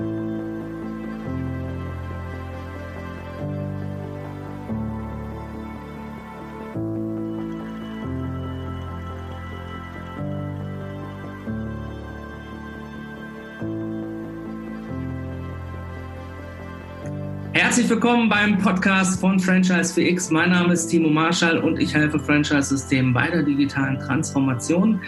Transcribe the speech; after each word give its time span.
thank 0.00 0.24
you 0.24 0.29
Herzlich 17.60 17.90
willkommen 17.90 18.30
beim 18.30 18.56
Podcast 18.56 19.20
von 19.20 19.38
Franchise 19.38 19.92
4X. 19.92 20.32
Mein 20.32 20.48
Name 20.48 20.72
ist 20.72 20.86
Timo 20.86 21.10
Marschall 21.10 21.58
und 21.58 21.78
ich 21.78 21.92
helfe 21.92 22.18
Franchise-Systemen 22.18 23.12
bei 23.12 23.28
der 23.28 23.42
digitalen 23.42 23.98
Transformation. 23.98 24.98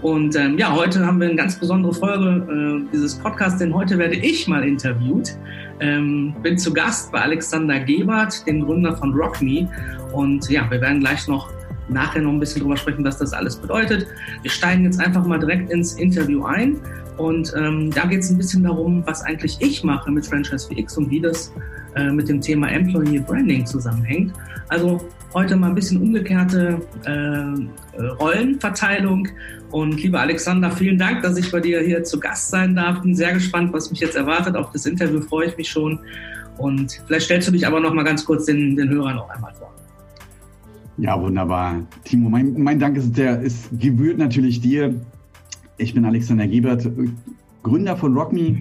Und 0.00 0.34
ähm, 0.34 0.56
ja, 0.56 0.74
heute 0.74 1.04
haben 1.04 1.20
wir 1.20 1.26
eine 1.28 1.36
ganz 1.36 1.60
besondere 1.60 1.92
Folge 1.92 2.86
äh, 2.86 2.90
dieses 2.90 3.16
Podcasts, 3.16 3.58
denn 3.58 3.74
heute 3.74 3.98
werde 3.98 4.16
ich 4.16 4.48
mal 4.48 4.66
interviewt. 4.66 5.36
Ähm, 5.80 6.34
bin 6.42 6.56
zu 6.56 6.72
Gast 6.72 7.12
bei 7.12 7.20
Alexander 7.20 7.78
Gebert, 7.80 8.46
dem 8.46 8.64
Gründer 8.64 8.96
von 8.96 9.12
RockMe. 9.12 9.68
Und 10.14 10.48
ja, 10.48 10.68
wir 10.70 10.80
werden 10.80 11.00
gleich 11.00 11.28
noch 11.28 11.50
nachher 11.90 12.22
noch 12.22 12.32
ein 12.32 12.40
bisschen 12.40 12.62
drüber 12.62 12.78
sprechen, 12.78 13.04
was 13.04 13.18
das 13.18 13.34
alles 13.34 13.56
bedeutet. 13.56 14.06
Wir 14.40 14.50
steigen 14.50 14.84
jetzt 14.84 14.98
einfach 15.00 15.26
mal 15.26 15.38
direkt 15.38 15.70
ins 15.70 15.92
Interview 15.94 16.44
ein. 16.44 16.80
Und 17.18 17.52
ähm, 17.54 17.90
da 17.90 18.06
geht 18.06 18.20
es 18.20 18.30
ein 18.30 18.38
bisschen 18.38 18.62
darum, 18.62 19.02
was 19.06 19.20
eigentlich 19.20 19.58
ich 19.60 19.84
mache 19.84 20.10
mit 20.10 20.24
Franchise 20.24 20.66
4X 20.70 20.96
und 20.96 21.10
wie 21.10 21.20
das 21.20 21.52
äh, 21.94 22.10
mit 22.10 22.28
dem 22.28 22.40
Thema 22.40 22.70
Employee 22.70 23.20
Branding 23.20 23.66
zusammenhängt. 23.66 24.32
Also 24.68 25.00
heute 25.34 25.56
mal 25.56 25.68
ein 25.68 25.74
bisschen 25.74 26.00
umgekehrte 26.00 26.80
äh, 27.04 28.00
Rollenverteilung. 28.00 29.28
Und 29.70 30.02
lieber 30.02 30.20
Alexander, 30.20 30.70
vielen 30.70 30.98
Dank, 30.98 31.22
dass 31.22 31.36
ich 31.36 31.50
bei 31.50 31.60
dir 31.60 31.80
hier 31.80 32.02
zu 32.02 32.18
Gast 32.18 32.50
sein 32.50 32.74
darf. 32.74 33.02
Bin 33.02 33.14
sehr 33.14 33.32
gespannt, 33.32 33.72
was 33.72 33.90
mich 33.90 34.00
jetzt 34.00 34.16
erwartet. 34.16 34.56
Auf 34.56 34.70
das 34.72 34.86
Interview 34.86 35.20
freue 35.20 35.46
ich 35.46 35.56
mich 35.56 35.68
schon. 35.68 36.00
Und 36.58 37.00
vielleicht 37.06 37.26
stellst 37.26 37.48
du 37.48 37.52
dich 37.52 37.66
aber 37.66 37.80
noch 37.80 37.94
mal 37.94 38.04
ganz 38.04 38.24
kurz 38.24 38.46
den, 38.46 38.76
den 38.76 38.88
Hörern 38.90 39.16
noch 39.16 39.30
einmal 39.30 39.54
vor. 39.54 39.72
Ja, 40.98 41.20
wunderbar. 41.20 41.82
Timo, 42.04 42.28
mein, 42.28 42.60
mein 42.60 42.78
Dank 42.78 42.96
ist, 42.98 43.16
der, 43.16 43.40
ist 43.40 43.70
gebührt 43.78 44.18
natürlich 44.18 44.60
dir. 44.60 44.94
Ich 45.78 45.94
bin 45.94 46.04
Alexander 46.04 46.46
Gebert, 46.46 46.86
Gründer 47.62 47.96
von 47.96 48.14
RockMe. 48.16 48.60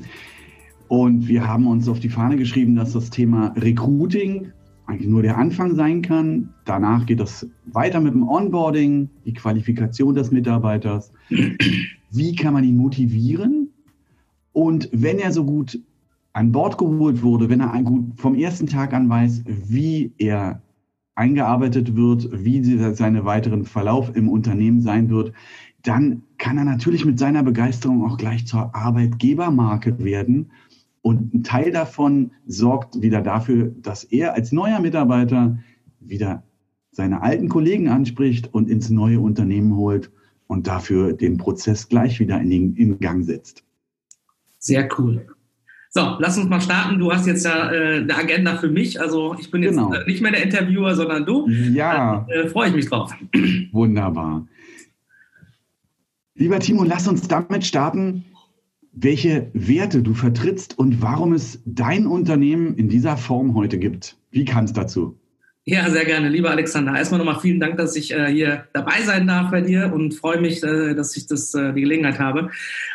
Und 0.90 1.28
wir 1.28 1.48
haben 1.48 1.68
uns 1.68 1.88
auf 1.88 2.00
die 2.00 2.10
Fahne 2.10 2.36
geschrieben, 2.36 2.76
dass 2.76 2.94
das 2.94 3.12
Thema 3.12 3.54
Recruiting 3.56 4.52
eigentlich 4.88 5.08
nur 5.08 5.22
der 5.22 5.38
Anfang 5.38 5.76
sein 5.76 6.02
kann. 6.02 6.50
Danach 6.66 7.06
geht 7.06 7.20
es 7.20 7.48
weiter 7.68 8.02
mit 8.02 8.14
dem 8.14 8.28
Onboarding, 8.28 9.08
die 9.24 9.34
Qualifikation 9.34 10.16
des 10.16 10.32
Mitarbeiters. 10.32 11.12
Wie 12.10 12.36
kann 12.36 12.54
man 12.54 12.64
ihn 12.64 12.76
motivieren? 12.76 13.70
Und 14.52 14.90
wenn 14.92 15.20
er 15.20 15.32
so 15.32 15.46
gut 15.46 15.80
an 16.34 16.52
Bord 16.52 16.80
geholt 16.80 17.22
wurde, 17.22 17.50
wenn 17.50 17.62
er 17.62 17.84
gut 17.84 18.20
vom 18.20 18.34
ersten 18.34 18.66
Tag 18.66 18.92
an 18.96 19.08
weiß, 19.08 19.44
wie 19.46 20.12
er 20.18 20.64
eingearbeitet 21.14 21.96
wird, 21.96 22.30
wie 22.34 22.64
seine 22.96 23.26
weiteren 23.26 23.66
Verlauf 23.66 24.16
im 24.16 24.28
Unternehmen 24.28 24.82
sein 24.82 25.12
wird, 25.12 25.34
dann 25.84 26.24
kann 26.40 26.58
er 26.58 26.66
natürlich 26.66 27.06
mit 27.06 27.20
seiner 27.20 27.44
Begeisterung 27.44 28.04
auch 28.04 28.18
gleich 28.18 28.48
zur 28.48 28.74
Arbeitgebermarke 28.76 30.04
werden 30.04 30.50
und 31.02 31.34
ein 31.34 31.44
Teil 31.44 31.72
davon 31.72 32.32
sorgt 32.46 33.02
wieder 33.02 33.22
dafür, 33.22 33.74
dass 33.82 34.04
er 34.04 34.34
als 34.34 34.52
neuer 34.52 34.80
Mitarbeiter 34.80 35.58
wieder 36.00 36.44
seine 36.92 37.22
alten 37.22 37.50
Kollegen 37.50 37.88
anspricht 37.88 38.54
und 38.54 38.70
ins 38.70 38.90
neue 38.90 39.20
Unternehmen 39.20 39.76
holt 39.76 40.12
und 40.48 40.68
dafür 40.68 41.14
den 41.14 41.38
Prozess 41.38 41.88
gleich 41.88 42.20
wieder 42.20 42.42
in, 42.42 42.50
den, 42.50 42.76
in 42.76 43.00
Gang 43.00 43.24
setzt. 43.24 43.64
Sehr 44.58 44.90
cool. 44.98 45.26
So, 45.92 46.18
lass 46.20 46.38
uns 46.38 46.50
mal 46.50 46.62
starten. 46.62 47.00
Du 47.00 47.12
hast 47.12 47.26
jetzt 47.26 47.46
ja 47.46 47.72
äh, 47.72 47.98
eine 48.02 48.16
Agenda 48.16 48.58
für 48.58 48.70
mich. 48.70 49.02
Also 49.02 49.36
ich 49.40 49.50
bin 49.50 49.64
jetzt 49.64 49.76
genau. 49.76 49.94
Äh, 49.94 50.06
nicht 50.06 50.22
mehr 50.22 50.32
der 50.32 50.44
Interviewer, 50.44 50.94
sondern 50.96 51.26
du. 51.26 51.48
Ja. 51.48 52.28
Äh, 52.30 52.48
Freue 52.48 52.70
ich 52.70 52.76
mich 52.76 52.88
drauf. 52.88 53.12
Wunderbar. 53.72 54.46
Lieber 56.36 56.60
Timo, 56.60 56.84
lass 56.84 57.08
uns 57.08 57.28
damit 57.28 57.66
starten, 57.66 58.26
welche 59.02 59.50
Werte 59.54 60.02
du 60.02 60.14
vertrittst 60.14 60.78
und 60.78 61.02
warum 61.02 61.34
es 61.34 61.62
dein 61.66 62.06
Unternehmen 62.06 62.76
in 62.76 62.90
dieser 62.90 63.18
Form 63.18 63.56
heute 63.56 63.78
gibt. 63.78 64.18
Wie 64.32 64.46
kam 64.46 64.66
es 64.66 64.74
dazu? 64.74 65.18
Ja, 65.66 65.90
sehr 65.90 66.06
gerne. 66.06 66.30
Lieber 66.30 66.50
Alexander, 66.50 66.96
erstmal 66.96 67.20
nochmal 67.20 67.40
vielen 67.40 67.60
Dank, 67.60 67.78
dass 67.78 67.96
ich 67.96 68.12
äh, 68.12 68.28
hier 68.32 68.66
dabei 68.74 69.02
sein 69.04 69.28
darf 69.28 69.52
bei 69.52 69.62
dir 69.62 69.94
und 69.94 70.16
freue 70.16 70.42
mich, 70.42 70.64
äh, 70.64 70.96
dass 70.96 71.16
ich 71.16 71.28
das, 71.28 71.54
äh, 71.54 71.74
die 71.74 71.82
Gelegenheit 71.82 72.20
habe. 72.20 72.50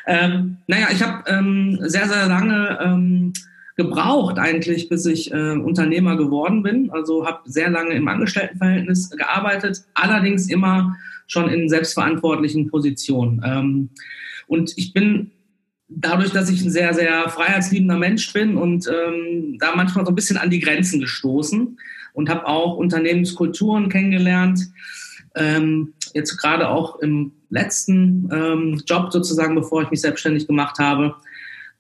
Ähm, 0.06 0.56
naja, 0.66 0.88
ich 0.92 1.03
habe 1.03 1.22
ähm, 1.31 1.78
sehr, 1.82 2.09
sehr 2.09 2.26
lange 2.26 2.78
ähm, 2.82 3.32
gebraucht 3.76 4.38
eigentlich, 4.38 4.88
bis 4.88 5.06
ich 5.06 5.32
äh, 5.32 5.53
Unternehmer 5.53 6.16
geworden 6.16 6.62
bin. 6.62 6.91
Also 6.91 7.26
habe 7.26 7.41
sehr 7.44 7.71
lange 7.71 7.94
im 7.94 8.09
Angestelltenverhältnis 8.09 9.10
gearbeitet, 9.10 9.84
allerdings 9.94 10.50
immer 10.50 10.97
schon 11.28 11.48
in 11.48 11.69
selbstverantwortlichen 11.69 12.69
Positionen. 12.69 13.41
Ähm, 13.44 13.88
und 14.48 14.72
ich 14.76 14.92
bin 14.92 15.31
dadurch, 15.97 16.31
dass 16.31 16.50
ich 16.50 16.62
ein 16.62 16.71
sehr, 16.71 16.94
sehr 16.94 17.28
freiheitsliebender 17.28 17.97
Mensch 17.97 18.32
bin 18.32 18.56
und 18.56 18.87
ähm, 18.88 19.59
da 19.59 19.75
manchmal 19.75 20.05
so 20.05 20.12
ein 20.12 20.15
bisschen 20.15 20.37
an 20.37 20.50
die 20.50 20.60
Grenzen 20.60 21.00
gestoßen 21.00 21.78
und 22.12 22.28
habe 22.28 22.47
auch 22.47 22.77
Unternehmenskulturen 22.77 23.88
kennengelernt. 23.88 24.60
Ähm, 25.34 25.94
jetzt 26.15 26.37
gerade 26.37 26.69
auch 26.69 27.00
im 27.00 27.33
letzten 27.50 28.28
ähm, 28.33 28.83
Job 28.87 29.12
sozusagen, 29.12 29.54
bevor 29.54 29.83
ich 29.83 29.91
mich 29.91 30.00
selbstständig 30.00 30.47
gemacht 30.47 30.78
habe, 30.78 31.16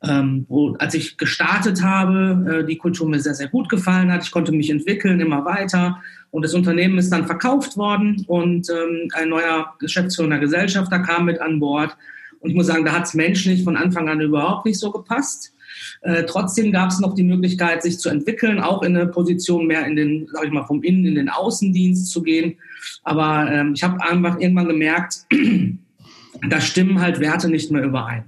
ähm, 0.02 0.44
wo, 0.48 0.74
als 0.74 0.94
ich 0.94 1.16
gestartet 1.16 1.82
habe, 1.82 2.60
äh, 2.62 2.66
die 2.66 2.76
Kultur 2.76 3.08
mir 3.08 3.20
sehr, 3.20 3.34
sehr 3.34 3.48
gut 3.48 3.68
gefallen 3.68 4.12
hat. 4.12 4.24
Ich 4.24 4.32
konnte 4.32 4.52
mich 4.52 4.70
entwickeln, 4.70 5.20
immer 5.20 5.44
weiter. 5.44 6.02
Und 6.30 6.42
das 6.44 6.54
Unternehmen 6.54 6.98
ist 6.98 7.10
dann 7.10 7.26
verkauft 7.26 7.76
worden 7.76 8.24
und 8.26 8.68
ähm, 8.68 9.08
ein 9.14 9.28
neuer 9.28 9.74
Geschäftsführer, 9.78 10.38
Gesellschafter 10.38 10.98
kam 10.98 11.26
mit 11.26 11.40
an 11.40 11.60
Bord 11.60 11.96
und 12.44 12.50
ich 12.50 12.56
muss 12.56 12.66
sagen, 12.66 12.84
da 12.84 12.92
hat 12.92 13.06
es 13.06 13.14
menschlich 13.14 13.64
von 13.64 13.74
Anfang 13.74 14.10
an 14.10 14.20
überhaupt 14.20 14.66
nicht 14.66 14.78
so 14.78 14.90
gepasst. 14.90 15.54
Äh, 16.02 16.24
trotzdem 16.24 16.72
gab 16.72 16.90
es 16.90 17.00
noch 17.00 17.14
die 17.14 17.22
Möglichkeit, 17.22 17.82
sich 17.82 17.98
zu 17.98 18.10
entwickeln, 18.10 18.60
auch 18.60 18.82
in 18.82 18.94
eine 18.94 19.06
Position 19.06 19.66
mehr 19.66 19.86
in 19.86 19.96
den, 19.96 20.28
sag 20.30 20.44
ich 20.44 20.52
mal, 20.52 20.66
vom 20.66 20.82
Innen 20.82 21.06
in 21.06 21.14
den 21.14 21.30
Außendienst 21.30 22.10
zu 22.10 22.22
gehen. 22.22 22.58
Aber 23.02 23.50
ähm, 23.50 23.72
ich 23.74 23.82
habe 23.82 23.98
einfach 24.02 24.38
irgendwann 24.38 24.68
gemerkt, 24.68 25.24
da 26.50 26.60
stimmen 26.60 27.00
halt 27.00 27.18
Werte 27.18 27.48
nicht 27.48 27.70
mehr 27.70 27.82
überein. 27.82 28.24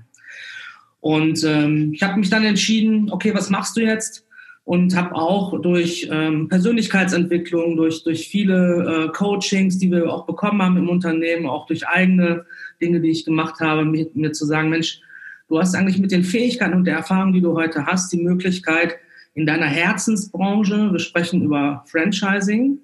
Und 1.01 1.45
ähm, 1.45 1.93
ich 1.93 2.03
habe 2.03 2.19
mich 2.19 2.31
dann 2.31 2.43
entschieden, 2.43 3.11
okay, 3.11 3.35
was 3.35 3.51
machst 3.51 3.77
du 3.77 3.83
jetzt? 3.83 4.26
Und 4.67 4.97
habe 4.97 5.15
auch 5.15 5.63
durch 5.63 6.09
ähm, 6.11 6.49
Persönlichkeitsentwicklung, 6.49 7.77
durch, 7.77 8.03
durch 8.03 8.27
viele 8.27 9.07
äh, 9.07 9.13
Coachings, 9.13 9.79
die 9.79 9.93
wir 9.93 10.13
auch 10.13 10.27
bekommen 10.27 10.61
haben 10.61 10.77
im 10.77 10.89
Unternehmen, 10.89 11.47
auch 11.47 11.67
durch 11.67 11.87
eigene 11.87 12.45
Dinge, 12.83 13.01
die 13.01 13.11
ich 13.11 13.25
gemacht 13.25 13.61
habe, 13.61 13.85
mir, 13.85 14.09
mir 14.15 14.33
zu 14.33 14.45
sagen, 14.45 14.71
Mensch, 14.71 15.01
du 15.49 15.61
hast 15.61 15.77
eigentlich 15.77 15.99
mit 15.99 16.11
den 16.11 16.25
Fähigkeiten 16.25 16.75
und 16.75 16.85
der 16.85 16.97
Erfahrung, 16.97 17.33
die 17.33 17.41
du 17.41 17.55
heute 17.55 17.87
hast, 17.87 18.13
die 18.13 18.21
Möglichkeit, 18.21 18.97
in 19.35 19.47
deiner 19.47 19.67
Herzensbranche, 19.67 20.91
wir 20.91 20.99
sprechen 20.99 21.43
über 21.43 21.85
Franchising, 21.87 22.79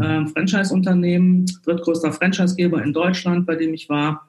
äh, 0.00 0.24
Franchise-Unternehmen, 0.26 1.44
drittgrößter 1.64 2.12
Franchisegeber 2.12 2.82
in 2.82 2.94
Deutschland, 2.94 3.44
bei 3.44 3.56
dem 3.56 3.74
ich 3.74 3.90
war, 3.90 4.26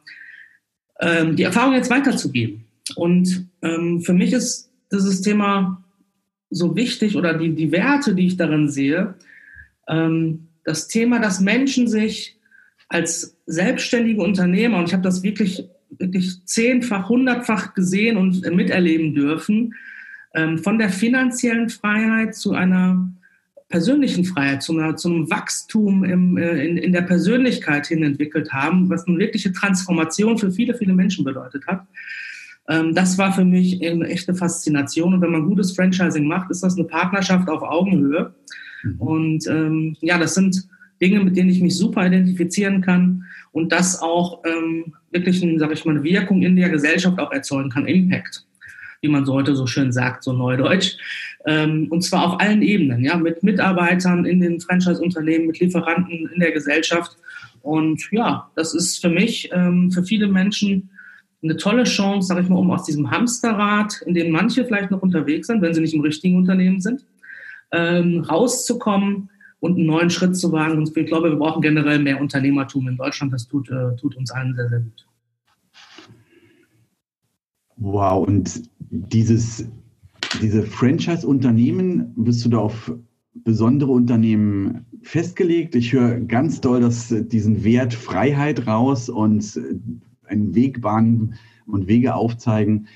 ähm, 1.00 1.38
die 1.38 1.44
Erfahrung 1.44 1.74
jetzt 1.74 1.90
weiterzugeben. 1.90 2.66
Und 2.96 3.48
ähm, 3.62 4.02
für 4.02 4.14
mich 4.14 4.34
ist 4.34 4.72
dieses 4.92 5.22
Thema 5.22 5.81
so 6.52 6.76
wichtig 6.76 7.16
oder 7.16 7.34
die, 7.34 7.56
die 7.56 7.72
Werte, 7.72 8.14
die 8.14 8.28
ich 8.28 8.38
darin 8.38 8.70
sehe, 8.70 9.16
ähm, 9.88 10.48
das 10.64 10.88
Thema, 10.88 11.20
dass 11.20 11.40
Menschen 11.40 11.88
sich 11.88 12.38
als 12.88 13.38
selbstständige 13.46 14.22
Unternehmer, 14.22 14.78
und 14.78 14.88
ich 14.88 14.94
habe 14.94 15.04
das 15.04 15.24
wirklich, 15.24 15.68
wirklich 15.90 16.46
zehnfach, 16.46 17.10
hundertfach 17.10 17.74
gesehen 17.74 18.18
und 18.18 18.46
miterleben 18.54 19.16
dürfen, 19.16 19.74
ähm, 20.36 20.58
von 20.60 20.78
der 20.78 20.90
finanziellen 20.90 21.70
Freiheit 21.70 22.36
zu 22.36 22.54
einer 22.54 23.12
persönlichen 23.70 24.26
Freiheit, 24.26 24.62
zu, 24.62 24.78
einer, 24.78 24.98
zu 24.98 25.10
einem 25.10 25.32
Wachstum 25.32 26.04
im, 26.04 26.38
äh, 26.38 26.64
in, 26.66 26.78
in 26.78 26.92
der 26.92 27.02
Persönlichkeit 27.02 27.88
hin 27.88 28.04
entwickelt 28.04 28.52
haben, 28.52 28.90
was 28.90 29.08
eine 29.08 29.18
wirkliche 29.18 29.54
Transformation 29.54 30.38
für 30.38 30.52
viele, 30.52 30.76
viele 30.76 30.94
Menschen 30.94 31.24
bedeutet 31.24 31.66
hat. 31.68 31.88
Ähm, 32.72 32.96
das 32.96 33.18
war 33.18 33.34
für 33.34 33.44
mich 33.44 33.86
eine 33.86 34.08
echte 34.08 34.34
Faszination. 34.34 35.14
Und 35.14 35.22
wenn 35.22 35.32
man 35.32 35.46
gutes 35.46 35.74
Franchising 35.74 36.26
macht, 36.26 36.50
ist 36.50 36.64
das 36.64 36.78
eine 36.78 36.88
Partnerschaft 36.88 37.50
auf 37.50 37.62
Augenhöhe. 37.62 38.34
Mhm. 38.84 38.96
Und 39.00 39.48
ähm, 39.48 39.98
ja, 40.00 40.18
das 40.18 40.36
sind 40.36 40.68
Dinge, 41.02 41.22
mit 41.22 41.36
denen 41.36 41.50
ich 41.50 41.62
mich 41.62 41.76
super 41.76 42.08
identifizieren 42.08 42.82
kann 42.82 43.26
und 43.52 43.74
das 43.74 44.02
auch 44.02 44.44
ähm, 44.46 44.94
wirklich, 45.12 45.42
sage 45.58 45.74
ich 45.74 45.84
mal, 45.84 45.96
eine 45.96 46.04
Wirkung 46.04 46.44
in 46.44 46.56
der 46.56 46.70
Gesellschaft 46.70 47.20
auch 47.20 47.34
erzeugen 47.34 47.70
kann, 47.70 47.88
Impact, 47.88 48.46
wie 49.02 49.10
man 49.10 49.26
so 49.26 49.34
heute 49.34 49.56
so 49.56 49.68
schön 49.68 49.92
sagt, 49.92 50.24
so 50.24 50.32
neudeutsch. 50.32 50.96
Ähm, 51.46 51.88
und 51.90 52.04
zwar 52.04 52.26
auf 52.28 52.40
allen 52.40 52.62
Ebenen, 52.62 53.04
ja, 53.04 53.18
mit 53.18 53.44
Mitarbeitern 53.44 54.24
in 54.26 54.40
den 54.40 54.62
Franchise-Unternehmen, 54.62 55.48
mit 55.48 55.60
Lieferanten 55.60 56.30
in 56.34 56.40
der 56.40 56.52
Gesellschaft. 56.52 57.18
Und 57.64 58.10
ja, 58.12 58.50
das 58.56 58.74
ist 58.74 59.02
für 59.02 59.10
mich, 59.10 59.50
ähm, 59.52 59.92
für 59.92 60.04
viele 60.04 60.28
Menschen 60.28 60.91
eine 61.44 61.58
tolle 61.58 61.84
Chance, 61.84 62.28
sage 62.28 62.42
ich 62.42 62.50
mal, 62.50 62.58
um 62.60 62.72
aus 62.72 62.84
diesem 62.84 63.10
Hamsterrad, 63.10 64.02
in 64.06 64.14
dem 64.14 64.32
manche 64.32 64.66
vielleicht 64.66 64.92
noch 64.92 65.02
unterwegs 65.02 65.48
sind, 65.48 65.62
wenn 65.62 65.74
sie 65.74 65.82
nicht 65.82 65.94
im 65.94 66.02
richtigen 66.02 66.38
Unternehmen 66.38 66.82
sind, 66.82 67.06
ähm, 67.72 68.20
rauszukommen 68.20 69.30
und 69.60 69.78
einen 69.78 69.86
neuen 69.86 70.10
Schritt 70.10 70.36
zu 70.36 70.52
wagen. 70.52 70.78
Und 70.78 70.96
ich 70.96 71.06
glaube, 71.08 71.30
wir 71.30 71.38
brauchen 71.38 71.62
generell 71.62 72.00
mehr 72.00 72.20
Unternehmertum 72.20 72.88
in 72.88 72.98
Deutschland. 72.98 73.34
Das 73.34 73.48
tut, 73.48 73.70
äh, 73.70 73.96
tut 73.96 74.16
uns 74.16 74.32
allen 74.32 74.56
sehr, 74.56 74.70
sehr 74.70 74.80
gut. 74.80 75.08
Wow, 77.78 78.28
und 78.28 78.62
dieses, 78.90 79.68
diese 80.40 80.62
Franchise-Unternehmen, 80.62 82.14
bist 82.16 82.46
du 82.46 82.50
da 82.50 82.60
auf 82.60 82.94
besondere 83.34 83.92
Unternehmen 83.92 84.86
festgelegt? 85.02 85.74
Ich 85.74 85.94
höre 85.94 86.20
ganz 86.20 86.62
doll 86.62 86.82
dass 86.82 87.08
diesen 87.10 87.64
Wert 87.64 87.94
Freiheit 87.94 88.68
raus 88.68 89.10
und 89.10 89.60
einen 90.32 90.56
Weg 90.56 90.82
bahnen 90.82 91.36
und 91.68 91.88
Wege 91.88 92.16
aufzeigen. 92.16 92.88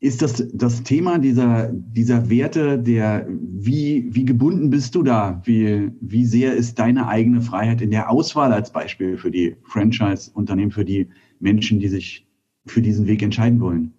Ist 0.00 0.20
das 0.22 0.48
das 0.52 0.82
Thema 0.82 1.18
dieser, 1.18 1.70
dieser 1.72 2.28
Werte, 2.28 2.78
der, 2.78 3.26
wie, 3.28 4.08
wie 4.10 4.24
gebunden 4.24 4.70
bist 4.70 4.94
du 4.94 5.02
da? 5.02 5.40
Wie, 5.44 5.90
wie 6.00 6.24
sehr 6.24 6.54
ist 6.54 6.78
deine 6.78 7.06
eigene 7.06 7.40
Freiheit 7.40 7.82
in 7.82 7.90
der 7.90 8.10
Auswahl 8.10 8.52
als 8.52 8.72
Beispiel 8.72 9.16
für 9.16 9.30
die 9.30 9.56
Franchise-Unternehmen, 9.62 10.72
für 10.72 10.84
die 10.84 11.08
Menschen, 11.38 11.78
die 11.78 11.88
sich 11.88 12.26
für 12.66 12.82
diesen 12.82 13.06
Weg 13.06 13.22
entscheiden 13.22 13.60
wollen? 13.60 13.92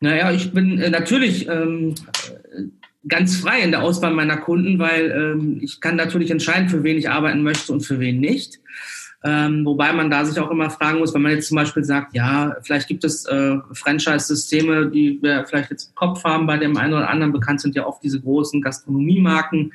Naja, 0.00 0.30
ich 0.30 0.52
bin 0.52 0.78
äh, 0.78 0.90
natürlich 0.90 1.48
ähm, 1.48 1.94
ganz 3.08 3.36
frei 3.36 3.60
in 3.60 3.72
der 3.72 3.82
Auswahl 3.82 4.14
meiner 4.14 4.36
Kunden, 4.36 4.78
weil 4.78 5.10
ähm, 5.10 5.58
ich 5.60 5.80
kann 5.80 5.96
natürlich 5.96 6.30
entscheiden, 6.30 6.68
für 6.68 6.84
wen 6.84 6.98
ich 6.98 7.10
arbeiten 7.10 7.42
möchte 7.42 7.72
und 7.72 7.80
für 7.80 7.98
wen 7.98 8.20
nicht. 8.20 8.60
Ähm, 9.24 9.64
wobei 9.64 9.92
man 9.92 10.10
da 10.10 10.24
sich 10.24 10.38
auch 10.38 10.50
immer 10.50 10.70
fragen 10.70 11.00
muss, 11.00 11.12
wenn 11.12 11.22
man 11.22 11.32
jetzt 11.32 11.48
zum 11.48 11.56
Beispiel 11.56 11.82
sagt, 11.82 12.14
ja, 12.14 12.56
vielleicht 12.62 12.86
gibt 12.86 13.02
es 13.02 13.24
äh, 13.26 13.56
Franchise-Systeme, 13.72 14.90
die 14.90 15.18
wir 15.20 15.44
vielleicht 15.44 15.70
jetzt 15.70 15.88
im 15.88 15.94
Kopf 15.96 16.22
haben, 16.22 16.46
bei 16.46 16.56
dem 16.56 16.76
einen 16.76 16.94
oder 16.94 17.10
anderen. 17.10 17.32
Bekannt 17.32 17.60
sind 17.60 17.74
ja 17.74 17.84
oft 17.84 18.02
diese 18.02 18.20
großen 18.20 18.62
Gastronomiemarken, 18.62 19.72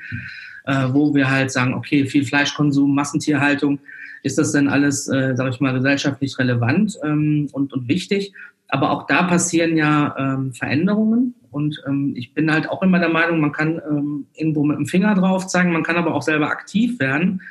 äh, 0.66 0.88
wo 0.92 1.13
wir 1.13 1.30
halt 1.30 1.51
sagen, 1.51 1.74
okay, 1.74 2.06
viel 2.06 2.25
Fleischkonsum, 2.25 2.95
Massentierhaltung, 2.95 3.80
ist 4.24 4.38
das 4.38 4.54
denn 4.54 4.69
alles, 4.69 5.10
äh, 5.10 5.36
sage 5.36 5.50
ich 5.50 5.60
mal, 5.60 5.74
gesellschaftlich 5.74 6.39
relevant 6.39 6.98
ähm, 7.04 7.50
und, 7.51 7.74
und 7.74 7.89
wichtig? 7.89 8.31
Aber 8.69 8.92
auch 8.92 9.07
da 9.07 9.24
passieren 9.24 9.75
ja 9.75 10.16
ähm, 10.18 10.54
Veränderungen. 10.54 11.36
Und 11.51 11.84
ähm, 11.86 12.13
ich 12.16 12.34
bin 12.34 12.50
halt 12.50 12.69
auch 12.69 12.81
immer 12.81 13.00
der 13.00 13.10
Meinung, 13.10 13.42
man 13.42 13.51
kann 13.51 13.81
ähm, 13.89 14.25
irgendwo 14.34 14.63
mit 14.63 14.78
dem 14.78 14.86
Finger 14.86 15.13
drauf 15.16 15.48
zeigen, 15.48 15.74
man 15.74 15.84
kann 15.84 15.98
aber 15.98 16.16
auch 16.16 16.22
selber 16.22 16.48
aktiv 16.48 16.98
werden 17.00 17.42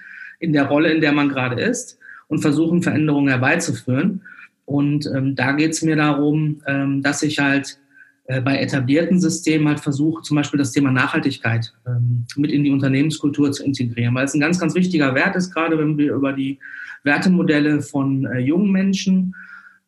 in 0.43 0.53
der 0.53 0.67
Rolle, 0.67 0.93
in 0.93 1.01
der 1.01 1.13
man 1.13 1.29
gerade 1.29 1.61
ist 1.61 1.99
und 2.29 2.41
versuchen, 2.41 2.83
Veränderungen 2.83 3.29
herbeizuführen. 3.29 4.23
Und 4.65 5.07
ähm, 5.07 5.35
da 5.35 5.53
geht 5.53 5.73
es 5.73 5.83
mir 5.83 5.97
darum, 5.97 6.63
ähm, 6.67 7.03
dass 7.03 7.23
ich 7.23 7.39
halt 7.39 7.79
äh, 8.27 8.41
bei 8.41 8.59
etablierten 8.59 9.21
Systemen 9.21 9.69
halt 9.69 9.81
versuche, 9.81 10.23
zum 10.23 10.37
Beispiel 10.37 10.59
das 10.59 10.73
Thema 10.73 10.91
Nachhaltigkeit 10.91 11.73
ähm, 11.87 12.25
mit 12.37 12.51
in 12.51 12.65
die 12.65 12.71
Unternehmenskultur 12.71 13.53
zu 13.53 13.65
integrieren, 13.65 14.15
weil 14.15 14.25
es 14.25 14.35
ein 14.35 14.41
ganz, 14.41 14.59
ganz 14.59 14.75
wichtiger 14.75 15.15
Wert 15.15 15.37
ist, 15.37 15.53
gerade 15.53 15.79
wenn 15.79 15.99
wir 15.99 16.15
über 16.15 16.33
die 16.33 16.59
Wertemodelle 17.05 17.83
von 17.83 18.27
äh, 18.27 18.39
jungen 18.39 18.71
Menschen 18.71 19.35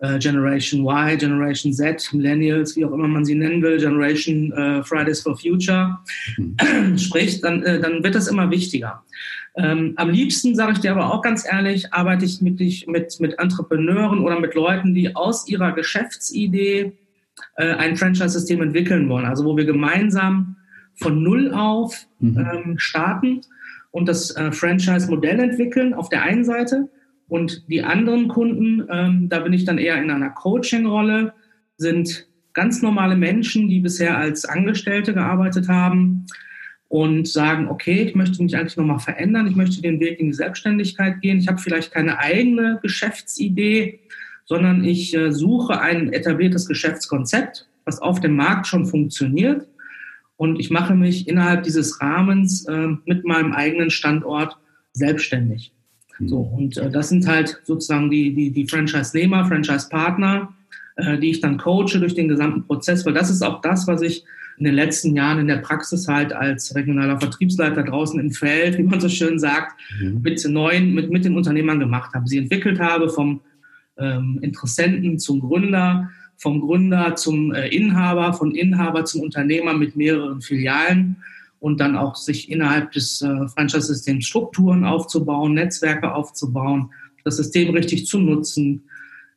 äh, 0.01 0.19
Generation 0.19 0.81
Y, 0.81 1.17
Generation 1.17 1.73
Z, 1.73 2.11
Millennials, 2.13 2.77
wie 2.77 2.85
auch 2.85 2.93
immer 2.93 3.09
man 3.09 3.25
sie 3.25 3.35
nennen 3.35 3.63
will, 3.63 3.79
Generation 3.79 4.53
äh, 4.53 4.83
Fridays 4.83 5.21
for 5.21 5.37
Future 5.39 5.99
mhm. 6.37 6.99
spricht, 6.99 7.45
dann, 7.45 7.63
äh, 7.63 7.81
dann 7.81 8.03
wird 8.03 8.15
das 8.15 8.29
immer 8.29 8.51
wichtiger. 8.51 9.03
Ähm, 9.57 9.95
am 9.97 10.11
liebsten, 10.11 10.55
sage 10.55 10.73
ich 10.73 10.79
dir 10.81 10.91
aber 10.91 11.13
auch 11.13 11.23
ganz 11.23 11.47
ehrlich, 11.51 11.93
arbeite 11.93 12.25
ich 12.25 12.41
mit, 12.41 12.59
mit, 12.89 13.21
mit 13.21 13.39
Entrepreneuren 13.39 14.19
oder 14.19 14.41
mit 14.41 14.55
Leuten, 14.55 14.95
die 14.95 15.15
aus 15.15 15.49
ihrer 15.49 15.73
Geschäftsidee 15.73 16.93
äh, 17.57 17.75
ein 17.75 17.97
Franchise-System 17.97 18.63
entwickeln 18.63 19.09
wollen. 19.09 19.27
Also 19.27 19.45
wo 19.45 19.57
wir 19.57 19.65
gemeinsam 19.65 20.57
von 20.97 21.23
Null 21.23 21.53
auf 21.53 22.07
mhm. 22.19 22.39
ähm, 22.39 22.79
starten 22.79 23.43
und 23.93 24.09
das 24.09 24.33
äh, 24.37 24.51
Franchise-Modell 24.51 25.39
entwickeln 25.39 25.95
auf 25.95 26.09
der 26.09 26.23
einen 26.23 26.45
Seite 26.45 26.89
und 27.29 27.69
die 27.69 27.83
anderen 27.83 28.27
Kunden, 28.29 28.87
ähm, 28.91 29.29
da 29.29 29.41
bin 29.41 29.53
ich 29.53 29.65
dann 29.65 29.79
eher 29.79 30.03
in 30.03 30.11
einer 30.11 30.31
Coaching-Rolle, 30.31 31.33
sind 31.77 32.27
ganz 32.55 32.83
normale 32.83 33.17
Menschen, 33.17 33.69
die 33.69 33.81
bisher 33.81 34.19
als 34.19 34.45
Angestellte 34.45 35.15
gearbeitet 35.15 35.69
haben 35.69 36.27
und 36.89 37.27
sagen, 37.27 37.69
okay, 37.69 38.03
ich 38.03 38.15
möchte 38.15 38.43
mich 38.43 38.57
eigentlich 38.57 38.77
nochmal 38.77 39.01
verändern, 39.01 39.47
ich 39.47 39.57
möchte 39.57 39.83
den 39.83 40.01
Weg 40.01 40.21
in 40.21 40.27
die 40.27 40.35
Selbstständigkeit 40.35 41.21
gehen, 41.21 41.39
ich 41.39 41.49
habe 41.49 41.59
vielleicht 41.59 41.93
keine 41.93 42.19
eigene 42.19 42.79
Geschäftsidee, 42.83 44.01
sondern 44.45 44.85
ich 44.85 45.15
äh, 45.15 45.33
suche 45.33 45.81
ein 45.81 46.13
etabliertes 46.13 46.67
Geschäftskonzept, 46.67 47.67
was 47.85 48.01
auf 48.01 48.21
dem 48.21 48.37
Markt 48.37 48.67
schon 48.67 48.87
funktioniert 48.87 49.67
und 50.37 50.59
ich 50.59 50.71
mache 50.71 50.95
mich 50.95 51.29
innerhalb 51.29 51.63
dieses 51.63 52.01
Rahmens 52.01 52.67
äh, 52.67 52.89
mit 53.05 53.25
meinem 53.25 53.53
eigenen 53.53 53.91
Standort 53.91 54.57
selbstständig. 54.93 55.73
So, 56.21 56.39
und 56.39 56.77
äh, 56.77 56.91
das 56.91 57.09
sind 57.09 57.27
halt 57.27 57.61
sozusagen 57.65 58.11
die, 58.11 58.35
die, 58.35 58.51
die 58.51 58.67
Franchise-Nehmer, 58.67 59.47
Franchise-Partner, 59.47 60.53
äh, 60.97 61.19
die 61.19 61.31
ich 61.31 61.41
dann 61.41 61.59
coache 61.59 61.99
durch 61.99 62.15
den 62.15 62.29
gesamten 62.29 62.65
Prozess, 62.67 63.05
weil 63.07 63.15
das 63.15 63.31
ist 63.31 63.43
auch 63.43 63.61
das, 63.61 63.87
was 63.87 64.03
ich 64.03 64.25
in 64.59 64.65
den 64.65 64.75
letzten 64.75 65.17
Jahren 65.17 65.41
in 65.41 65.49
der 65.49 65.59
Praxis 65.59 66.07
halt 66.09 66.33
als 66.33 66.75
regionaler 66.75 67.19
Vertriebsleiter 67.19 67.83
draußen 67.83 68.21
im 68.21 68.31
Feld, 68.31 68.79
wie 68.79 68.85
man 68.85 69.01
so 69.01 69.09
schön 69.09 69.39
sagt, 69.39 69.81
mhm. 70.01 70.21
mit 70.23 70.45
neuen, 70.49 70.95
mit, 70.95 71.11
mit 71.11 71.25
den 71.25 71.37
Unternehmern 71.37 71.81
gemacht 71.81 72.15
habe, 72.15 72.29
sie 72.29 72.39
entwickelt 72.39 72.79
habe 72.81 73.09
vom 73.09 73.41
ähm, 73.99 74.39
Interessenten 74.43 75.19
zum 75.19 75.41
Gründer, 75.41 76.11
vom 76.37 76.61
Gründer 76.61 77.17
zum 77.17 77.53
äh, 77.53 77.69
Inhaber, 77.69 78.33
von 78.33 78.55
Inhaber 78.55 79.05
zum 79.05 79.23
Unternehmer 79.23 79.75
mit 79.75 79.97
mehreren 79.97 80.41
Filialen 80.41 81.17
und 81.61 81.81
dann 81.81 81.97
auch 81.97 82.17
sich 82.17 82.51
innerhalb 82.51 82.93
des 82.93 83.23
äh, 83.23 83.49
Franchise-Systems 83.49 84.27
Strukturen 84.27 84.85
aufzubauen, 84.85 85.55
Netzwerke 85.55 86.15
aufzubauen, 86.15 86.91
das 87.25 87.39
System 87.39 87.71
richtig 87.71 88.07
zu 88.07 88.19
nutzen. 88.19 88.85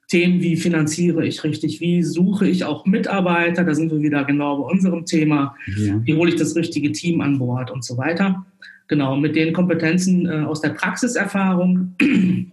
Themen 0.08 0.42
wie 0.42 0.56
finanziere 0.56 1.26
ich 1.26 1.44
richtig, 1.44 1.82
wie 1.82 2.02
suche 2.02 2.48
ich 2.48 2.64
auch 2.64 2.86
Mitarbeiter, 2.86 3.66
da 3.66 3.76
sind 3.76 3.92
wir 3.92 4.02
wieder 4.02 4.24
genau 4.24 4.64
bei 4.64 4.72
unserem 4.72 5.06
Thema, 5.06 5.56
ja. 5.78 6.00
wie 6.04 6.14
hole 6.16 6.30
ich 6.30 6.38
das 6.38 6.56
richtige 6.56 6.94
Team 6.94 7.20
an 7.20 7.40
Bord 7.40 7.72
und 7.72 7.84
so 7.84 7.98
weiter. 7.98 8.46
Genau, 8.88 9.18
mit 9.18 9.36
den 9.36 9.52
Kompetenzen 9.52 10.26
äh, 10.26 10.46
aus 10.46 10.62
der 10.62 10.70
Praxiserfahrung 10.70 11.96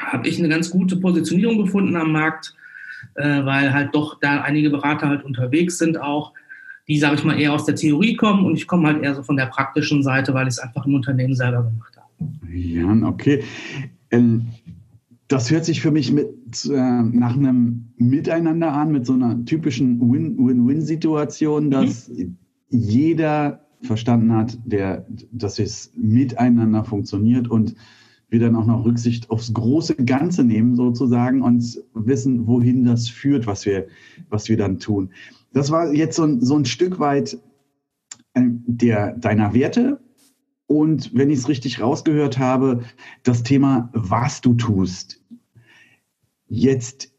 habe 0.00 0.28
ich 0.28 0.38
eine 0.38 0.48
ganz 0.48 0.70
gute 0.70 0.96
Positionierung 0.96 1.58
gefunden 1.58 1.94
am 1.94 2.12
Markt, 2.12 2.54
äh, 3.16 3.44
weil 3.44 3.74
halt 3.74 3.94
doch 3.94 4.18
da 4.18 4.40
einige 4.40 4.70
Berater 4.70 5.08
halt 5.08 5.24
unterwegs 5.24 5.76
sind 5.76 6.00
auch, 6.00 6.32
die, 6.88 6.98
sage 6.98 7.16
ich 7.16 7.24
mal, 7.24 7.38
eher 7.38 7.52
aus 7.52 7.66
der 7.66 7.74
Theorie 7.74 8.16
kommen 8.16 8.46
und 8.46 8.56
ich 8.56 8.66
komme 8.66 8.88
halt 8.88 9.02
eher 9.02 9.14
so 9.14 9.22
von 9.22 9.36
der 9.36 9.46
praktischen 9.46 10.02
Seite, 10.02 10.32
weil 10.32 10.46
ich 10.46 10.54
es 10.54 10.58
einfach 10.58 10.86
im 10.86 10.94
Unternehmen 10.94 11.34
selber 11.34 11.64
gemacht 11.64 11.94
habe. 11.96 12.08
Ja, 12.50 13.06
okay. 13.06 13.44
Ähm, 14.10 14.46
das 15.28 15.50
hört 15.50 15.64
sich 15.64 15.82
für 15.82 15.90
mich 15.90 16.10
mit, 16.10 16.28
äh, 16.64 17.02
nach 17.02 17.36
einem 17.36 17.92
Miteinander 17.96 18.72
an, 18.72 18.90
mit 18.90 19.06
so 19.06 19.12
einer 19.12 19.44
typischen 19.44 20.00
Win-Win-Win-Situation, 20.00 21.70
dass 21.70 22.08
mhm. 22.08 22.36
jeder 22.70 23.66
verstanden 23.82 24.32
hat, 24.32 24.58
der, 24.64 25.06
dass 25.30 25.58
es 25.58 25.92
miteinander 25.94 26.84
funktioniert 26.84 27.48
und 27.48 27.74
wir 28.30 28.40
dann 28.40 28.56
auch 28.56 28.66
noch 28.66 28.84
Rücksicht 28.84 29.30
aufs 29.30 29.52
große 29.52 29.96
Ganze 29.96 30.44
nehmen 30.44 30.76
sozusagen 30.76 31.42
und 31.42 31.82
wissen, 31.94 32.46
wohin 32.46 32.84
das 32.84 33.08
führt, 33.08 33.46
was 33.46 33.64
wir, 33.64 33.86
was 34.28 34.48
wir 34.48 34.56
dann 34.56 34.78
tun. 34.78 35.10
Das 35.52 35.70
war 35.70 35.92
jetzt 35.92 36.16
so 36.16 36.24
ein, 36.24 36.40
so 36.40 36.56
ein 36.56 36.64
Stück 36.64 36.98
weit 36.98 37.38
äh, 38.34 38.42
der, 38.44 39.16
deiner 39.16 39.54
Werte. 39.54 40.00
Und 40.68 41.10
wenn 41.14 41.30
ich 41.30 41.38
es 41.40 41.48
richtig 41.48 41.80
rausgehört 41.80 42.38
habe, 42.38 42.84
das 43.22 43.42
Thema, 43.42 43.88
was 43.94 44.42
du 44.42 44.52
tust. 44.54 45.24
Jetzt 46.46 47.10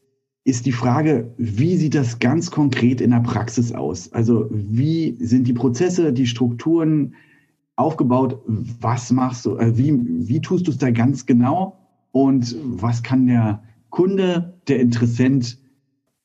ist 0.43 0.67
die 0.67 0.71
Frage, 0.71 1.33
wie 1.37 1.75
sieht 1.75 1.95
das 1.95 2.19
ganz 2.19 2.51
konkret 2.51 3.01
in 3.01 3.09
der 3.09 3.21
Praxis 3.21 3.73
aus? 3.73 4.13
Also 4.13 4.47
wie 4.51 5.17
sind 5.19 5.47
die 5.47 5.53
Prozesse, 5.53 6.13
die 6.13 6.27
Strukturen 6.27 7.15
aufgebaut? 7.75 8.39
Was 8.45 9.11
machst 9.11 9.47
du? 9.47 9.57
Äh, 9.57 9.75
wie, 9.75 9.97
wie 10.27 10.41
tust 10.41 10.67
du 10.67 10.71
es 10.71 10.77
da 10.77 10.91
ganz 10.91 11.25
genau? 11.25 11.75
Und 12.11 12.55
was 12.63 13.01
kann 13.01 13.25
der 13.25 13.63
Kunde, 13.89 14.59
der 14.67 14.79
Interessent 14.79 15.57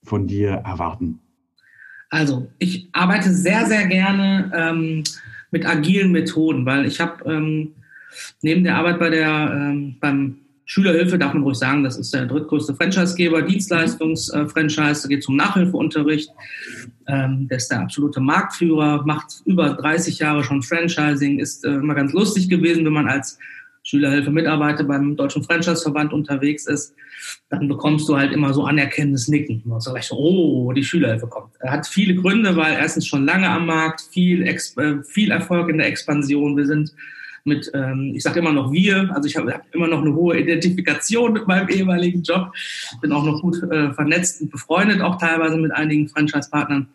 von 0.02 0.26
dir 0.26 0.50
erwarten? 0.50 1.21
Also, 2.11 2.49
ich 2.59 2.90
arbeite 2.93 3.33
sehr, 3.33 3.66
sehr 3.66 3.87
gerne 3.87 4.52
ähm, 4.54 5.04
mit 5.55 5.65
agilen 5.65 6.11
Methoden, 6.11 6.67
weil 6.67 6.85
ich 6.85 7.01
habe 7.01 7.25
ähm, 7.31 7.75
neben 8.43 8.65
der 8.65 8.77
Arbeit 8.77 8.99
bei 8.99 9.09
der 9.09 9.53
ähm, 9.55 9.95
beim 10.01 10.39
Schülerhilfe 10.67 11.17
darf 11.17 11.33
man 11.33 11.45
ruhig 11.45 11.59
sagen, 11.59 11.85
das 11.85 11.97
ist 11.97 12.13
der 12.13 12.27
drittgrößte 12.27 12.75
Franchisegeber, 12.75 13.43
Dienstleistungsfranchise, 13.43 15.03
da 15.03 15.09
geht 15.09 15.21
es 15.21 15.29
um 15.29 15.37
Nachhilfeunterricht. 15.37 16.31
Ähm, 17.07 17.47
der 17.49 17.59
ist 17.59 17.69
der 17.69 17.83
absolute 17.83 18.21
Marktführer, 18.21 19.05
macht 19.07 19.43
über 19.45 19.75
30 19.75 20.19
Jahre 20.19 20.43
schon 20.43 20.63
Franchising, 20.63 21.39
ist 21.39 21.65
äh, 21.65 21.75
immer 21.75 21.95
ganz 21.95 22.13
lustig 22.15 22.49
gewesen, 22.49 22.85
wenn 22.85 22.95
man 22.95 23.09
als 23.09 23.39
Schülerhilfe-Mitarbeiter 23.85 24.85
beim 24.85 25.14
Deutschen 25.17 25.45
Franchise-Verband 25.45 26.12
unterwegs 26.12 26.67
ist, 26.67 26.95
dann 27.50 27.69
bekommst 27.69 28.09
du 28.09 28.17
halt 28.17 28.33
immer 28.33 28.53
so 28.53 28.64
anerkennendes 28.64 29.29
Nicken. 29.29 29.62
Und 29.67 29.83
so 29.83 29.95
so, 30.00 30.17
oh, 30.17 30.73
die 30.73 30.85
Schülerhilfe 30.85 31.26
kommt. 31.26 31.55
Er 31.61 31.71
hat 31.71 31.87
viele 31.87 32.14
Gründe, 32.14 32.57
weil 32.57 32.75
erstens 32.75 33.07
schon 33.07 33.25
lange 33.25 33.49
am 33.49 33.67
Markt, 33.67 34.00
viel, 34.00 34.43
äh, 34.43 35.03
viel 35.05 35.31
Erfolg 35.31 35.69
in 35.69 35.79
der 35.79 35.87
Expansion. 35.87 36.57
Wir 36.57 36.67
sind 36.67 36.93
mit, 37.45 37.71
ähm, 37.75 38.12
ich 38.14 38.23
sage 38.23 38.41
immer 38.41 38.53
noch 38.53 38.73
wir, 38.73 39.11
also 39.14 39.29
ich 39.29 39.37
habe 39.37 39.53
hab 39.53 39.75
immer 39.75 39.87
noch 39.87 40.00
eine 40.00 40.14
hohe 40.14 40.38
Identifikation 40.38 41.35
mit 41.35 41.47
meinem 41.47 41.69
ehemaligen 41.69 42.23
Job, 42.23 42.53
bin 43.03 43.12
auch 43.12 43.25
noch 43.25 43.43
gut 43.43 43.62
äh, 43.64 43.93
vernetzt 43.93 44.41
und 44.41 44.50
befreundet, 44.50 45.03
auch 45.03 45.19
teilweise 45.19 45.59
mit 45.59 45.71
einigen 45.73 46.09
Franchise-Partnern, 46.09 46.88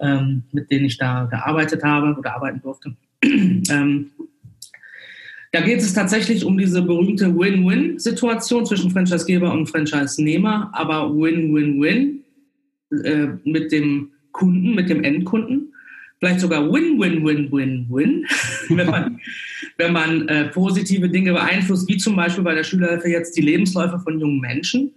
ähm, 0.00 0.42
mit 0.50 0.68
denen 0.70 0.86
ich 0.86 0.98
da 0.98 1.26
gearbeitet 1.26 1.84
habe 1.84 2.18
oder 2.18 2.34
arbeiten 2.34 2.60
durfte. 2.60 2.96
ähm, 3.22 4.10
da 5.54 5.60
geht 5.60 5.78
es 5.78 5.94
tatsächlich 5.94 6.44
um 6.44 6.58
diese 6.58 6.82
berühmte 6.82 7.32
Win-Win-Situation 7.32 8.66
zwischen 8.66 8.90
Franchisegeber 8.90 9.52
und 9.52 9.68
Franchise-Nehmer, 9.68 10.70
aber 10.72 11.14
Win-Win-Win 11.14 12.24
äh, 13.04 13.28
mit 13.44 13.70
dem 13.70 14.10
Kunden, 14.32 14.74
mit 14.74 14.90
dem 14.90 15.04
Endkunden. 15.04 15.72
Vielleicht 16.18 16.40
sogar 16.40 16.72
Win-Win-Win-Win-Win, 16.72 18.26
wenn 18.70 18.90
man, 18.90 19.20
wenn 19.78 19.92
man 19.92 20.26
äh, 20.26 20.48
positive 20.48 21.08
Dinge 21.08 21.34
beeinflusst, 21.34 21.88
wie 21.88 21.98
zum 21.98 22.16
Beispiel 22.16 22.42
bei 22.42 22.56
der 22.56 22.64
Schülerhilfe 22.64 23.08
jetzt 23.08 23.36
die 23.36 23.42
Lebensläufe 23.42 24.00
von 24.00 24.18
jungen 24.18 24.40
Menschen. 24.40 24.90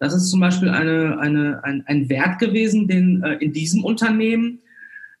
Das 0.00 0.14
ist 0.14 0.28
zum 0.28 0.40
Beispiel 0.40 0.68
eine, 0.68 1.18
eine, 1.18 1.64
ein, 1.64 1.82
ein 1.86 2.10
Wert 2.10 2.38
gewesen, 2.40 2.88
den 2.88 3.22
äh, 3.22 3.36
in 3.36 3.54
diesem 3.54 3.82
Unternehmen 3.82 4.58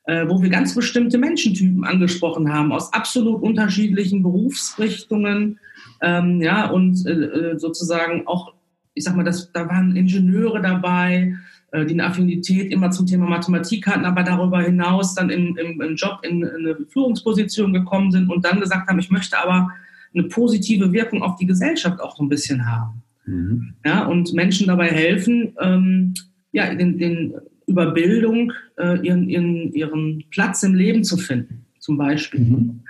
äh, 0.06 0.28
wo 0.28 0.42
wir 0.42 0.50
ganz 0.50 0.74
bestimmte 0.74 1.18
Menschentypen 1.18 1.84
angesprochen 1.84 2.52
haben, 2.52 2.72
aus 2.72 2.92
absolut 2.92 3.42
unterschiedlichen 3.42 4.22
Berufsrichtungen, 4.22 5.58
ähm, 6.00 6.40
ja, 6.40 6.68
und 6.68 7.06
äh, 7.06 7.12
äh, 7.12 7.58
sozusagen 7.58 8.26
auch, 8.26 8.54
ich 8.94 9.04
sag 9.04 9.16
mal, 9.16 9.24
das, 9.24 9.52
da 9.52 9.68
waren 9.68 9.96
Ingenieure 9.96 10.60
dabei, 10.60 11.34
äh, 11.72 11.86
die 11.86 11.94
eine 11.94 12.04
Affinität 12.04 12.70
immer 12.70 12.90
zum 12.90 13.06
Thema 13.06 13.26
Mathematik 13.26 13.86
hatten, 13.86 14.04
aber 14.04 14.22
darüber 14.22 14.60
hinaus 14.60 15.14
dann 15.14 15.30
im, 15.30 15.56
im, 15.56 15.80
im 15.80 15.96
Job 15.96 16.20
in, 16.22 16.42
in 16.42 16.66
eine 16.66 16.76
Führungsposition 16.88 17.72
gekommen 17.72 18.10
sind 18.10 18.28
und 18.28 18.44
dann 18.44 18.60
gesagt 18.60 18.88
haben, 18.88 18.98
ich 18.98 19.10
möchte 19.10 19.38
aber 19.38 19.70
eine 20.12 20.24
positive 20.24 20.92
Wirkung 20.92 21.22
auf 21.22 21.36
die 21.36 21.46
Gesellschaft 21.46 22.00
auch 22.00 22.16
so 22.16 22.22
ein 22.22 22.28
bisschen 22.28 22.66
haben. 22.66 23.02
Mhm. 23.26 23.74
Ja, 23.84 24.04
und 24.06 24.32
Menschen 24.34 24.66
dabei 24.66 24.88
helfen, 24.88 25.56
ähm, 25.60 26.14
ja, 26.52 26.72
den, 26.74 26.98
den 26.98 27.34
über 27.66 27.92
Bildung 27.92 28.52
äh, 28.78 28.98
ihren, 29.06 29.28
ihren, 29.28 29.72
ihren 29.72 30.24
Platz 30.30 30.62
im 30.62 30.74
Leben 30.74 31.04
zu 31.04 31.16
finden, 31.16 31.64
zum 31.78 31.96
Beispiel. 31.96 32.40
Mhm. 32.40 32.80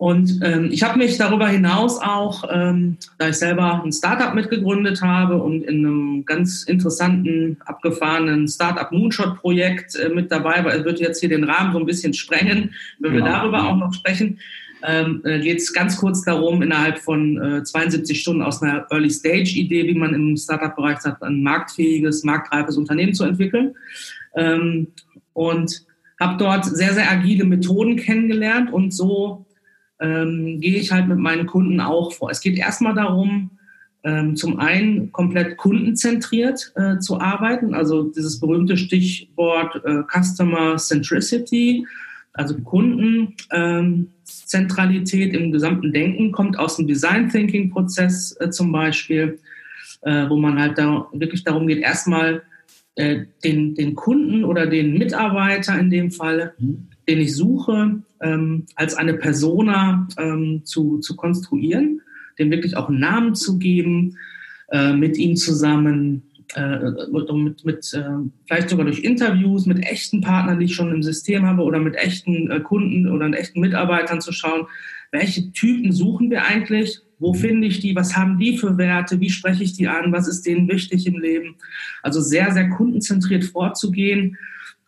Und 0.00 0.40
ähm, 0.42 0.70
ich 0.72 0.82
habe 0.82 0.96
mich 0.96 1.18
darüber 1.18 1.46
hinaus 1.46 2.00
auch, 2.00 2.44
ähm, 2.50 2.96
da 3.18 3.28
ich 3.28 3.36
selber 3.36 3.82
ein 3.84 3.92
Startup 3.92 4.34
mitgegründet 4.34 5.02
habe 5.02 5.36
und 5.36 5.62
in 5.62 5.84
einem 5.84 6.24
ganz 6.24 6.62
interessanten, 6.62 7.58
abgefahrenen 7.66 8.48
Startup 8.48 8.90
Moonshot-Projekt 8.90 9.96
äh, 9.96 10.08
mit 10.08 10.32
dabei 10.32 10.64
war, 10.64 10.84
wird 10.86 11.00
jetzt 11.00 11.20
hier 11.20 11.28
den 11.28 11.44
Rahmen 11.44 11.74
so 11.74 11.78
ein 11.78 11.84
bisschen 11.84 12.14
sprengen, 12.14 12.74
wenn 12.98 13.12
genau. 13.12 13.26
wir 13.26 13.30
darüber 13.30 13.68
auch 13.68 13.76
noch 13.76 13.92
sprechen 13.92 14.38
ähm, 14.86 15.20
äh, 15.24 15.40
geht 15.40 15.58
es 15.58 15.72
ganz 15.72 15.96
kurz 15.96 16.22
darum, 16.22 16.62
innerhalb 16.62 16.98
von 16.98 17.40
äh, 17.40 17.62
72 17.64 18.20
Stunden 18.20 18.42
aus 18.42 18.62
einer 18.62 18.86
Early-Stage-Idee, 18.90 19.86
wie 19.86 19.94
man 19.94 20.14
im 20.14 20.36
Startup-Bereich 20.36 21.00
sagt, 21.00 21.22
ein 21.22 21.42
marktfähiges, 21.42 22.24
marktreifes 22.24 22.76
Unternehmen 22.76 23.14
zu 23.14 23.24
entwickeln. 23.24 23.74
Ähm, 24.34 24.88
und 25.32 25.84
habe 26.18 26.36
dort 26.36 26.64
sehr, 26.64 26.92
sehr 26.92 27.10
agile 27.10 27.44
Methoden 27.44 27.96
kennengelernt 27.96 28.72
und 28.72 28.92
so 28.92 29.46
ähm, 30.00 30.60
gehe 30.60 30.78
ich 30.78 30.92
halt 30.92 31.08
mit 31.08 31.18
meinen 31.18 31.46
Kunden 31.46 31.80
auch 31.80 32.12
vor. 32.12 32.30
Es 32.30 32.40
geht 32.40 32.58
erstmal 32.58 32.94
darum, 32.94 33.50
ähm, 34.02 34.36
zum 34.36 34.58
einen 34.58 35.12
komplett 35.12 35.56
kundenzentriert 35.56 36.72
äh, 36.76 36.98
zu 36.98 37.20
arbeiten, 37.20 37.74
also 37.74 38.04
dieses 38.04 38.40
berühmte 38.40 38.76
Stichwort 38.76 39.82
äh, 39.84 40.02
Customer 40.10 40.76
Centricity, 40.76 41.86
also 42.32 42.56
Kundenzentralität 44.50 45.32
im 45.32 45.52
gesamten 45.52 45.92
Denken 45.92 46.32
kommt 46.32 46.58
aus 46.58 46.76
dem 46.76 46.86
Design 46.86 47.28
Thinking 47.28 47.70
Prozess 47.70 48.36
äh, 48.40 48.50
zum 48.50 48.72
Beispiel, 48.72 49.38
äh, 50.02 50.28
wo 50.28 50.36
man 50.36 50.60
halt 50.60 50.76
da 50.76 51.06
wirklich 51.12 51.44
darum 51.44 51.66
geht, 51.66 51.78
erstmal 51.78 52.42
äh, 52.96 53.26
den, 53.44 53.74
den 53.74 53.94
Kunden 53.94 54.44
oder 54.44 54.66
den 54.66 54.94
Mitarbeiter 54.98 55.78
in 55.78 55.90
dem 55.90 56.10
Fall, 56.10 56.54
den 56.58 57.20
ich 57.20 57.36
suche, 57.36 58.02
ähm, 58.20 58.66
als 58.74 58.94
eine 58.94 59.14
Persona 59.14 60.08
ähm, 60.18 60.62
zu, 60.64 60.98
zu 60.98 61.14
konstruieren, 61.14 62.00
dem 62.38 62.50
wirklich 62.50 62.76
auch 62.76 62.88
einen 62.88 63.00
Namen 63.00 63.34
zu 63.36 63.58
geben, 63.58 64.16
äh, 64.72 64.92
mit 64.92 65.16
ihm 65.16 65.36
zusammen 65.36 66.22
äh, 66.54 67.32
mit, 67.32 67.64
mit 67.64 67.94
äh, 67.94 68.02
vielleicht 68.46 68.70
sogar 68.70 68.84
durch 68.84 69.00
Interviews 69.00 69.66
mit 69.66 69.84
echten 69.84 70.20
Partnern, 70.20 70.58
die 70.58 70.66
ich 70.66 70.74
schon 70.74 70.92
im 70.92 71.02
System 71.02 71.46
habe, 71.46 71.62
oder 71.62 71.78
mit 71.78 71.96
echten 71.96 72.50
äh, 72.50 72.60
Kunden 72.60 73.08
oder 73.08 73.26
echten 73.32 73.60
Mitarbeitern 73.60 74.20
zu 74.20 74.32
schauen, 74.32 74.66
welche 75.12 75.52
Typen 75.52 75.92
suchen 75.92 76.30
wir 76.30 76.44
eigentlich, 76.44 77.00
wo 77.18 77.32
mhm. 77.32 77.38
finde 77.38 77.66
ich 77.66 77.80
die, 77.80 77.94
was 77.94 78.16
haben 78.16 78.38
die 78.38 78.58
für 78.58 78.78
Werte, 78.78 79.20
wie 79.20 79.30
spreche 79.30 79.64
ich 79.64 79.74
die 79.74 79.88
an, 79.88 80.12
was 80.12 80.28
ist 80.28 80.46
denen 80.46 80.68
wichtig 80.68 81.06
im 81.06 81.18
Leben. 81.18 81.56
Also 82.02 82.20
sehr, 82.20 82.52
sehr 82.52 82.68
kundenzentriert 82.68 83.44
vorzugehen 83.44 84.36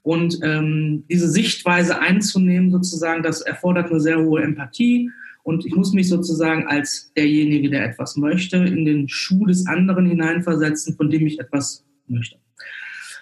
und 0.02 0.38
ähm, 0.42 1.04
diese 1.08 1.28
Sichtweise 1.28 2.00
einzunehmen, 2.00 2.70
sozusagen, 2.70 3.22
das 3.22 3.40
erfordert 3.40 3.90
eine 3.90 4.00
sehr 4.00 4.20
hohe 4.20 4.42
Empathie 4.42 5.10
und 5.42 5.66
ich 5.66 5.74
muss 5.74 5.92
mich 5.92 6.08
sozusagen 6.08 6.66
als 6.66 7.12
derjenige, 7.16 7.68
der 7.68 7.84
etwas 7.84 8.16
möchte, 8.16 8.58
in 8.58 8.84
den 8.84 9.08
Schuh 9.08 9.46
des 9.46 9.66
anderen 9.66 10.06
hineinversetzen, 10.06 10.96
von 10.96 11.10
dem 11.10 11.26
ich 11.26 11.40
etwas 11.40 11.84
möchte. 12.06 12.36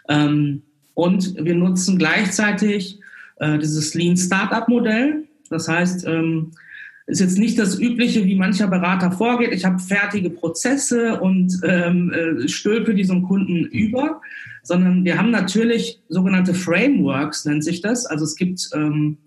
Ähm, 0.08 0.62
und 0.94 1.34
wir 1.42 1.54
nutzen 1.54 1.98
gleichzeitig 1.98 3.00
äh, 3.36 3.58
dieses 3.58 3.94
Lean 3.94 4.16
Startup 4.16 4.68
Modell. 4.68 5.24
Das 5.48 5.66
heißt, 5.66 6.06
ähm, 6.06 6.52
ist 7.06 7.20
jetzt 7.20 7.38
nicht 7.38 7.58
das 7.58 7.78
Übliche, 7.78 8.24
wie 8.24 8.36
mancher 8.36 8.68
Berater 8.68 9.10
vorgeht. 9.10 9.52
Ich 9.52 9.64
habe 9.64 9.78
fertige 9.78 10.30
Prozesse 10.30 11.20
und 11.20 11.58
ähm, 11.64 12.12
äh, 12.12 12.48
stülpe 12.48 12.94
die 12.94 13.04
so 13.04 13.14
einem 13.14 13.22
Kunden 13.22 13.64
über, 13.64 14.20
sondern 14.62 15.04
wir 15.04 15.18
haben 15.18 15.30
natürlich 15.30 16.02
sogenannte 16.08 16.54
Frameworks, 16.54 17.46
nennt 17.46 17.64
sich 17.64 17.80
das. 17.80 18.06
Also 18.06 18.24
es 18.24 18.36
gibt 18.36 18.68
ähm, 18.74 19.18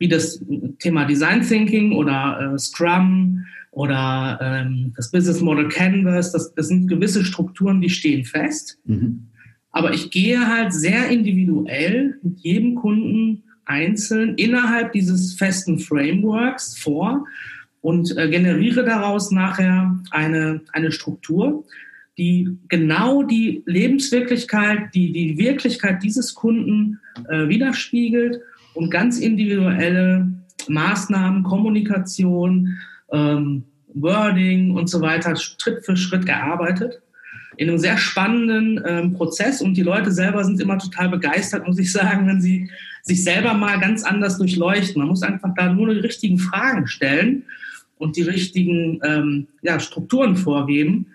wie 0.00 0.08
das 0.08 0.42
Thema 0.80 1.04
Design 1.04 1.42
Thinking 1.42 1.92
oder 1.92 2.54
äh, 2.54 2.58
Scrum 2.58 3.44
oder 3.70 4.38
ähm, 4.42 4.92
das 4.96 5.12
Business 5.12 5.40
Model 5.40 5.68
Canvas, 5.68 6.32
das, 6.32 6.52
das 6.54 6.68
sind 6.68 6.88
gewisse 6.88 7.24
Strukturen, 7.24 7.80
die 7.80 7.90
stehen 7.90 8.24
fest. 8.24 8.78
Mhm. 8.86 9.28
Aber 9.70 9.92
ich 9.92 10.10
gehe 10.10 10.48
halt 10.48 10.72
sehr 10.72 11.08
individuell 11.08 12.18
mit 12.22 12.40
jedem 12.40 12.74
Kunden 12.74 13.44
einzeln 13.66 14.34
innerhalb 14.34 14.92
dieses 14.92 15.34
festen 15.34 15.78
Frameworks 15.78 16.76
vor 16.76 17.26
und 17.82 18.16
äh, 18.16 18.28
generiere 18.28 18.84
daraus 18.84 19.30
nachher 19.30 20.00
eine, 20.10 20.62
eine 20.72 20.92
Struktur, 20.92 21.64
die 22.16 22.56
genau 22.68 23.22
die 23.22 23.62
Lebenswirklichkeit, 23.66 24.94
die 24.94 25.12
die 25.12 25.38
Wirklichkeit 25.38 26.02
dieses 26.02 26.34
Kunden 26.34 27.00
äh, 27.28 27.48
widerspiegelt 27.48 28.40
und 28.74 28.90
ganz 28.90 29.18
individuelle 29.18 30.26
Maßnahmen, 30.68 31.42
Kommunikation, 31.42 32.76
ähm, 33.12 33.64
Wording 33.94 34.76
und 34.76 34.88
so 34.88 35.00
weiter 35.00 35.34
Schritt 35.36 35.84
für 35.84 35.96
Schritt 35.96 36.28
erarbeitet. 36.28 37.00
In 37.56 37.68
einem 37.68 37.78
sehr 37.78 37.98
spannenden 37.98 38.80
ähm, 38.86 39.12
Prozess 39.14 39.60
und 39.60 39.74
die 39.74 39.82
Leute 39.82 40.12
selber 40.12 40.44
sind 40.44 40.60
immer 40.60 40.78
total 40.78 41.08
begeistert, 41.08 41.66
muss 41.66 41.78
ich 41.78 41.92
sagen, 41.92 42.26
wenn 42.26 42.40
sie 42.40 42.70
sich 43.02 43.24
selber 43.24 43.54
mal 43.54 43.78
ganz 43.80 44.04
anders 44.04 44.38
durchleuchten. 44.38 45.00
Man 45.00 45.08
muss 45.08 45.22
einfach 45.22 45.50
da 45.56 45.72
nur 45.72 45.92
die 45.92 46.00
richtigen 46.00 46.38
Fragen 46.38 46.86
stellen 46.86 47.44
und 47.98 48.16
die 48.16 48.22
richtigen 48.22 49.00
ähm, 49.04 49.48
ja, 49.62 49.80
Strukturen 49.80 50.36
vorgeben 50.36 51.06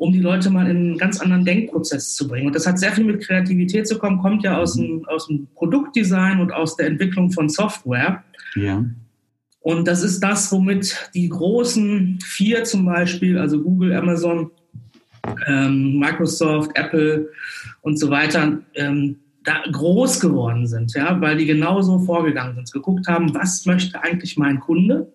um 0.00 0.12
die 0.12 0.20
Leute 0.20 0.48
mal 0.48 0.64
in 0.64 0.76
einen 0.76 0.98
ganz 0.98 1.20
anderen 1.20 1.44
Denkprozess 1.44 2.14
zu 2.14 2.26
bringen. 2.26 2.46
Und 2.46 2.56
das 2.56 2.66
hat 2.66 2.78
sehr 2.78 2.92
viel 2.92 3.04
mit 3.04 3.22
Kreativität 3.22 3.86
zu 3.86 3.98
kommen, 3.98 4.18
kommt 4.18 4.42
ja 4.42 4.56
aus 4.56 4.74
dem, 4.76 5.04
aus 5.06 5.26
dem 5.26 5.46
Produktdesign 5.54 6.40
und 6.40 6.52
aus 6.52 6.74
der 6.76 6.86
Entwicklung 6.86 7.30
von 7.32 7.50
Software. 7.50 8.24
Ja. 8.54 8.82
Und 9.60 9.86
das 9.86 10.02
ist 10.02 10.20
das, 10.20 10.50
womit 10.50 11.10
die 11.12 11.28
großen 11.28 12.18
vier 12.24 12.64
zum 12.64 12.86
Beispiel, 12.86 13.36
also 13.36 13.62
Google, 13.62 13.92
Amazon, 13.92 14.50
ähm, 15.46 15.98
Microsoft, 15.98 16.70
Apple 16.76 17.28
und 17.82 17.98
so 17.98 18.08
weiter, 18.08 18.58
ähm, 18.76 19.16
da 19.44 19.62
groß 19.70 20.18
geworden 20.20 20.66
sind, 20.66 20.94
ja, 20.94 21.20
weil 21.20 21.36
die 21.36 21.46
genauso 21.46 21.98
vorgegangen 21.98 22.54
sind, 22.54 22.72
geguckt 22.72 23.06
haben, 23.06 23.34
was 23.34 23.66
möchte 23.66 24.02
eigentlich 24.02 24.38
mein 24.38 24.60
Kunde, 24.60 25.12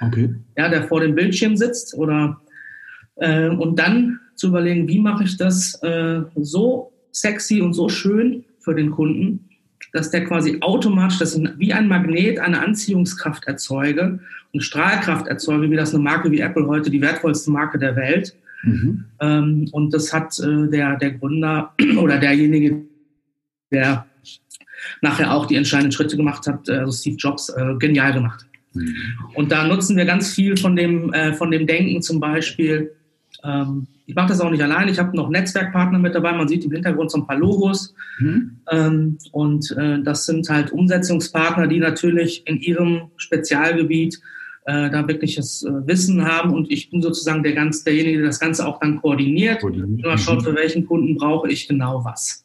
okay. 0.00 0.36
ja, 0.56 0.68
der 0.68 0.84
vor 0.84 1.00
dem 1.00 1.16
Bildschirm 1.16 1.56
sitzt 1.56 1.94
oder 1.94 2.40
und 3.20 3.78
dann 3.78 4.20
zu 4.40 4.48
überlegen, 4.48 4.88
wie 4.88 4.98
mache 4.98 5.24
ich 5.24 5.36
das 5.36 5.74
äh, 5.82 6.22
so 6.36 6.92
sexy 7.12 7.60
und 7.60 7.74
so 7.74 7.88
schön 7.88 8.44
für 8.58 8.74
den 8.74 8.90
Kunden, 8.90 9.48
dass 9.92 10.10
der 10.10 10.24
quasi 10.24 10.58
automatisch, 10.60 11.18
dass 11.18 11.36
ich 11.36 11.46
wie 11.58 11.72
ein 11.72 11.88
Magnet 11.88 12.38
eine 12.38 12.60
Anziehungskraft 12.60 13.46
erzeuge 13.46 14.18
und 14.52 14.62
Strahlkraft 14.62 15.26
erzeuge, 15.26 15.70
wie 15.70 15.76
das 15.76 15.94
eine 15.94 16.02
Marke 16.02 16.30
wie 16.30 16.40
Apple 16.40 16.66
heute 16.66 16.90
die 16.90 17.02
wertvollste 17.02 17.50
Marke 17.50 17.78
der 17.78 17.96
Welt. 17.96 18.34
Mhm. 18.62 19.04
Ähm, 19.20 19.68
und 19.72 19.92
das 19.92 20.12
hat 20.12 20.38
äh, 20.38 20.68
der, 20.68 20.96
der 20.96 21.12
Gründer 21.12 21.74
oder 21.98 22.18
derjenige, 22.18 22.82
der 23.70 24.06
nachher 25.02 25.34
auch 25.34 25.46
die 25.46 25.56
entscheidenden 25.56 25.92
Schritte 25.92 26.16
gemacht 26.16 26.46
hat, 26.46 26.68
äh, 26.68 26.78
also 26.78 26.92
Steve 26.92 27.16
Jobs, 27.16 27.52
genial 27.78 28.14
gemacht. 28.14 28.46
Mhm. 28.72 28.94
Und 29.34 29.52
da 29.52 29.66
nutzen 29.66 29.96
wir 29.96 30.06
ganz 30.06 30.32
viel 30.32 30.56
von 30.56 30.76
dem, 30.76 31.12
von 31.36 31.50
dem 31.50 31.66
Denken 31.66 32.00
zum 32.00 32.20
Beispiel. 32.20 32.92
Ähm, 33.44 33.86
ich 34.06 34.14
mache 34.14 34.28
das 34.28 34.40
auch 34.40 34.50
nicht 34.50 34.62
allein. 34.62 34.88
Ich 34.88 34.98
habe 34.98 35.16
noch 35.16 35.28
Netzwerkpartner 35.28 35.98
mit 35.98 36.14
dabei. 36.14 36.32
Man 36.32 36.48
sieht 36.48 36.64
im 36.64 36.72
Hintergrund 36.72 37.10
so 37.10 37.18
ein 37.18 37.26
paar 37.26 37.38
Logos. 37.38 37.94
Mhm. 38.18 38.58
Ähm, 38.70 39.18
und 39.32 39.70
äh, 39.78 40.02
das 40.02 40.26
sind 40.26 40.48
halt 40.48 40.72
Umsetzungspartner, 40.72 41.66
die 41.66 41.78
natürlich 41.78 42.46
in 42.46 42.58
ihrem 42.58 43.10
Spezialgebiet 43.16 44.20
äh, 44.66 44.90
da 44.90 45.06
wirkliches 45.06 45.62
äh, 45.62 45.86
Wissen 45.86 46.24
haben. 46.24 46.52
Und 46.52 46.70
ich 46.70 46.90
bin 46.90 47.02
sozusagen 47.02 47.42
der 47.42 47.52
ganz, 47.52 47.84
derjenige, 47.84 48.18
der 48.18 48.26
das 48.26 48.40
Ganze 48.40 48.66
auch 48.66 48.80
dann 48.80 49.00
koordiniert. 49.00 49.60
koordiniert. 49.60 50.04
Immer 50.04 50.18
schaut, 50.18 50.42
für 50.42 50.54
welchen 50.54 50.86
Kunden 50.86 51.16
brauche 51.16 51.48
ich 51.48 51.68
genau 51.68 52.04
was. 52.04 52.44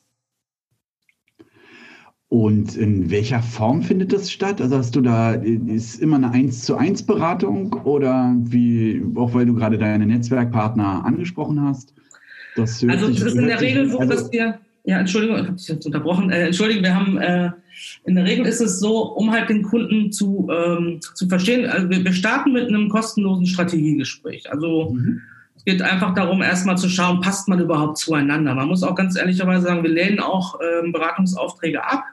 Und 2.35 2.75
in 2.75 3.09
welcher 3.11 3.41
Form 3.41 3.81
findet 3.81 4.11
das 4.11 4.29
statt? 4.29 4.59
Also 4.59 4.75
hast 4.75 4.93
du 4.93 4.99
da, 4.99 5.35
ist 5.35 6.01
immer 6.01 6.17
eine 6.17 6.31
1 6.31 6.63
zu 6.63 6.75
1 6.75 7.03
Beratung 7.03 7.71
oder 7.85 8.35
wie, 8.37 9.01
auch 9.15 9.33
weil 9.33 9.45
du 9.45 9.53
gerade 9.53 9.77
deine 9.77 10.05
Netzwerkpartner 10.05 11.05
angesprochen 11.05 11.61
hast? 11.61 11.93
Das 12.57 12.83
also 12.83 13.07
es 13.07 13.21
ist 13.21 13.37
in 13.37 13.47
der 13.47 13.61
Regel 13.61 13.89
so, 13.89 13.99
also, 13.99 14.11
dass 14.11 14.31
wir, 14.33 14.59
ja, 14.83 14.99
Entschuldigung, 14.99 15.37
ich 15.37 15.43
habe 15.43 15.55
dich 15.55 15.67
jetzt 15.69 15.85
unterbrochen. 15.85 16.29
Äh, 16.29 16.47
Entschuldigung, 16.47 16.83
wir 16.83 16.93
haben, 16.93 17.17
äh, 17.19 17.51
in 18.03 18.15
der 18.15 18.25
Regel 18.25 18.45
ist 18.47 18.59
es 18.59 18.81
so, 18.81 19.13
um 19.13 19.31
halt 19.31 19.47
den 19.47 19.63
Kunden 19.63 20.11
zu, 20.11 20.49
ähm, 20.51 20.99
zu 21.13 21.29
verstehen, 21.29 21.69
also 21.69 21.89
wir, 21.89 22.03
wir 22.03 22.13
starten 22.13 22.51
mit 22.51 22.67
einem 22.67 22.89
kostenlosen 22.89 23.45
Strategiegespräch. 23.45 24.51
Also 24.51 24.89
mhm. 24.93 25.21
es 25.55 25.63
geht 25.63 25.81
einfach 25.81 26.13
darum, 26.13 26.41
erstmal 26.41 26.77
zu 26.77 26.89
schauen, 26.89 27.21
passt 27.21 27.47
man 27.47 27.61
überhaupt 27.61 27.97
zueinander. 27.97 28.53
Man 28.55 28.67
muss 28.67 28.83
auch 28.83 28.95
ganz 28.95 29.15
ehrlicherweise 29.17 29.67
sagen, 29.67 29.83
wir 29.83 29.91
lehnen 29.91 30.19
auch 30.19 30.59
ähm, 30.59 30.91
Beratungsaufträge 30.91 31.81
ab 31.81 32.03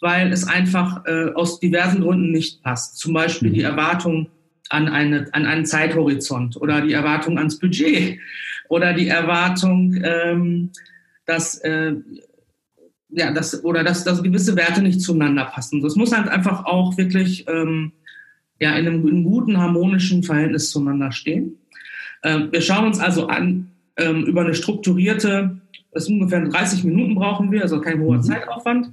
weil 0.00 0.32
es 0.32 0.46
einfach 0.46 1.04
äh, 1.06 1.32
aus 1.34 1.60
diversen 1.60 2.02
Gründen 2.02 2.30
nicht 2.30 2.62
passt. 2.62 2.98
Zum 2.98 3.12
Beispiel 3.12 3.50
die 3.50 3.60
mhm. 3.60 3.66
Erwartung 3.66 4.28
an, 4.70 4.88
eine, 4.88 5.26
an 5.32 5.46
einen 5.46 5.66
Zeithorizont 5.66 6.56
oder 6.56 6.80
die 6.80 6.92
Erwartung 6.92 7.38
ans 7.38 7.58
Budget 7.58 8.18
oder 8.68 8.92
die 8.92 9.08
Erwartung, 9.08 9.98
ähm, 10.02 10.70
dass, 11.26 11.58
äh, 11.58 11.94
ja, 13.10 13.32
dass, 13.32 13.64
oder 13.64 13.82
dass, 13.82 14.04
dass 14.04 14.22
gewisse 14.22 14.56
Werte 14.56 14.82
nicht 14.82 15.00
zueinander 15.00 15.46
passen. 15.46 15.82
Das 15.82 15.96
muss 15.96 16.14
halt 16.14 16.28
einfach 16.28 16.64
auch 16.66 16.96
wirklich 16.98 17.46
ähm, 17.48 17.92
ja, 18.60 18.72
in, 18.76 18.86
einem, 18.86 19.02
in 19.02 19.14
einem 19.14 19.24
guten, 19.24 19.58
harmonischen 19.58 20.22
Verhältnis 20.22 20.70
zueinander 20.70 21.12
stehen. 21.12 21.56
Ähm, 22.22 22.48
wir 22.50 22.60
schauen 22.60 22.86
uns 22.86 23.00
also 23.00 23.28
an, 23.28 23.70
ähm, 23.96 24.24
über 24.24 24.42
eine 24.42 24.54
strukturierte, 24.54 25.58
das 25.92 26.08
ungefähr 26.08 26.40
30 26.44 26.84
Minuten 26.84 27.14
brauchen 27.14 27.50
wir, 27.50 27.62
also 27.62 27.80
kein 27.80 28.00
hoher 28.00 28.18
mhm. 28.18 28.22
Zeitaufwand 28.22 28.92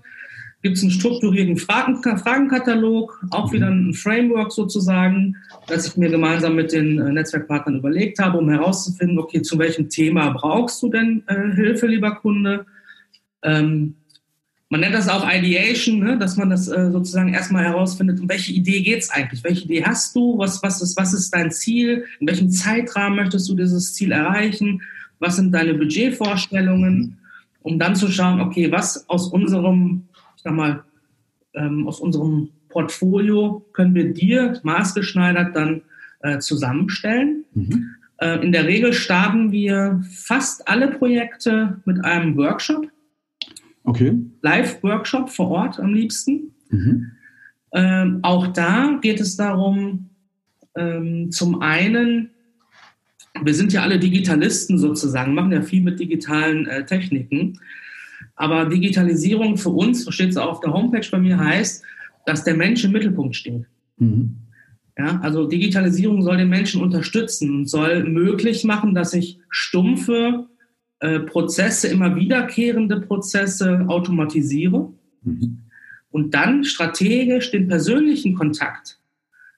gibt 0.66 0.78
es 0.78 0.82
einen 0.82 0.92
strukturierten 0.92 1.58
Fragen, 1.58 2.02
Fragenkatalog, 2.02 3.24
auch 3.30 3.54
wieder 3.54 3.68
ein 3.68 3.94
Framework 3.94 4.52
sozusagen, 4.52 5.36
das 5.68 5.86
ich 5.86 5.96
mir 5.96 6.10
gemeinsam 6.10 6.56
mit 6.56 6.72
den 6.72 6.98
äh, 6.98 7.12
Netzwerkpartnern 7.12 7.78
überlegt 7.78 8.18
habe, 8.18 8.40
um 8.40 8.50
herauszufinden, 8.50 9.20
okay, 9.20 9.44
zu 9.44 9.60
welchem 9.60 9.90
Thema 9.90 10.32
brauchst 10.32 10.82
du 10.82 10.90
denn 10.90 11.22
äh, 11.28 11.54
Hilfe, 11.54 11.86
lieber 11.86 12.16
Kunde? 12.16 12.66
Ähm, 13.44 13.98
man 14.70 14.80
nennt 14.80 14.96
das 14.96 15.08
auch 15.08 15.32
Ideation, 15.32 16.00
ne? 16.00 16.18
dass 16.18 16.36
man 16.36 16.50
das 16.50 16.68
äh, 16.68 16.90
sozusagen 16.92 17.32
erstmal 17.32 17.66
herausfindet, 17.66 18.20
um 18.20 18.28
welche 18.28 18.52
Idee 18.52 18.82
geht 18.82 19.04
es 19.04 19.12
eigentlich? 19.12 19.44
Welche 19.44 19.66
Idee 19.66 19.84
hast 19.84 20.16
du? 20.16 20.36
Was, 20.40 20.64
was, 20.64 20.82
ist, 20.82 20.98
was 20.98 21.14
ist 21.14 21.30
dein 21.30 21.52
Ziel? 21.52 22.06
In 22.20 22.28
welchem 22.28 22.50
Zeitrahmen 22.50 23.18
möchtest 23.18 23.48
du 23.48 23.54
dieses 23.54 23.94
Ziel 23.94 24.12
erreichen? 24.12 24.82
Was 25.20 25.36
sind 25.36 25.52
deine 25.52 25.76
Budgetvorstellungen? 25.76 27.20
Um 27.62 27.78
dann 27.78 27.96
zu 27.96 28.10
schauen, 28.10 28.42
okay, 28.42 28.72
was 28.72 29.08
aus 29.08 29.28
unserem 29.28 30.06
sag 30.46 30.54
mal, 30.54 30.84
ähm, 31.56 31.88
aus 31.88 32.00
unserem 32.00 32.50
Portfolio 32.70 33.66
können 33.74 33.96
wir 33.96 34.14
dir 34.14 34.60
maßgeschneidert 34.64 35.56
dann 35.56 35.82
äh, 36.22 36.40
zusammenstellen. 36.40 37.46
Mhm. 37.54 37.96
Äh, 38.18 38.44
in 38.46 38.52
der 38.52 38.66
Regel 38.66 38.94
starten 38.94 39.52
wir 39.52 40.02
fast 40.12 40.68
alle 40.68 40.90
Projekte 40.90 41.82
mit 41.86 42.04
einem 42.06 42.38
Workshop. 42.38 42.88
Okay. 43.84 44.18
Live-Workshop 44.42 45.30
vor 45.30 45.50
Ort 45.50 45.80
am 45.80 45.94
liebsten. 45.94 46.54
Mhm. 46.70 47.12
Ähm, 47.74 48.20
auch 48.22 48.48
da 48.48 49.00
geht 49.02 49.20
es 49.20 49.36
darum, 49.36 50.10
ähm, 50.76 51.32
zum 51.32 51.62
einen, 51.62 52.30
wir 53.42 53.54
sind 53.54 53.74
ja 53.74 53.82
alle 53.82 54.00
Digitalisten 54.00 54.78
sozusagen, 54.78 55.34
machen 55.34 55.52
ja 55.52 55.62
viel 55.62 55.82
mit 55.82 56.00
digitalen 56.00 56.68
äh, 56.68 56.86
Techniken. 56.86 57.60
Aber 58.36 58.66
Digitalisierung 58.66 59.58
für 59.58 59.70
uns, 59.70 60.04
so 60.04 60.12
steht 60.12 60.30
es 60.30 60.38
auch 60.38 60.50
auf 60.50 60.60
der 60.60 60.74
Homepage 60.74 61.08
bei 61.10 61.20
mir, 61.20 61.40
heißt, 61.40 61.84
dass 62.26 62.44
der 62.44 62.56
Mensch 62.56 62.84
im 62.84 62.92
Mittelpunkt 62.92 63.36
steht. 63.36 63.66
Mhm. 63.98 64.38
Ja, 64.98 65.20
also 65.22 65.48
Digitalisierung 65.48 66.22
soll 66.22 66.38
den 66.38 66.50
Menschen 66.50 66.82
unterstützen 66.82 67.66
soll 67.66 68.06
möglich 68.06 68.64
machen, 68.64 68.96
dass 68.96 69.14
ich 69.14 69.40
stumpfe 69.50 70.48
äh, 71.00 71.20
Prozesse, 71.20 71.90
immer 71.90 72.16
wiederkehrende 72.16 73.02
Prozesse 73.02 73.86
automatisiere 73.88 74.94
mhm. 75.24 75.60
und 76.12 76.34
dann 76.34 76.64
strategisch 76.64 77.52
den 77.52 77.68
persönlichen 77.68 78.36
Kontakt, 78.36 79.00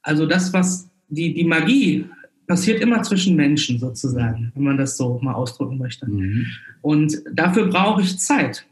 also 0.02 0.26
das, 0.26 0.54
was 0.54 0.90
die, 1.10 1.34
die 1.34 1.44
Magie 1.44 2.06
passiert 2.48 2.82
immer 2.82 3.04
zwischen 3.04 3.36
Menschen 3.36 3.78
sozusagen, 3.78 4.52
wenn 4.56 4.64
man 4.64 4.78
das 4.78 4.98
so 4.98 5.20
mal 5.22 5.34
ausdrücken 5.34 5.78
möchte. 5.78 6.10
Mhm. 6.10 6.46
Und 6.82 7.22
dafür 7.34 7.68
brauche 7.68 8.02
ich 8.02 8.18
Zeit. 8.18 8.66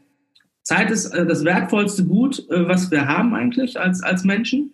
Zeit 0.66 0.90
ist 0.90 1.06
äh, 1.06 1.24
das 1.24 1.44
wertvollste 1.44 2.04
Gut, 2.04 2.44
äh, 2.50 2.66
was 2.66 2.90
wir 2.90 3.06
haben 3.06 3.34
eigentlich 3.34 3.78
als, 3.78 4.02
als 4.02 4.24
Menschen, 4.24 4.72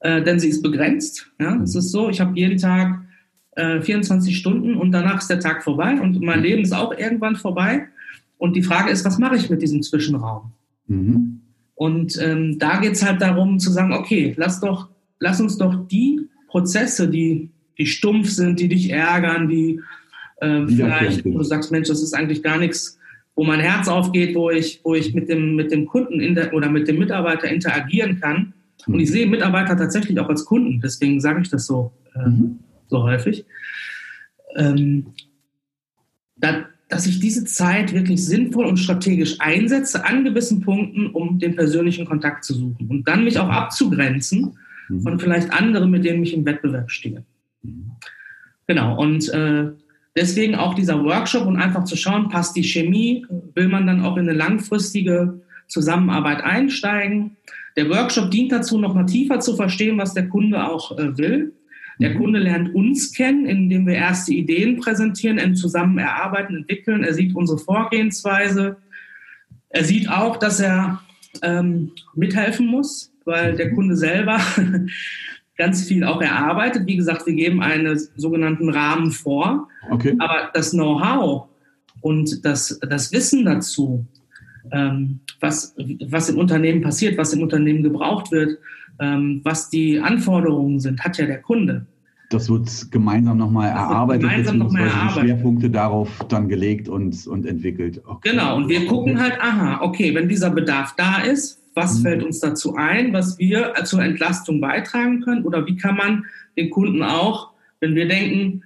äh, 0.00 0.22
denn 0.22 0.38
sie 0.38 0.50
ist 0.50 0.62
begrenzt. 0.62 1.30
Ja? 1.40 1.56
Es 1.62 1.74
ist 1.74 1.90
so, 1.90 2.10
ich 2.10 2.20
habe 2.20 2.38
jeden 2.38 2.58
Tag 2.58 3.02
24 3.60 4.38
Stunden 4.38 4.76
und 4.76 4.92
danach 4.92 5.18
ist 5.18 5.30
der 5.30 5.40
Tag 5.40 5.64
vorbei 5.64 6.00
und 6.00 6.20
mein 6.20 6.42
Leben 6.42 6.62
ist 6.62 6.72
auch 6.72 6.96
irgendwann 6.96 7.34
vorbei. 7.34 7.88
Und 8.36 8.54
die 8.54 8.62
Frage 8.62 8.90
ist, 8.90 9.04
was 9.04 9.18
mache 9.18 9.34
ich 9.34 9.50
mit 9.50 9.62
diesem 9.62 9.82
Zwischenraum? 9.82 10.52
Mhm. 10.86 11.40
Und 11.74 12.16
ähm, 12.22 12.60
da 12.60 12.78
geht 12.78 12.92
es 12.92 13.04
halt 13.04 13.20
darum 13.20 13.58
zu 13.58 13.72
sagen, 13.72 13.92
okay, 13.92 14.32
lass 14.36 14.60
doch, 14.60 14.90
lass 15.18 15.40
uns 15.40 15.58
doch 15.58 15.88
die 15.88 16.28
Prozesse, 16.46 17.08
die 17.08 17.50
die 17.78 17.86
stumpf 17.86 18.28
sind, 18.30 18.60
die 18.60 18.68
dich 18.68 18.90
ärgern, 18.90 19.48
die 19.48 19.80
äh, 20.40 20.66
vielleicht, 20.66 21.24
wo 21.24 21.38
du 21.38 21.44
sagst, 21.44 21.70
Mensch, 21.70 21.88
das 21.88 22.02
ist 22.02 22.14
eigentlich 22.14 22.42
gar 22.42 22.58
nichts, 22.58 22.97
wo 23.38 23.44
mein 23.44 23.60
Herz 23.60 23.86
aufgeht, 23.86 24.34
wo 24.34 24.50
ich, 24.50 24.80
wo 24.82 24.96
ich 24.96 25.14
mit 25.14 25.28
dem, 25.28 25.54
mit 25.54 25.70
dem 25.70 25.86
Kunden 25.86 26.34
der, 26.34 26.52
oder 26.52 26.68
mit 26.68 26.88
dem 26.88 26.98
Mitarbeiter 26.98 27.48
interagieren 27.48 28.18
kann. 28.20 28.52
Mhm. 28.84 28.94
Und 28.94 29.00
ich 29.00 29.12
sehe 29.12 29.28
Mitarbeiter 29.28 29.76
tatsächlich 29.76 30.18
auch 30.18 30.28
als 30.28 30.44
Kunden, 30.44 30.80
deswegen 30.80 31.20
sage 31.20 31.42
ich 31.42 31.48
das 31.48 31.64
so, 31.64 31.92
äh, 32.16 32.28
mhm. 32.28 32.58
so 32.88 33.04
häufig. 33.04 33.46
Ähm, 34.56 35.14
da, 36.34 36.66
dass 36.88 37.06
ich 37.06 37.20
diese 37.20 37.44
Zeit 37.44 37.94
wirklich 37.94 38.24
sinnvoll 38.24 38.66
und 38.66 38.78
strategisch 38.78 39.36
einsetze 39.38 40.04
an 40.04 40.24
gewissen 40.24 40.60
Punkten, 40.62 41.06
um 41.06 41.38
den 41.38 41.54
persönlichen 41.54 42.06
Kontakt 42.06 42.42
zu 42.42 42.54
suchen 42.54 42.88
und 42.88 43.06
dann 43.06 43.22
mich 43.22 43.38
auch 43.38 43.48
abzugrenzen 43.48 44.58
mhm. 44.88 45.00
von 45.02 45.20
vielleicht 45.20 45.52
anderen, 45.52 45.92
mit 45.92 46.04
denen 46.04 46.24
ich 46.24 46.34
im 46.34 46.44
Wettbewerb 46.44 46.90
stehe. 46.90 47.22
Genau, 48.66 49.00
und 49.00 49.28
äh, 49.28 49.70
deswegen 50.18 50.56
auch 50.56 50.74
dieser 50.74 51.02
Workshop 51.04 51.46
und 51.46 51.56
einfach 51.56 51.84
zu 51.84 51.96
schauen, 51.96 52.28
passt 52.28 52.56
die 52.56 52.64
Chemie, 52.64 53.24
will 53.54 53.68
man 53.68 53.86
dann 53.86 54.02
auch 54.02 54.16
in 54.16 54.28
eine 54.28 54.36
langfristige 54.36 55.40
Zusammenarbeit 55.68 56.42
einsteigen. 56.42 57.36
Der 57.76 57.88
Workshop 57.88 58.30
dient 58.32 58.50
dazu, 58.50 58.78
noch 58.78 58.94
mal 58.94 59.06
tiefer 59.06 59.38
zu 59.38 59.54
verstehen, 59.54 59.96
was 59.98 60.14
der 60.14 60.28
Kunde 60.28 60.68
auch 60.68 60.98
äh, 60.98 61.16
will. 61.16 61.52
Der 62.00 62.10
mhm. 62.10 62.18
Kunde 62.18 62.38
lernt 62.40 62.74
uns 62.74 63.12
kennen, 63.12 63.46
indem 63.46 63.86
wir 63.86 63.94
erste 63.94 64.32
Ideen 64.32 64.80
präsentieren, 64.80 65.54
zusammen 65.54 65.98
erarbeiten, 65.98 66.56
entwickeln. 66.56 67.04
Er 67.04 67.14
sieht 67.14 67.36
unsere 67.36 67.58
Vorgehensweise. 67.58 68.76
Er 69.68 69.84
sieht 69.84 70.10
auch, 70.10 70.36
dass 70.36 70.58
er 70.58 71.00
ähm, 71.42 71.92
mithelfen 72.16 72.66
muss, 72.66 73.12
weil 73.24 73.54
der 73.54 73.72
Kunde 73.72 73.96
selber 73.96 74.40
ganz 75.56 75.86
viel 75.86 76.02
auch 76.02 76.20
erarbeitet. 76.20 76.86
Wie 76.86 76.96
gesagt, 76.96 77.26
wir 77.26 77.34
geben 77.34 77.62
einen 77.62 78.00
sogenannten 78.16 78.70
Rahmen 78.70 79.12
vor. 79.12 79.68
Okay. 79.90 80.14
Aber 80.18 80.50
das 80.54 80.70
Know-how 80.70 81.48
und 82.00 82.44
das, 82.44 82.78
das 82.88 83.12
Wissen 83.12 83.44
dazu, 83.44 84.06
ähm, 84.72 85.20
was, 85.40 85.74
was 86.08 86.28
im 86.28 86.38
Unternehmen 86.38 86.82
passiert, 86.82 87.16
was 87.16 87.32
im 87.32 87.42
Unternehmen 87.42 87.82
gebraucht 87.82 88.30
wird, 88.32 88.58
ähm, 89.00 89.40
was 89.44 89.70
die 89.70 90.00
Anforderungen 90.00 90.80
sind, 90.80 91.00
hat 91.04 91.18
ja 91.18 91.26
der 91.26 91.40
Kunde. 91.40 91.86
das 92.30 92.50
wird 92.50 92.90
gemeinsam 92.90 93.38
nochmal 93.38 93.70
erarbeitet, 93.70 94.22
gemeinsam 94.28 94.58
noch 94.58 94.70
mal 94.70 94.82
erarbeitet. 94.82 95.22
Schwerpunkte 95.22 95.70
darauf 95.70 96.10
dann 96.28 96.48
gelegt 96.48 96.88
und, 96.88 97.26
und 97.26 97.46
entwickelt. 97.46 98.02
Okay. 98.06 98.30
Genau, 98.30 98.56
und 98.56 98.68
wir 98.68 98.86
gucken 98.86 99.20
halt, 99.20 99.40
aha, 99.40 99.80
okay, 99.82 100.14
wenn 100.14 100.28
dieser 100.28 100.50
Bedarf 100.50 100.94
da 100.96 101.20
ist, 101.20 101.58
was 101.74 101.98
mhm. 101.98 102.02
fällt 102.02 102.22
uns 102.24 102.40
dazu 102.40 102.74
ein, 102.74 103.12
was 103.12 103.38
wir 103.38 103.72
zur 103.84 104.02
Entlastung 104.02 104.60
beitragen 104.60 105.20
können 105.20 105.44
oder 105.44 105.66
wie 105.66 105.76
kann 105.76 105.96
man 105.96 106.24
den 106.56 106.70
Kunden 106.70 107.02
auch, 107.02 107.52
wenn 107.80 107.94
wir 107.94 108.08
denken, 108.08 108.64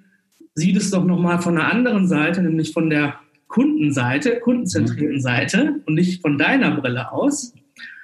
sieht 0.54 0.76
es 0.76 0.90
doch 0.90 1.04
nochmal 1.04 1.40
von 1.40 1.58
einer 1.58 1.70
anderen 1.70 2.06
Seite, 2.06 2.42
nämlich 2.42 2.72
von 2.72 2.90
der 2.90 3.14
Kundenseite, 3.48 4.40
kundenzentrierten 4.40 5.20
Seite 5.20 5.80
und 5.86 5.94
nicht 5.94 6.22
von 6.22 6.38
deiner 6.38 6.70
Brille 6.72 7.12
aus. 7.12 7.54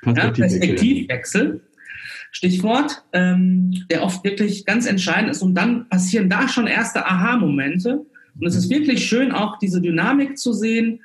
Perspektivwechsel. 0.03 0.17
Ja, 0.17 0.31
Perspektivwechsel. 0.31 1.61
Stichwort, 2.31 3.05
ähm, 3.13 3.87
der 3.91 4.03
oft 4.03 4.23
wirklich 4.25 4.67
ganz 4.67 4.87
entscheidend 4.87 5.31
ist. 5.31 5.43
Und 5.43 5.55
dann 5.55 5.89
passieren 5.89 6.29
da 6.29 6.49
schon 6.49 6.67
erste 6.67 7.07
Aha-Momente. 7.07 8.05
Und 8.39 8.47
es 8.47 8.55
ist 8.55 8.71
wirklich 8.71 9.07
schön, 9.07 9.33
auch 9.33 9.59
diese 9.59 9.81
Dynamik 9.81 10.39
zu 10.39 10.53
sehen. 10.53 11.01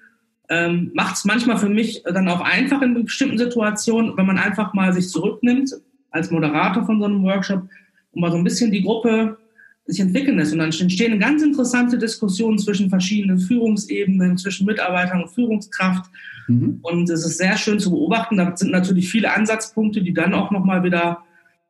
Ähm, 0.49 0.91
Macht 0.93 1.15
es 1.15 1.25
manchmal 1.25 1.57
für 1.57 1.69
mich 1.69 2.03
dann 2.03 2.27
auch 2.27 2.41
einfach 2.41 2.81
in 2.81 3.05
bestimmten 3.05 3.37
Situationen, 3.37 4.17
wenn 4.17 4.25
man 4.25 4.37
einfach 4.37 4.73
mal 4.73 4.93
sich 4.93 5.07
zurücknimmt 5.07 5.71
als 6.11 6.29
Moderator 6.29 6.85
von 6.85 6.99
so 6.99 7.05
einem 7.05 7.23
Workshop 7.23 7.67
und 8.11 8.21
mal 8.21 8.31
so 8.31 8.37
ein 8.37 8.43
bisschen 8.43 8.71
die 8.71 8.83
Gruppe 8.83 9.37
sich 9.85 9.99
entwickeln 9.99 10.37
lässt. 10.37 10.53
Und 10.53 10.59
dann 10.59 10.71
entstehen 10.71 11.19
ganz 11.19 11.41
interessante 11.41 11.97
Diskussionen 11.97 12.57
zwischen 12.57 12.89
verschiedenen 12.89 13.39
Führungsebenen, 13.39 14.37
zwischen 14.37 14.65
Mitarbeitern 14.65 15.23
und 15.23 15.29
Führungskraft. 15.29 16.09
Mhm. 16.47 16.79
Und 16.81 17.09
es 17.09 17.25
ist 17.25 17.37
sehr 17.37 17.57
schön 17.57 17.79
zu 17.79 17.91
beobachten. 17.91 18.37
Da 18.37 18.55
sind 18.55 18.71
natürlich 18.71 19.09
viele 19.09 19.33
Ansatzpunkte, 19.33 20.01
die 20.01 20.13
dann 20.13 20.33
auch 20.33 20.51
nochmal 20.51 20.83
wieder 20.83 21.19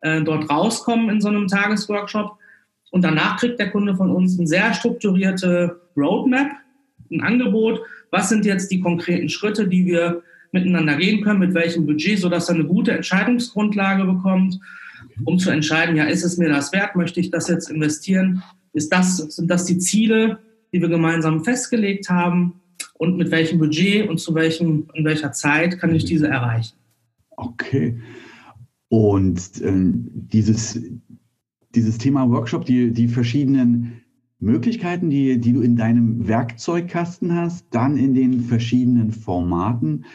äh, 0.01 0.21
dort 0.21 0.49
rauskommen 0.49 1.09
in 1.09 1.21
so 1.21 1.29
einem 1.29 1.47
Tagesworkshop. 1.47 2.37
Und 2.91 3.03
danach 3.03 3.39
kriegt 3.39 3.59
der 3.59 3.71
Kunde 3.71 3.95
von 3.95 4.11
uns 4.11 4.37
eine 4.37 4.47
sehr 4.47 4.73
strukturierte 4.73 5.81
Roadmap, 5.97 6.51
ein 7.11 7.21
Angebot. 7.21 7.81
Was 8.11 8.29
sind 8.29 8.45
jetzt 8.45 8.69
die 8.69 8.79
konkreten 8.79 9.29
Schritte, 9.29 9.67
die 9.67 9.85
wir 9.85 10.21
miteinander 10.51 10.95
gehen 10.97 11.23
können, 11.23 11.39
mit 11.39 11.55
welchem 11.55 11.87
Budget, 11.87 12.19
sodass 12.19 12.49
er 12.49 12.55
eine 12.55 12.65
gute 12.65 12.91
Entscheidungsgrundlage 12.91 14.05
bekommt, 14.05 14.59
um 15.25 15.37
zu 15.39 15.49
entscheiden, 15.49 15.95
ja, 15.95 16.05
ist 16.05 16.23
es 16.23 16.37
mir 16.37 16.49
das 16.49 16.71
wert, 16.73 16.95
möchte 16.95 17.19
ich 17.19 17.31
das 17.31 17.47
jetzt 17.47 17.69
investieren? 17.69 18.43
Ist 18.73 18.91
das, 18.91 19.17
sind 19.17 19.49
das 19.49 19.65
die 19.65 19.77
Ziele, 19.77 20.39
die 20.73 20.81
wir 20.81 20.89
gemeinsam 20.89 21.43
festgelegt 21.43 22.09
haben? 22.09 22.61
und 23.03 23.17
mit 23.17 23.31
welchem 23.31 23.59
Budget 23.59 24.09
und 24.09 24.19
zu 24.19 24.33
welchem, 24.33 24.87
in 24.93 25.05
welcher 25.05 25.31
Zeit 25.31 25.79
kann 25.79 25.93
ich 25.93 26.05
diese 26.05 26.27
erreichen. 26.27 26.75
Okay. 27.31 27.99
Und 28.87 29.41
ähm, 29.61 30.09
dieses, 30.13 30.79
dieses 31.75 31.97
Thema 31.97 32.29
Workshop, 32.29 32.65
die, 32.65 32.91
die 32.91 33.07
verschiedenen 33.07 34.01
Möglichkeiten, 34.39 35.09
die, 35.09 35.39
die 35.39 35.53
du 35.53 35.61
in 35.61 35.75
deinem 35.75 36.27
Werkzeugkasten 36.27 37.35
hast, 37.35 37.65
dann 37.71 37.97
in 37.97 38.13
den 38.13 38.41
verschiedenen 38.41 39.11
Formaten. 39.11 40.05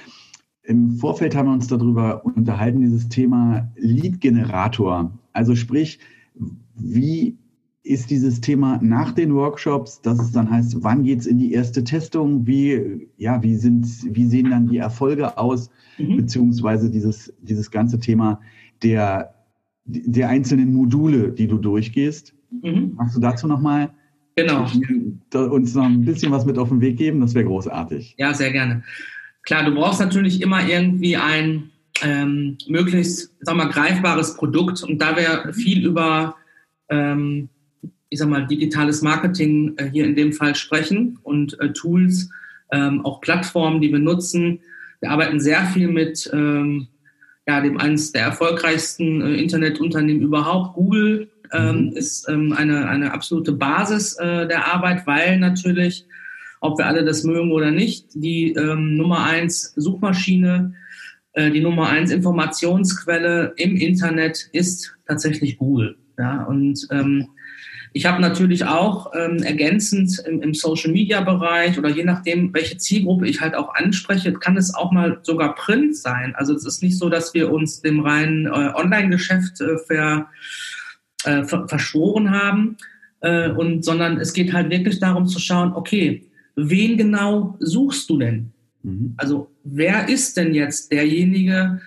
Im 0.68 0.90
Vorfeld 0.90 1.35
haben 1.35 1.46
wir 1.48 1.54
uns 1.54 1.66
darüber 1.66 2.26
unterhalten, 2.26 2.83
dieses 2.83 3.09
Thema 3.09 3.72
Lead-Generator. 3.76 5.18
Also 5.33 5.57
sprich, 5.57 5.98
wie 6.74 7.38
ist 7.83 8.11
dieses 8.11 8.42
Thema 8.42 8.78
nach 8.83 9.12
den 9.12 9.35
Workshops, 9.35 10.02
dass 10.02 10.20
es 10.20 10.31
dann 10.31 10.50
heißt, 10.50 10.85
wann 10.85 11.04
geht 11.04 11.20
es 11.20 11.26
in 11.26 11.38
die 11.38 11.54
erste 11.54 11.85
Testung, 11.85 12.46
wie, 12.46 13.09
ja, 13.16 13.42
wie, 13.42 13.57
sind, 13.57 13.87
wie 14.14 14.26
sehen 14.26 14.50
dann 14.50 14.66
die 14.66 14.76
Erfolge 14.76 15.38
aus, 15.38 15.70
mhm. 15.96 16.18
beziehungsweise 16.18 16.90
dieses, 16.90 17.33
dieses 17.40 17.70
ganze 17.70 17.98
Thema 17.98 18.38
der, 18.83 19.33
der 19.87 20.28
einzelnen 20.28 20.74
Module, 20.74 21.33
die 21.33 21.48
du 21.48 21.57
durchgehst. 21.57 22.35
Mhm. 22.62 22.92
Magst 22.96 23.16
du 23.16 23.20
dazu 23.20 23.46
nochmal 23.46 23.88
genau. 24.37 24.66
uns 25.50 25.74
noch 25.74 25.87
ein 25.87 26.04
bisschen 26.04 26.31
was 26.31 26.44
mit 26.44 26.59
auf 26.59 26.68
den 26.68 26.83
Weg 26.83 26.98
geben? 26.98 27.22
Das 27.22 27.33
wäre 27.33 27.46
großartig. 27.46 28.16
Ja, 28.18 28.35
sehr 28.35 28.52
gerne. 28.52 28.83
Klar, 29.48 29.64
du 29.64 29.74
brauchst 29.74 29.98
natürlich 29.98 30.42
immer 30.42 30.68
irgendwie 30.68 31.16
ein 31.16 31.70
ähm, 32.02 32.58
möglichst, 32.66 33.34
sag 33.40 33.56
mal, 33.56 33.70
greifbares 33.70 34.37
Produkt 34.37 34.82
und 34.82 35.00
da 35.00 35.16
wir 35.16 35.54
viel 35.54 35.87
über 35.87 36.37
ähm, 36.90 37.48
ich 38.11 38.18
sag 38.18 38.28
mal, 38.28 38.46
digitales 38.46 39.00
Marketing 39.00 39.72
äh, 39.78 39.88
hier 39.90 40.04
in 40.04 40.14
dem 40.14 40.34
Fall 40.34 40.54
sprechen 40.54 41.18
und 41.22 41.58
äh, 41.61 41.72
Tools, 41.72 42.28
ähm, 42.72 43.02
auch 43.06 43.22
Plattformen, 43.22 43.80
die 43.80 43.90
wir 43.90 43.98
nutzen. 43.98 44.61
Wir 45.00 45.12
arbeiten 45.12 45.40
sehr 45.40 45.64
viel 45.64 45.88
mit 45.88 46.28
ähm, 46.30 46.88
ja, 47.46 47.62
dem 47.62 47.78
eines 47.78 48.12
der 48.12 48.24
erfolgreichsten 48.24 49.22
äh, 49.22 49.37
Internetunternehmen 49.37 50.24
überhaupt. 50.24 50.74
Google 50.74 51.30
ähm, 51.52 51.87
mhm. 51.87 51.92
ist 51.92 52.28
ähm, 52.28 52.52
eine, 52.52 52.87
eine 52.87 53.14
absolute 53.14 53.52
Basis 53.52 54.14
äh, 54.18 54.46
der 54.46 54.70
Arbeit, 54.70 55.06
weil 55.06 55.38
natürlich, 55.38 56.04
ob 56.61 56.79
wir 56.79 56.87
alle 56.87 57.05
das 57.05 57.25
mögen 57.25 57.53
oder 57.53 57.71
nicht, 57.71 58.07
die 58.14 58.53
ähm, 58.53 58.97
Nummer 58.97 59.25
eins 59.25 59.73
Suchmaschine, 59.77 60.75
äh, 61.33 61.51
die 61.51 61.61
Nummer 61.61 61.88
eins 61.88 62.11
Informationsquelle 62.11 63.55
im 63.57 63.77
Internet 63.77 64.49
ist 64.53 64.97
tatsächlich 65.07 65.59
Google. 65.59 65.97
Ja, 66.18 66.44
und 66.44 66.87
ähm, 66.90 67.29
ich 67.92 68.07
habe 68.07 68.21
natürlich 68.21 68.64
auch 68.64 69.12
ähm, 69.14 69.42
ergänzend 69.42 70.23
im, 70.27 70.42
im 70.42 70.53
Social-Media-Bereich 70.53 71.79
oder 71.79 71.88
je 71.88 72.05
nachdem, 72.05 72.53
welche 72.53 72.77
Zielgruppe 72.77 73.27
ich 73.27 73.40
halt 73.40 73.55
auch 73.55 73.75
anspreche, 73.75 74.33
kann 74.33 74.57
es 74.57 74.75
auch 74.75 74.92
mal 74.92 75.21
sogar 75.23 75.55
Print 75.55 75.97
sein. 75.97 76.35
Also 76.35 76.55
es 76.55 76.66
ist 76.66 76.83
nicht 76.83 76.99
so, 76.99 77.09
dass 77.09 77.35
wir 77.35 77.51
uns 77.51 77.81
dem 77.81 78.01
reinen 78.01 78.47
äh, 78.47 78.73
Online-Geschäft 78.75 79.61
äh, 79.61 79.79
ver, 79.79 80.29
äh, 81.25 81.44
ver, 81.44 81.68
verschworen 81.68 82.31
haben, 82.31 82.77
äh, 83.21 83.51
und, 83.51 83.85
sondern 83.85 84.18
es 84.18 84.33
geht 84.33 84.53
halt 84.53 84.71
wirklich 84.71 85.01
darum 85.01 85.27
zu 85.27 85.38
schauen, 85.38 85.73
okay, 85.73 86.27
wen 86.59 86.97
genau 86.97 87.57
suchst 87.61 88.11
du 88.11 88.18
denn? 88.18 88.53
Mhm. 88.83 89.14
Also 89.16 89.51
wer 89.64 90.09
ist 90.09 90.37
denn 90.37 90.55
jetzt 90.55 90.90
derjenige, 90.90 91.81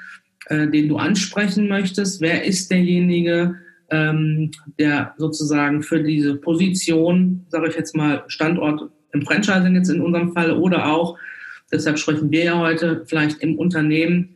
äh, 0.46 0.68
den 0.68 0.88
du 0.88 0.98
ansprechen 0.98 1.68
möchtest? 1.68 2.22
Wer 2.22 2.46
ist 2.46 2.72
derjenige, 2.72 3.56
ähm, 3.90 4.52
der 4.80 5.14
sozusagen 5.18 5.84
für 5.84 6.02
diese 6.02 6.36
Position, 6.36 7.46
sage 7.50 7.68
ich 7.70 7.76
jetzt 7.76 7.96
mal, 7.96 8.24
Standort 8.28 8.90
im 9.12 9.24
Franchising 9.24 9.76
jetzt 9.76 9.90
in 9.90 10.02
unserem 10.02 10.32
Fall 10.32 10.52
oder 10.52 10.88
auch, 10.92 11.18
deshalb 11.72 12.00
sprechen 12.00 12.32
wir 12.32 12.44
ja 12.46 12.58
heute, 12.58 13.04
vielleicht 13.06 13.40
im 13.40 13.58
Unternehmen, 13.58 14.36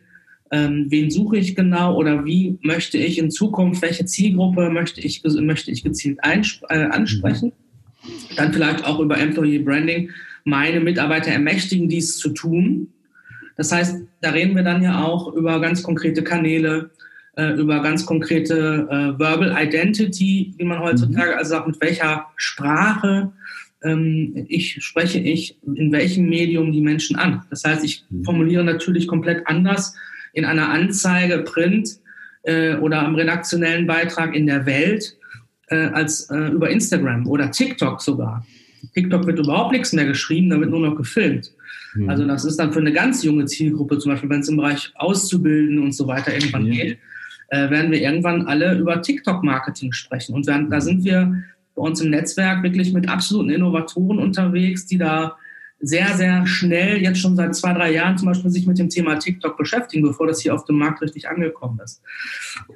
ähm, 0.52 0.88
wen 0.90 1.10
suche 1.10 1.38
ich 1.38 1.56
genau 1.56 1.96
oder 1.96 2.26
wie 2.26 2.60
möchte 2.62 2.98
ich 2.98 3.18
in 3.18 3.32
Zukunft, 3.32 3.82
welche 3.82 4.06
Zielgruppe 4.06 4.70
möchte 4.70 5.00
ich, 5.00 5.24
möchte 5.24 5.72
ich 5.72 5.84
gezielt 5.84 6.20
äh, 6.22 6.84
ansprechen. 6.86 7.54
Dann 8.36 8.54
vielleicht 8.54 8.86
auch 8.86 9.00
über 9.00 9.18
Employee 9.18 9.60
Branding 9.60 10.12
meine 10.44 10.80
Mitarbeiter 10.80 11.32
ermächtigen, 11.32 11.90
dies 11.90 12.18
zu 12.18 12.30
tun. 12.30 12.90
Das 13.58 13.72
heißt, 13.72 13.98
da 14.22 14.32
reden 14.32 14.56
wir 14.56 14.64
dann 14.64 14.84
ja 14.84 15.04
auch 15.04 15.34
über 15.34 15.60
ganz 15.60 15.82
konkrete 15.82 16.24
Kanäle, 16.24 16.92
äh, 17.38 17.54
über 17.54 17.82
ganz 17.82 18.06
konkrete 18.06 18.88
äh, 18.90 19.20
Verbal 19.20 19.56
Identity, 19.58 20.54
wie 20.58 20.64
man 20.64 20.80
heutzutage 20.80 21.32
mhm. 21.32 21.38
also 21.38 21.50
sagt, 21.52 21.68
mit 21.68 21.82
welcher 21.82 22.28
Sprache 22.36 23.32
ähm, 23.86 24.46
ich 24.50 24.84
spreche 24.84 25.20
ich 25.20 25.58
in 25.64 25.92
welchem 25.92 26.28
Medium 26.28 26.72
die 26.72 26.82
Menschen 26.82 27.16
an. 27.16 27.44
Das 27.50 27.64
heißt, 27.64 27.84
ich 27.84 28.06
mhm. 28.10 28.24
formuliere 28.24 28.64
natürlich 28.64 29.08
komplett 29.08 29.48
anders 29.48 29.96
in 30.34 30.46
einer 30.46 30.70
Anzeige, 30.70 31.40
Print 31.40 32.00
äh, 32.44 32.76
oder 32.76 33.04
am 33.04 33.16
redaktionellen 33.16 33.88
Beitrag 33.88 34.36
in 34.36 34.48
der 34.48 34.66
Welt 34.66 35.18
äh, 35.68 35.88
als 35.88 36.30
äh, 36.30 36.50
über 36.50 36.70
Instagram 36.70 37.28
oder 37.28 37.52
TikTok 37.52 38.02
sogar. 38.02 38.46
TikTok 38.94 39.26
wird 39.26 39.40
überhaupt 39.40 39.72
nichts 39.72 39.94
mehr 39.94 40.06
geschrieben, 40.06 40.50
da 40.50 40.60
wird 40.60 40.70
nur 40.70 40.80
noch 40.80 40.96
gefilmt. 40.96 41.52
Mhm. 41.96 42.10
Also 42.10 42.26
das 42.26 42.46
ist 42.46 42.58
dann 42.58 42.72
für 42.72 42.80
eine 42.80 42.94
ganz 42.94 43.24
junge 43.24 43.46
Zielgruppe, 43.46 43.98
zum 43.98 44.12
Beispiel 44.12 44.30
wenn 44.30 44.42
es 44.42 44.50
im 44.50 44.58
Bereich 44.58 44.92
Auszubilden 44.96 45.80
und 45.80 45.94
so 45.94 46.08
weiter 46.08 46.34
irgendwann 46.34 46.68
ja. 46.68 46.84
geht, 46.84 47.00
äh, 47.50 47.70
werden 47.70 47.92
wir 47.92 48.02
irgendwann 48.02 48.48
alle 48.48 48.78
über 48.78 49.02
TikTok-Marketing 49.02 49.92
sprechen. 49.92 50.36
Und 50.36 50.48
dann, 50.48 50.70
da 50.70 50.82
sind 50.82 51.04
wir 51.04 51.44
bei 51.76 51.82
uns 51.82 52.02
im 52.02 52.10
Netzwerk 52.10 52.64
wirklich 52.64 52.94
mit 52.94 53.10
absoluten 53.10 53.50
Innovatoren 53.50 54.20
unterwegs, 54.20 54.86
die 54.86 54.98
da 54.98 55.38
sehr, 55.86 56.16
sehr 56.18 56.48
schnell, 56.48 56.98
jetzt 57.02 57.20
schon 57.20 57.36
seit 57.36 57.56
zwei, 57.56 57.74
drei 57.74 57.94
Jahren 57.94 58.18
zum 58.18 58.28
Beispiel, 58.28 58.50
sich 58.50 58.66
mit 58.66 58.80
dem 58.80 58.90
Thema 58.90 59.20
TikTok 59.20 59.56
beschäftigen, 59.56 60.04
bevor 60.04 60.26
das 60.26 60.42
hier 60.42 60.56
auf 60.56 60.66
dem 60.66 60.78
Markt 60.78 61.02
richtig 61.02 61.30
angekommen 61.30 61.80
ist. 61.84 62.02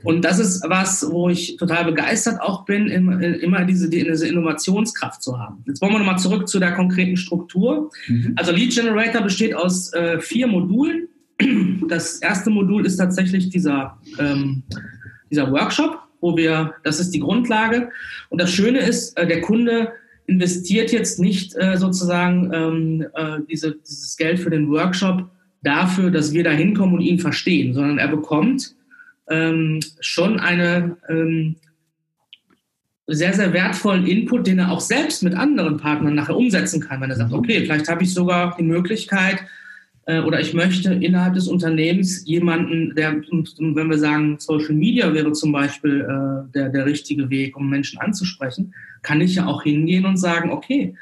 Und 0.03 0.23
das 0.23 0.37
ist 0.37 0.63
was, 0.67 1.09
wo 1.09 1.29
ich 1.29 1.57
total 1.57 1.85
begeistert 1.85 2.39
auch 2.39 2.65
bin, 2.65 2.87
immer 2.87 3.65
diese, 3.65 3.89
diese 3.89 4.27
Innovationskraft 4.27 5.23
zu 5.23 5.39
haben. 5.39 5.63
Jetzt 5.65 5.81
wollen 5.81 5.93
wir 5.93 5.99
nochmal 5.99 6.19
zurück 6.19 6.47
zu 6.47 6.59
der 6.59 6.73
konkreten 6.73 7.17
Struktur. 7.17 7.89
Mhm. 8.07 8.33
Also 8.35 8.51
Lead 8.51 8.73
Generator 8.73 9.21
besteht 9.21 9.55
aus 9.55 9.91
äh, 9.93 10.19
vier 10.19 10.47
Modulen. 10.47 11.07
Das 11.87 12.19
erste 12.19 12.49
Modul 12.49 12.85
ist 12.85 12.97
tatsächlich 12.97 13.49
dieser, 13.49 13.97
ähm, 14.19 14.63
dieser 15.31 15.51
Workshop, 15.51 15.97
wo 16.21 16.37
wir, 16.37 16.75
das 16.83 16.99
ist 16.99 17.11
die 17.11 17.19
Grundlage. 17.19 17.89
Und 18.29 18.39
das 18.39 18.51
Schöne 18.51 18.79
ist, 18.79 19.17
äh, 19.17 19.25
der 19.25 19.41
Kunde 19.41 19.93
investiert 20.29 20.91
jetzt 20.91 21.19
nicht 21.19 21.55
äh, 21.55 21.77
sozusagen 21.77 22.51
ähm, 22.53 23.05
äh, 23.15 23.39
diese, 23.49 23.75
dieses 23.75 24.15
Geld 24.15 24.39
für 24.39 24.49
den 24.49 24.69
Workshop 24.69 25.29
dafür, 25.63 26.11
dass 26.11 26.33
wir 26.33 26.43
da 26.43 26.51
hinkommen 26.51 26.95
und 26.95 27.01
ihn 27.01 27.19
verstehen, 27.19 27.73
sondern 27.73 27.97
er 27.97 28.07
bekommt 28.07 28.75
ähm, 29.29 29.79
schon 29.99 30.39
eine, 30.39 30.97
ähm, 31.09 31.55
sehr, 33.11 33.33
sehr 33.33 33.53
wertvollen 33.53 34.05
Input, 34.05 34.45
den 34.45 34.59
er 34.59 34.71
auch 34.71 34.81
selbst 34.81 35.23
mit 35.23 35.33
anderen 35.33 35.77
Partnern 35.77 36.15
nachher 36.15 36.37
umsetzen 36.37 36.79
kann. 36.79 37.01
Wenn 37.01 37.09
er 37.09 37.15
sagt, 37.15 37.31
mhm. 37.31 37.39
okay, 37.39 37.61
vielleicht 37.61 37.87
habe 37.89 38.03
ich 38.03 38.13
sogar 38.13 38.55
die 38.57 38.63
Möglichkeit 38.63 39.39
oder 40.17 40.39
ich 40.39 40.53
möchte 40.53 40.93
innerhalb 40.93 41.35
des 41.35 41.47
Unternehmens 41.47 42.25
jemanden, 42.25 42.95
der, 42.95 43.13
wenn 43.13 43.89
wir 43.89 43.97
sagen, 43.97 44.37
Social 44.39 44.73
Media 44.73 45.13
wäre 45.13 45.31
zum 45.33 45.51
Beispiel 45.51 46.01
äh, 46.01 46.51
der, 46.53 46.69
der 46.69 46.85
richtige 46.85 47.29
Weg, 47.29 47.55
um 47.55 47.69
Menschen 47.69 47.99
anzusprechen, 47.99 48.73
kann 49.03 49.21
ich 49.21 49.35
ja 49.35 49.45
auch 49.45 49.63
hingehen 49.63 50.05
und 50.05 50.17
sagen, 50.17 50.51
okay, 50.51 50.95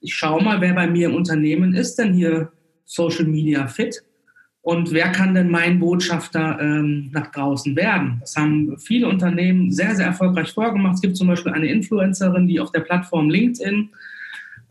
ich 0.00 0.14
schaue 0.14 0.42
mal, 0.42 0.60
wer 0.60 0.74
bei 0.74 0.86
mir 0.86 1.08
im 1.08 1.14
Unternehmen 1.14 1.74
ist 1.74 1.96
denn 1.96 2.12
hier 2.12 2.52
Social 2.84 3.24
Media 3.24 3.66
fit 3.66 4.02
und 4.64 4.92
wer 4.92 5.12
kann 5.12 5.34
denn 5.34 5.50
mein 5.50 5.78
Botschafter 5.78 6.58
ähm, 6.58 7.10
nach 7.12 7.30
draußen 7.32 7.76
werden? 7.76 8.16
Das 8.20 8.34
haben 8.34 8.78
viele 8.78 9.08
Unternehmen 9.08 9.70
sehr, 9.70 9.94
sehr 9.94 10.06
erfolgreich 10.06 10.52
vorgemacht. 10.52 10.94
Es 10.94 11.00
gibt 11.02 11.18
zum 11.18 11.28
Beispiel 11.28 11.52
eine 11.52 11.68
Influencerin, 11.68 12.48
die 12.48 12.58
auf 12.60 12.72
der 12.72 12.80
Plattform 12.80 13.28
LinkedIn, 13.28 13.90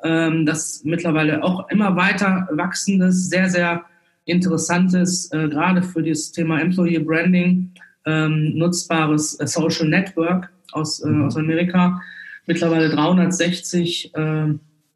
ähm, 0.04 0.46
das 0.46 0.82
mittlerweile 0.84 1.44
auch 1.44 1.70
immer 1.70 1.96
weiter 1.96 2.48
wachsendes, 2.52 3.30
sehr, 3.30 3.50
sehr 3.50 3.86
interessantes, 4.26 5.32
äh, 5.32 5.50
gerade 5.50 5.82
für 5.82 6.04
das 6.04 6.32
Thema 6.32 6.60
Employee 6.60 7.00
Branding, 7.00 7.72
ähm, 8.06 8.58
nutzbares 8.58 9.40
äh, 9.40 9.48
Social 9.48 9.88
Network 9.88 10.50
aus, 10.72 11.00
äh, 11.00 11.10
mhm. 11.10 11.26
aus 11.26 11.38
Amerika. 11.38 12.02
Mittlerweile 12.46 12.90
360 12.90 14.14
äh, 14.16 14.48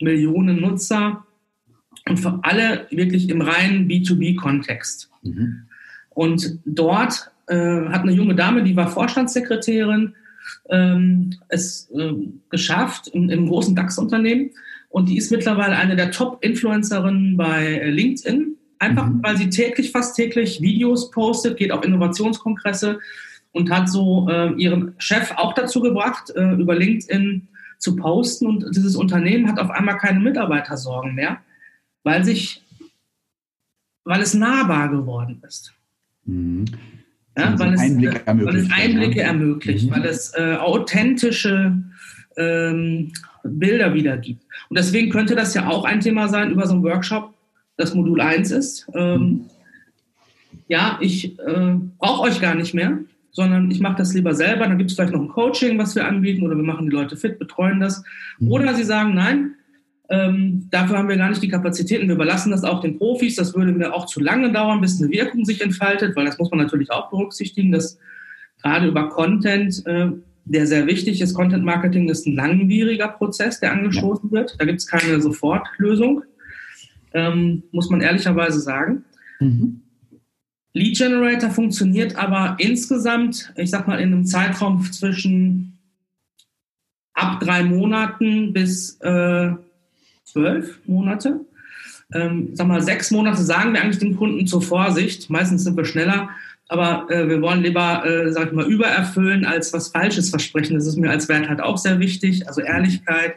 Millionen 0.02 0.62
Nutzer 0.62 1.26
und 2.08 2.18
für 2.18 2.40
alle 2.44 2.88
wirklich 2.90 3.30
im 3.30 3.42
reinen 3.42 3.88
B2B-Kontext. 3.88 5.10
Mhm. 5.24 5.64
Und 6.10 6.60
dort 6.66 7.32
äh, 7.48 7.56
hat 7.56 8.02
eine 8.02 8.12
junge 8.12 8.36
Dame, 8.36 8.64
die 8.64 8.76
war 8.76 8.90
Vorstandssekretärin, 8.90 10.16
ähm, 10.70 11.36
es 11.50 11.90
äh, 11.92 12.14
geschafft 12.50 13.08
im, 13.10 13.30
im 13.30 13.48
großen 13.48 13.76
DAX-Unternehmen 13.76 14.52
und 14.90 15.10
die 15.10 15.18
ist 15.18 15.32
mittlerweile 15.32 15.76
eine 15.76 15.96
der 15.96 16.12
Top-Influencerinnen 16.12 17.38
bei 17.38 17.82
LinkedIn, 17.84 18.56
einfach 18.80 19.08
mhm. 19.08 19.20
weil 19.24 19.38
sie 19.38 19.50
täglich, 19.50 19.92
fast 19.92 20.16
täglich 20.16 20.62
Videos 20.62 21.12
postet, 21.12 21.58
geht 21.58 21.72
auf 21.72 21.84
Innovationskongresse 21.84 23.00
und 23.52 23.72
hat 23.72 23.90
so 23.90 24.28
äh, 24.30 24.54
ihren 24.54 24.94
Chef 24.98 25.34
auch 25.36 25.54
dazu 25.54 25.82
gebracht, 25.82 26.32
äh, 26.36 26.54
über 26.54 26.76
LinkedIn 26.76 27.48
zu 27.80 27.96
posten 27.96 28.48
und 28.48 28.66
dieses 28.76 28.96
Unternehmen 28.96 29.48
hat 29.48 29.60
auf 29.60 29.70
einmal 29.70 29.98
keine 29.98 30.20
Mitarbeitersorgen 30.20 31.14
mehr 31.14 31.40
weil 32.08 32.24
sich, 32.24 32.64
weil 34.06 34.22
es 34.22 34.34
nahbar 34.34 34.90
geworden 34.90 35.44
ist. 35.46 35.74
Mhm. 36.24 36.64
Ja, 37.38 37.50
also 37.50 37.66
weil, 37.66 37.74
es, 37.74 37.82
Einblicke 37.82 38.26
ermöglicht, 38.26 38.48
weil 38.48 38.64
es 38.64 38.72
Einblicke 38.72 39.22
ermöglicht, 39.22 39.86
mhm. 39.86 39.92
weil 39.92 40.06
es 40.06 40.34
äh, 40.36 40.56
authentische 40.56 41.84
ähm, 42.38 43.12
Bilder 43.48 43.94
wiedergibt. 43.94 44.44
Und 44.70 44.78
deswegen 44.78 45.10
könnte 45.10 45.36
das 45.36 45.54
ja 45.54 45.68
auch 45.68 45.86
ein 45.86 46.00
Thema 46.00 46.28
sein 46.28 46.52
über 46.52 46.68
so 46.68 46.74
einen 46.74 46.84
Workshop, 46.84 47.34
das 47.78 47.94
Modul 47.94 48.22
1 48.22 48.52
ist. 48.52 48.88
Ähm. 48.94 49.46
Ja, 50.68 50.98
ich 51.02 51.40
äh, 51.40 51.76
brauche 51.98 52.24
euch 52.24 52.42
gar 52.42 52.56
nicht 52.56 52.74
mehr, 52.74 52.98
sondern 53.32 53.72
ich 53.72 53.80
mache 53.80 53.98
das 53.98 54.14
lieber 54.14 54.34
selber. 54.34 54.68
Dann 54.68 54.78
gibt 54.78 54.90
es 54.90 54.96
vielleicht 54.96 55.14
noch 55.14 55.22
ein 55.22 55.30
Coaching, 55.30 55.78
was 55.78 55.96
wir 55.96 56.06
anbieten, 56.06 56.44
oder 56.44 56.56
wir 56.56 56.64
machen 56.64 56.90
die 56.90 56.96
Leute 56.96 57.16
fit, 57.16 57.40
betreuen 57.40 57.80
das. 57.80 58.04
Mhm. 58.40 58.52
Oder 58.52 58.74
sie 58.74 58.84
sagen, 58.84 59.14
nein, 59.14 59.56
ähm, 60.10 60.68
dafür 60.72 60.98
haben 60.98 61.10
wir 61.10 61.18
gar 61.18 61.30
nicht 61.30 61.42
die 61.42 61.48
Kapazitäten. 61.48 62.08
Wir 62.08 62.16
überlassen 62.16 62.52
das 62.52 62.64
auch 62.64 62.82
den 62.82 62.98
Profis. 62.98 63.36
Das 63.36 63.56
würde 63.56 63.72
mir 63.72 63.94
auch 63.94 64.06
zu 64.06 64.20
lange 64.20 64.52
dauern, 64.52 64.82
bis 64.82 65.02
eine 65.02 65.12
Wirkung 65.12 65.46
sich 65.46 65.62
entfaltet, 65.62 66.16
weil 66.16 66.26
das 66.26 66.38
muss 66.38 66.50
man 66.50 66.60
natürlich 66.60 66.92
auch 66.92 67.10
berücksichtigen, 67.10 67.72
dass 67.72 67.98
gerade 68.62 68.88
über 68.88 69.10
Content, 69.10 69.84
äh, 69.86 70.10
der 70.50 70.68
sehr 70.68 70.88
wichtig 70.88 71.22
ist, 71.22 71.34
Content 71.34 71.64
Marketing 71.64 72.10
ist 72.10 72.26
ein 72.26 72.36
langwieriger 72.36 73.10
Prozess, 73.10 73.60
der 73.60 73.74
angestoßen 73.74 74.32
wird. 74.32 74.56
Da 74.60 74.66
gibt 74.66 74.80
es 74.80 74.88
keine 74.88 75.22
Sofortlösung, 75.22 76.24
ähm, 77.14 77.64
muss 77.72 77.90
man 77.90 78.02
ehrlicherweise 78.02 78.60
sagen. 78.60 79.04
Mhm. 79.40 79.82
Lead 80.74 80.98
Generator 80.98 81.50
funktioniert 81.50 82.16
aber 82.16 82.56
insgesamt, 82.60 83.52
ich 83.56 83.70
sag 83.70 83.88
mal, 83.88 84.00
in 84.00 84.14
einem 84.14 84.26
Zeitraum 84.26 84.84
zwischen 84.92 85.78
ab 87.14 87.40
drei 87.40 87.64
Monaten 87.64 88.54
bis 88.54 89.00
äh, 89.02 89.52
zwölf 90.24 90.80
Monate. 90.86 91.42
Ähm, 92.14 92.52
sag 92.54 92.68
mal, 92.68 92.82
sechs 92.82 93.12
Monate 93.12 93.42
sagen 93.42 93.74
wir 93.74 93.82
eigentlich 93.82 94.00
dem 94.00 94.16
Kunden 94.16 94.48
zur 94.48 94.62
Vorsicht. 94.62 95.30
Meistens 95.30 95.64
sind 95.64 95.76
wir 95.76 95.86
schneller, 95.86 96.30
aber 96.68 97.10
äh, 97.10 97.30
wir 97.30 97.42
wollen 97.42 97.64
lieber, 97.64 98.06
äh, 98.06 98.32
sag 98.32 98.48
ich 98.48 98.54
mal, 98.54 98.66
übererfüllen 98.66 99.46
als 99.46 99.72
was 99.74 99.90
Falsches 99.90 100.30
versprechen. 100.30 100.76
Das 100.76 100.88
ist 100.88 100.98
mir 100.98 101.10
als 101.10 101.30
Wert 101.30 101.48
halt 101.48 101.62
auch 101.62 101.78
sehr 101.78 102.00
wichtig. 102.00 102.48
Also 102.48 102.62
Ehrlichkeit, 102.62 103.36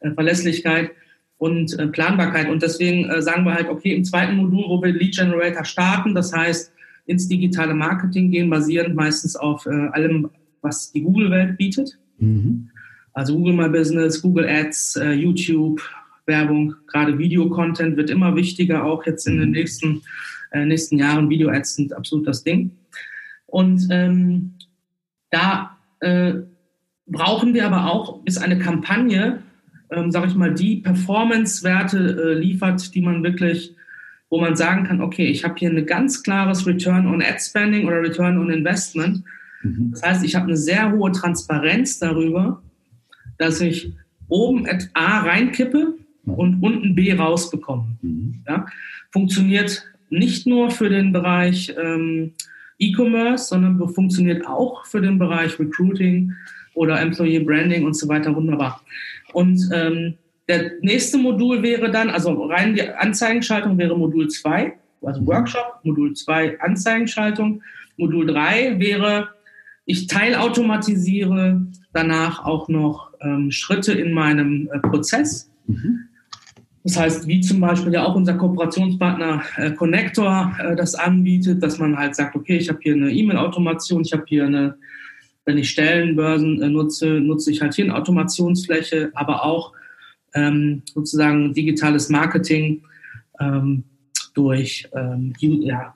äh, 0.00 0.10
Verlässlichkeit 0.10 0.90
und 1.38 1.78
äh, 1.78 1.86
Planbarkeit. 1.86 2.48
Und 2.48 2.62
deswegen 2.62 3.08
äh, 3.08 3.22
sagen 3.22 3.44
wir 3.44 3.54
halt, 3.54 3.68
okay, 3.68 3.94
im 3.94 4.04
zweiten 4.04 4.36
Modul, 4.36 4.64
wo 4.68 4.82
wir 4.82 4.92
Lead 4.92 5.16
Generator 5.16 5.64
starten, 5.64 6.14
das 6.14 6.32
heißt 6.32 6.72
ins 7.06 7.28
digitale 7.28 7.72
Marketing 7.72 8.30
gehen, 8.30 8.50
basierend 8.50 8.94
meistens 8.94 9.36
auf 9.36 9.64
äh, 9.66 9.88
allem, 9.92 10.28
was 10.60 10.92
die 10.92 11.02
Google-Welt 11.02 11.56
bietet. 11.56 11.98
Mhm. 12.18 12.68
Also 13.12 13.34
Google 13.34 13.54
My 13.54 13.68
Business, 13.68 14.20
Google 14.20 14.46
Ads, 14.46 14.96
äh, 14.96 15.12
YouTube, 15.12 15.80
Werbung, 16.26 16.74
gerade 16.88 17.16
Videocontent 17.16 17.96
wird 17.96 18.10
immer 18.10 18.34
wichtiger, 18.34 18.84
auch 18.84 19.06
jetzt 19.06 19.26
in 19.26 19.38
den 19.38 19.52
nächsten, 19.52 20.02
äh, 20.52 20.64
nächsten 20.64 20.98
Jahren. 20.98 21.30
Video-Ads 21.30 21.74
sind 21.74 21.92
absolut 21.92 22.26
das 22.26 22.44
Ding. 22.44 22.70
Und 23.46 23.88
ähm, 23.90 24.54
da 25.30 25.76
äh, 26.00 26.34
brauchen 27.06 27.54
wir 27.54 27.66
aber 27.66 27.90
auch, 27.92 28.22
bis 28.22 28.38
eine 28.38 28.58
Kampagne, 28.58 29.42
ähm, 29.90 30.10
sage 30.10 30.26
ich 30.26 30.34
mal, 30.34 30.52
die 30.52 30.76
Performance-Werte 30.76 31.98
äh, 31.98 32.38
liefert, 32.38 32.94
die 32.94 33.02
man 33.02 33.22
wirklich, 33.22 33.74
wo 34.28 34.40
man 34.40 34.56
sagen 34.56 34.84
kann, 34.84 35.00
okay, 35.00 35.26
ich 35.26 35.44
habe 35.44 35.54
hier 35.56 35.70
ein 35.70 35.86
ganz 35.86 36.22
klares 36.22 36.66
Return 36.66 37.06
on 37.06 37.22
Ad 37.22 37.38
Spending 37.38 37.86
oder 37.86 38.02
Return 38.02 38.38
on 38.38 38.50
Investment. 38.50 39.22
Mhm. 39.62 39.92
Das 39.92 40.02
heißt, 40.02 40.24
ich 40.24 40.34
habe 40.34 40.46
eine 40.46 40.56
sehr 40.56 40.92
hohe 40.92 41.12
Transparenz 41.12 41.98
darüber, 41.98 42.62
dass 43.38 43.60
ich 43.60 43.92
oben 44.28 44.66
A 44.94 45.20
reinkippe 45.20 45.94
und 46.24 46.60
unten 46.62 46.94
B 46.94 47.12
rausbekommen. 47.12 47.98
Mhm. 48.02 48.42
Ja? 48.48 48.66
Funktioniert 49.12 49.84
nicht 50.10 50.46
nur 50.46 50.70
für 50.70 50.88
den 50.88 51.12
Bereich 51.12 51.74
ähm, 51.76 52.32
E-Commerce, 52.78 53.48
sondern 53.48 53.88
funktioniert 53.88 54.46
auch 54.46 54.84
für 54.86 55.00
den 55.00 55.18
Bereich 55.18 55.58
Recruiting 55.58 56.32
oder 56.74 57.00
Employee 57.00 57.40
Branding 57.40 57.84
und 57.84 57.94
so 57.94 58.08
weiter 58.08 58.34
wunderbar. 58.34 58.82
Und 59.32 59.60
ähm, 59.72 60.14
der 60.48 60.72
nächste 60.80 61.18
Modul 61.18 61.62
wäre 61.62 61.90
dann, 61.90 62.10
also 62.10 62.44
rein 62.44 62.74
die 62.74 62.88
Anzeigenschaltung 62.88 63.78
wäre 63.78 63.96
Modul 63.98 64.28
2, 64.28 64.74
also 65.02 65.20
mhm. 65.20 65.26
Workshop, 65.26 65.80
Modul 65.82 66.14
2 66.14 66.60
Anzeigenschaltung. 66.60 67.62
Modul 67.96 68.26
3 68.26 68.78
wäre, 68.78 69.28
ich 69.86 70.06
teilautomatisiere 70.06 71.66
danach 71.92 72.44
auch 72.44 72.68
noch 72.68 73.12
ähm, 73.20 73.50
Schritte 73.50 73.92
in 73.92 74.12
meinem 74.12 74.68
äh, 74.72 74.78
Prozess. 74.80 75.50
Mhm. 75.66 76.08
Das 76.86 76.96
heißt, 76.96 77.26
wie 77.26 77.40
zum 77.40 77.58
Beispiel 77.58 77.92
ja 77.92 78.04
auch 78.04 78.14
unser 78.14 78.34
Kooperationspartner 78.34 79.42
äh, 79.56 79.72
Connector 79.72 80.56
äh, 80.60 80.76
das 80.76 80.94
anbietet, 80.94 81.60
dass 81.60 81.80
man 81.80 81.98
halt 81.98 82.14
sagt, 82.14 82.36
okay, 82.36 82.58
ich 82.58 82.68
habe 82.68 82.78
hier 82.80 82.94
eine 82.94 83.10
E-Mail-Automation, 83.10 84.02
ich 84.02 84.12
habe 84.12 84.22
hier 84.28 84.46
eine, 84.46 84.76
wenn 85.46 85.58
ich 85.58 85.68
Stellenbörsen 85.70 86.62
äh, 86.62 86.68
nutze, 86.68 87.18
nutze 87.18 87.50
ich 87.50 87.60
halt 87.60 87.74
hier 87.74 87.86
eine 87.86 87.96
Automationsfläche, 87.96 89.10
aber 89.14 89.44
auch 89.44 89.72
ähm, 90.34 90.82
sozusagen 90.94 91.52
digitales 91.54 92.08
Marketing 92.08 92.82
ähm, 93.40 93.82
durch, 94.34 94.88
ähm, 94.94 95.32
ja, 95.40 95.92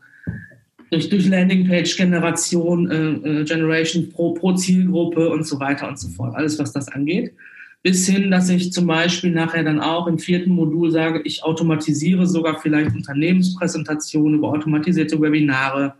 durch, 0.90 1.08
durch 1.08 1.28
Landingpage-Generation, 1.28 2.90
äh, 2.90 3.10
äh, 3.12 3.44
Generation 3.44 4.10
pro, 4.10 4.34
pro 4.34 4.54
Zielgruppe 4.54 5.30
und 5.30 5.46
so 5.46 5.60
weiter 5.60 5.86
und 5.86 6.00
so 6.00 6.08
fort. 6.08 6.34
Alles, 6.34 6.58
was 6.58 6.72
das 6.72 6.88
angeht 6.88 7.32
bis 7.82 8.06
hin, 8.06 8.30
dass 8.30 8.48
ich 8.48 8.72
zum 8.72 8.86
Beispiel 8.86 9.30
nachher 9.30 9.64
dann 9.64 9.80
auch 9.80 10.06
im 10.06 10.18
vierten 10.18 10.50
Modul 10.50 10.90
sage, 10.90 11.22
ich 11.24 11.42
automatisiere 11.42 12.26
sogar 12.26 12.60
vielleicht 12.60 12.94
Unternehmenspräsentationen 12.94 14.38
über 14.38 14.48
automatisierte 14.48 15.20
Webinare 15.20 15.94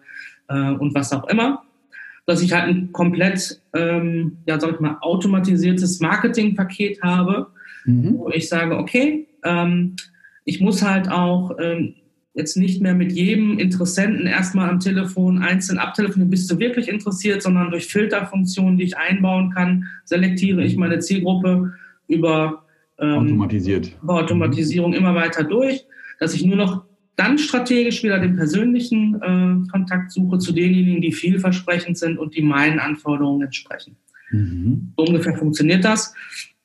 äh, 0.49 0.73
und 0.73 0.95
was 0.95 1.13
auch 1.13 1.27
immer, 1.29 1.63
dass 2.27 2.43
ich 2.43 2.53
halt 2.53 2.69
ein 2.69 2.93
komplett, 2.93 3.61
ähm, 3.75 4.37
ja, 4.47 4.61
sag 4.61 4.75
ich 4.75 4.81
mal, 4.81 4.99
automatisiertes 5.01 6.01
Marketingpaket 6.01 7.03
habe, 7.03 7.47
mhm. 7.87 8.19
wo 8.19 8.29
ich 8.29 8.49
sage, 8.49 8.77
okay, 8.77 9.27
ähm, 9.43 9.97
ich 10.45 10.61
muss 10.61 10.83
halt 10.83 11.11
auch 11.11 11.57
ähm, 11.59 11.95
jetzt 12.41 12.57
nicht 12.57 12.81
mehr 12.81 12.95
mit 12.95 13.13
jedem 13.13 13.59
Interessenten 13.59 14.27
erstmal 14.27 14.69
am 14.69 14.81
Telefon 14.81 15.39
einzeln 15.39 15.79
abtelefonieren, 15.79 16.31
bist 16.31 16.51
du 16.51 16.59
wirklich 16.59 16.89
interessiert, 16.89 17.43
sondern 17.43 17.71
durch 17.71 17.87
Filterfunktionen, 17.87 18.77
die 18.77 18.85
ich 18.85 18.97
einbauen 18.97 19.51
kann, 19.51 19.87
selektiere 20.05 20.65
ich 20.65 20.77
meine 20.77 20.99
Zielgruppe 20.99 21.73
über, 22.09 22.65
ähm, 22.99 23.13
Automatisiert. 23.13 23.93
über 24.03 24.15
Automatisierung 24.15 24.95
immer 24.95 25.15
weiter 25.15 25.45
durch, 25.45 25.85
dass 26.19 26.35
ich 26.35 26.45
nur 26.45 26.57
noch 26.57 26.85
dann 27.17 27.39
strategisch 27.39 28.03
wieder 28.03 28.19
den 28.19 28.37
persönlichen 28.37 29.15
äh, 29.17 29.71
Kontakt 29.71 30.11
suche 30.11 30.39
zu 30.39 30.53
denjenigen, 30.53 31.03
die 31.03 31.13
vielversprechend 31.13 31.99
sind 31.99 32.19
und 32.19 32.35
die 32.35 32.43
meinen 32.43 32.79
Anforderungen 32.79 33.43
entsprechen. 33.43 33.97
Mhm. 34.31 34.93
So 34.97 35.05
ungefähr 35.05 35.37
funktioniert 35.37 35.85
das. 35.85 36.15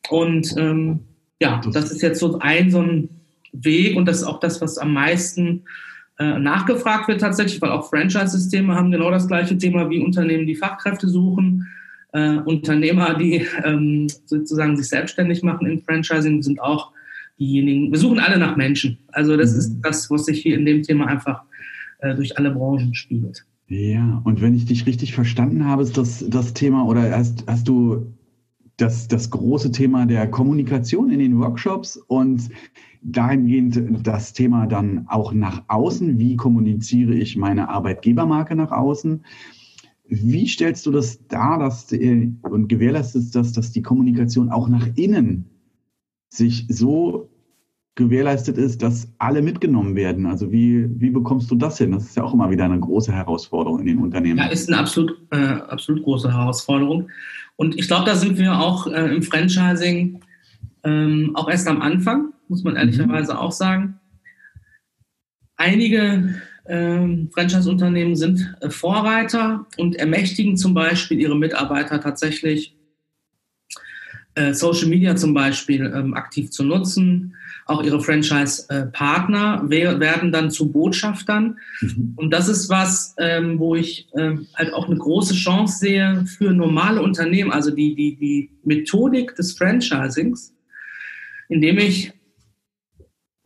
Und 0.10 0.56
ähm, 0.58 1.02
ja, 1.42 1.60
das 1.74 1.92
ist 1.92 2.02
jetzt 2.02 2.20
so 2.20 2.40
ein 2.40 2.72
so 2.72 2.82
ein 2.82 3.10
Weg 3.64 3.96
und 3.96 4.06
das 4.06 4.18
ist 4.18 4.24
auch 4.24 4.40
das, 4.40 4.62
was 4.62 4.78
am 4.78 4.94
meisten 4.94 5.64
äh, 6.18 6.40
nachgefragt 6.40 7.08
wird 7.08 7.22
tatsächlich, 7.22 7.62
weil 7.62 7.72
auch 7.72 7.90
Franchise-Systeme 7.90 8.74
haben 8.74 8.92
genau 8.92 9.12
das 9.12 9.28
gleiche 9.28 9.58
Thema 9.58 9.90
wie 9.90 10.00
Unternehmen, 10.00 10.48
die 10.48 10.56
Fachkräfte 10.56 11.08
suchen. 11.08 11.68
Äh, 12.14 12.38
Unternehmer, 12.38 13.16
die 13.16 13.46
ähm, 13.66 14.08
sozusagen 14.26 14.78
sich 14.78 14.88
selbstständig 14.88 15.44
machen 15.44 15.68
im 15.68 15.82
Franchising, 15.82 16.42
sind 16.42 16.62
auch 16.62 16.92
diejenigen. 17.38 17.92
Wir 17.92 18.00
suchen 18.00 18.20
alle 18.20 18.38
nach 18.38 18.56
Menschen. 18.56 18.98
Also 19.12 19.36
das 19.36 19.52
mhm. 19.52 19.60
ist 19.60 19.80
das, 19.82 20.10
was 20.10 20.26
sich 20.26 20.42
hier 20.42 20.58
in 20.58 20.66
dem 20.66 20.84
Thema 20.84 21.08
einfach 21.08 21.44
äh, 22.00 22.16
durch 22.16 22.38
alle 22.38 22.52
Branchen 22.52 22.96
spiegelt. 22.96 23.46
Ja, 23.68 24.22
und 24.24 24.42
wenn 24.42 24.54
ich 24.54 24.66
dich 24.66 24.86
richtig 24.86 25.14
verstanden 25.14 25.66
habe, 25.66 25.84
ist 25.84 25.98
das 25.98 26.24
das 26.30 26.54
Thema 26.54 26.86
oder 26.86 27.12
hast, 27.12 27.44
hast 27.48 27.68
du 27.68 28.14
das, 28.78 29.08
das 29.08 29.30
große 29.30 29.72
Thema 29.72 30.06
der 30.06 30.28
Kommunikation 30.28 31.10
in 31.10 31.20
den 31.20 31.40
Workshops 31.40 31.98
und 31.98 32.50
dahingehend 33.06 34.06
das 34.06 34.34
Thema 34.34 34.66
dann 34.66 35.06
auch 35.08 35.32
nach 35.32 35.64
außen. 35.68 36.18
Wie 36.18 36.36
kommuniziere 36.36 37.14
ich 37.14 37.38
meine 37.38 37.70
Arbeitgebermarke 37.70 38.56
nach 38.56 38.72
außen? 38.72 39.24
Wie 40.08 40.48
stellst 40.48 40.86
du 40.86 40.92
das 40.92 41.28
dar 41.28 41.60
dass, 41.60 41.92
und 41.92 42.68
gewährleistest 42.68 43.36
das, 43.36 43.54
dass 43.54 43.72
die 43.72 43.82
Kommunikation 43.82 44.50
auch 44.50 44.68
nach 44.68 44.88
innen 44.96 45.46
sich 46.30 46.66
so 46.70 47.30
gewährleistet 47.94 48.58
ist, 48.58 48.82
dass 48.82 49.14
alle 49.20 49.42
mitgenommen 49.42 49.96
werden? 49.96 50.26
Also 50.26 50.52
wie, 50.52 50.90
wie 51.00 51.12
bekommst 51.12 51.50
du 51.52 51.56
das 51.56 51.78
hin? 51.78 51.92
Das 51.92 52.06
ist 52.06 52.18
ja 52.18 52.24
auch 52.24 52.34
immer 52.34 52.50
wieder 52.50 52.66
eine 52.66 52.80
große 52.80 53.12
Herausforderung 53.12 53.80
in 53.80 53.86
den 53.86 54.00
Unternehmen. 54.00 54.40
Ja, 54.40 54.48
ist 54.48 54.68
eine 54.68 54.80
absolut, 54.80 55.16
äh, 55.32 55.38
absolut 55.38 56.04
große 56.04 56.32
Herausforderung. 56.32 57.10
Und 57.56 57.78
ich 57.78 57.88
glaube, 57.88 58.06
da 58.06 58.16
sind 58.16 58.38
wir 58.38 58.60
auch 58.60 58.88
äh, 58.88 59.16
im 59.16 59.22
Franchising 59.22 60.22
ähm, 60.84 61.32
auch 61.36 61.50
erst 61.50 61.68
am 61.68 61.82
Anfang 61.82 62.34
muss 62.48 62.64
man 62.64 62.76
ehrlicherweise 62.76 63.34
mhm. 63.34 63.40
auch 63.40 63.52
sagen. 63.52 64.00
Einige 65.58 66.36
ähm, 66.68 67.30
Franchise-Unternehmen 67.34 68.16
sind 68.16 68.56
äh, 68.62 68.70
Vorreiter 68.70 69.68
und 69.78 69.96
ermächtigen 69.96 70.58
zum 70.58 70.74
Beispiel 70.74 71.20
ihre 71.20 71.38
Mitarbeiter 71.38 72.02
tatsächlich 72.02 72.76
äh, 74.36 74.54
Social 74.54 74.88
Media 74.88 75.16
zum 75.16 75.34
Beispiel 75.34 75.86
ähm, 75.86 76.14
aktiv 76.14 76.52
zu 76.52 76.64
nutzen. 76.64 77.36
Auch 77.68 77.82
ihre 77.82 78.02
Franchise-Partner 78.02 79.64
we 79.66 80.00
werden 80.00 80.32
dann 80.32 80.52
zu 80.52 80.72
Botschaftern. 80.72 81.58
Mhm. 81.82 82.14
Und 82.16 82.32
das 82.32 82.48
ist 82.48 82.70
was, 82.70 83.16
ähm, 83.18 83.60
wo 83.60 83.76
ich 83.76 84.08
äh, 84.14 84.36
halt 84.56 84.74
auch 84.74 84.88
eine 84.88 84.98
große 84.98 85.34
Chance 85.34 85.80
sehe 85.80 86.26
für 86.26 86.52
normale 86.52 87.02
Unternehmen, 87.02 87.52
also 87.52 87.72
die, 87.72 87.96
die, 87.96 88.16
die 88.18 88.52
Methodik 88.64 89.36
des 89.36 89.54
Franchisings, 89.54 90.54
indem 91.48 91.78
ich 91.78 92.12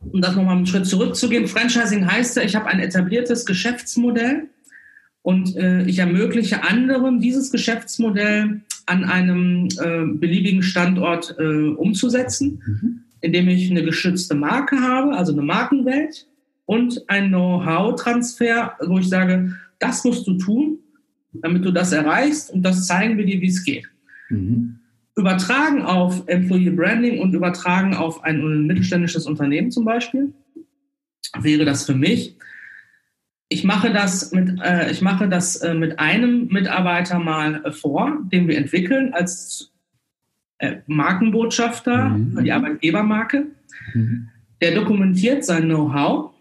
um 0.00 0.20
das 0.20 0.34
nochmal 0.34 0.56
einen 0.56 0.66
Schritt 0.66 0.86
zurückzugehen, 0.86 1.46
Franchising 1.46 2.10
heißt 2.10 2.36
ja, 2.36 2.42
ich 2.42 2.56
habe 2.56 2.66
ein 2.66 2.80
etabliertes 2.80 3.44
Geschäftsmodell 3.44 4.48
und 5.22 5.56
äh, 5.56 5.82
ich 5.84 5.98
ermögliche 5.98 6.64
anderen, 6.64 7.20
dieses 7.20 7.50
Geschäftsmodell 7.50 8.62
an 8.86 9.04
einem 9.04 9.68
äh, 9.78 10.18
beliebigen 10.18 10.62
Standort 10.62 11.36
äh, 11.38 11.44
umzusetzen, 11.44 12.62
mhm. 12.66 13.00
indem 13.20 13.48
ich 13.48 13.70
eine 13.70 13.84
geschützte 13.84 14.34
Marke 14.34 14.80
habe, 14.80 15.14
also 15.14 15.32
eine 15.32 15.42
Markenwelt 15.42 16.26
und 16.64 17.08
ein 17.08 17.28
Know-how-Transfer, 17.28 18.76
wo 18.86 18.98
ich 18.98 19.08
sage, 19.08 19.54
das 19.78 20.04
musst 20.04 20.26
du 20.26 20.38
tun, 20.38 20.78
damit 21.32 21.64
du 21.64 21.70
das 21.70 21.92
erreichst 21.92 22.50
und 22.50 22.62
das 22.62 22.86
zeigen 22.86 23.18
wir 23.18 23.26
dir, 23.26 23.40
wie 23.40 23.48
es 23.48 23.62
geht. 23.62 23.86
Mhm 24.30 24.79
übertragen 25.20 25.82
auf 25.82 26.26
Employee 26.26 26.70
Branding 26.70 27.20
und 27.20 27.34
übertragen 27.34 27.94
auf 27.94 28.24
ein 28.24 28.66
mittelständisches 28.66 29.26
Unternehmen 29.26 29.70
zum 29.70 29.84
Beispiel, 29.84 30.32
wäre 31.40 31.64
das 31.64 31.84
für 31.86 31.94
mich. 31.94 32.36
Ich 33.48 33.64
mache 33.64 33.92
das 33.92 34.32
mit, 34.32 34.60
äh, 34.62 34.90
ich 34.90 35.02
mache 35.02 35.28
das 35.28 35.56
äh, 35.56 35.74
mit 35.74 35.98
einem 35.98 36.46
Mitarbeiter 36.46 37.18
mal 37.18 37.64
äh, 37.64 37.72
vor, 37.72 38.18
den 38.32 38.48
wir 38.48 38.56
entwickeln 38.56 39.12
als 39.12 39.72
äh, 40.58 40.76
Markenbotschafter 40.86 42.10
mhm. 42.10 42.32
für 42.32 42.42
die 42.42 42.52
Arbeitgebermarke. 42.52 43.46
Mhm. 43.94 44.28
Der 44.60 44.74
dokumentiert 44.74 45.44
sein 45.44 45.64
Know-how 45.64 46.32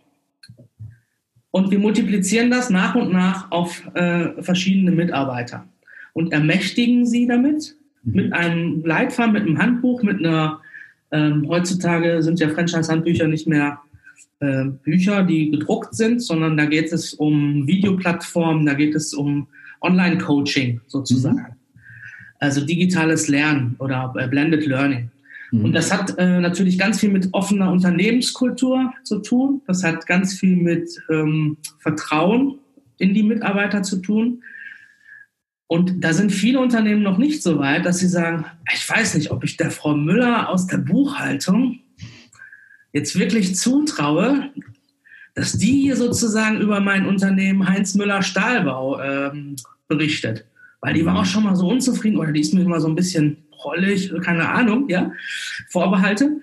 und 1.52 1.72
wir 1.72 1.80
multiplizieren 1.80 2.52
das 2.52 2.70
nach 2.70 2.96
und 2.96 3.12
nach 3.12 3.52
auf 3.52 3.84
äh, 3.96 4.42
verschiedene 4.42 4.92
Mitarbeiter 4.92 5.68
und 6.14 6.32
ermächtigen 6.32 7.06
sie 7.06 7.28
damit 7.28 7.79
mit 8.04 8.28
mhm. 8.28 8.34
einem 8.34 8.86
Leitfaden, 8.86 9.34
mit 9.34 9.44
einem 9.44 9.58
Handbuch, 9.58 10.04
mit 10.04 10.20
einer, 10.20 10.62
ähm, 11.12 11.46
heutzutage 11.48 12.22
sind 12.22 12.40
ja 12.40 12.50
Franchise-Handbücher 12.50 13.28
nicht 13.28 13.48
mehr 13.48 13.80
äh, 14.40 14.66
Bücher, 14.66 15.24
die 15.24 15.52
gedruckt 15.52 15.96
sind, 15.96 16.22
sondern 16.22 16.56
da 16.58 16.66
geht 16.66 16.92
es 16.94 17.14
um 17.14 17.68
Videoplattformen, 17.68 18.66
da 18.66 18.74
geht 18.74 18.96
es 18.96 19.14
um 19.14 19.48
Online-Coaching 19.82 20.82
sozusagen. 20.88 21.38
Mhm. 21.38 21.56
Also 22.40 22.66
digitales 22.66 23.28
Lernen 23.28 23.76
oder 23.80 24.14
äh, 24.18 24.28
Blended 24.28 24.66
Learning. 24.66 25.12
Mhm. 25.52 25.66
Und 25.66 25.74
das 25.74 25.92
hat 25.92 26.18
äh, 26.18 26.40
natürlich 26.40 26.78
ganz 26.78 27.00
viel 27.00 27.10
mit 27.10 27.30
offener 27.34 27.72
Unternehmenskultur 27.72 28.94
zu 29.04 29.20
tun. 29.20 29.62
Das 29.68 29.84
hat 29.84 30.08
ganz 30.08 30.40
viel 30.40 30.56
mit 30.56 30.90
ähm, 31.10 31.58
Vertrauen 31.80 32.60
in 32.98 33.14
die 33.14 33.24
Mitarbeiter 33.24 33.84
zu 33.84 33.98
tun. 33.98 34.44
Und 35.72 36.04
da 36.04 36.14
sind 36.14 36.32
viele 36.32 36.60
Unternehmen 36.60 37.04
noch 37.04 37.20
nicht 37.20 37.44
so 37.44 37.60
weit, 37.60 37.86
dass 37.86 38.00
sie 38.00 38.08
sagen, 38.08 38.44
ich 38.74 38.90
weiß 38.90 39.14
nicht, 39.14 39.30
ob 39.30 39.44
ich 39.44 39.56
der 39.56 39.70
Frau 39.70 39.96
Müller 39.96 40.50
aus 40.50 40.66
der 40.66 40.80
Buchhaltung 40.80 41.82
jetzt 42.92 43.20
wirklich 43.20 43.56
zutraue, 43.56 44.50
dass 45.36 45.54
die 45.54 45.82
hier 45.84 45.96
sozusagen 45.96 46.60
über 46.60 46.80
mein 46.80 47.06
Unternehmen 47.06 47.70
Heinz 47.70 47.94
Müller 47.94 48.24
Stahlbau 48.24 49.00
ähm, 49.00 49.58
berichtet. 49.88 50.48
Weil 50.82 50.96
die 50.96 51.06
war 51.06 51.20
auch 51.20 51.26
schon 51.26 51.44
mal 51.44 51.56
so 51.56 51.70
unzufrieden 51.70 52.18
oder 52.18 52.32
die 52.32 52.42
ist 52.42 52.52
mir 52.56 52.62
immer 52.62 52.82
so 52.82 52.88
ein 52.88 52.96
bisschen 52.96 53.38
prollig, 53.52 54.12
keine 54.24 54.50
Ahnung, 54.50 54.90
ja, 54.90 55.12
Vorbehalte. 55.70 56.42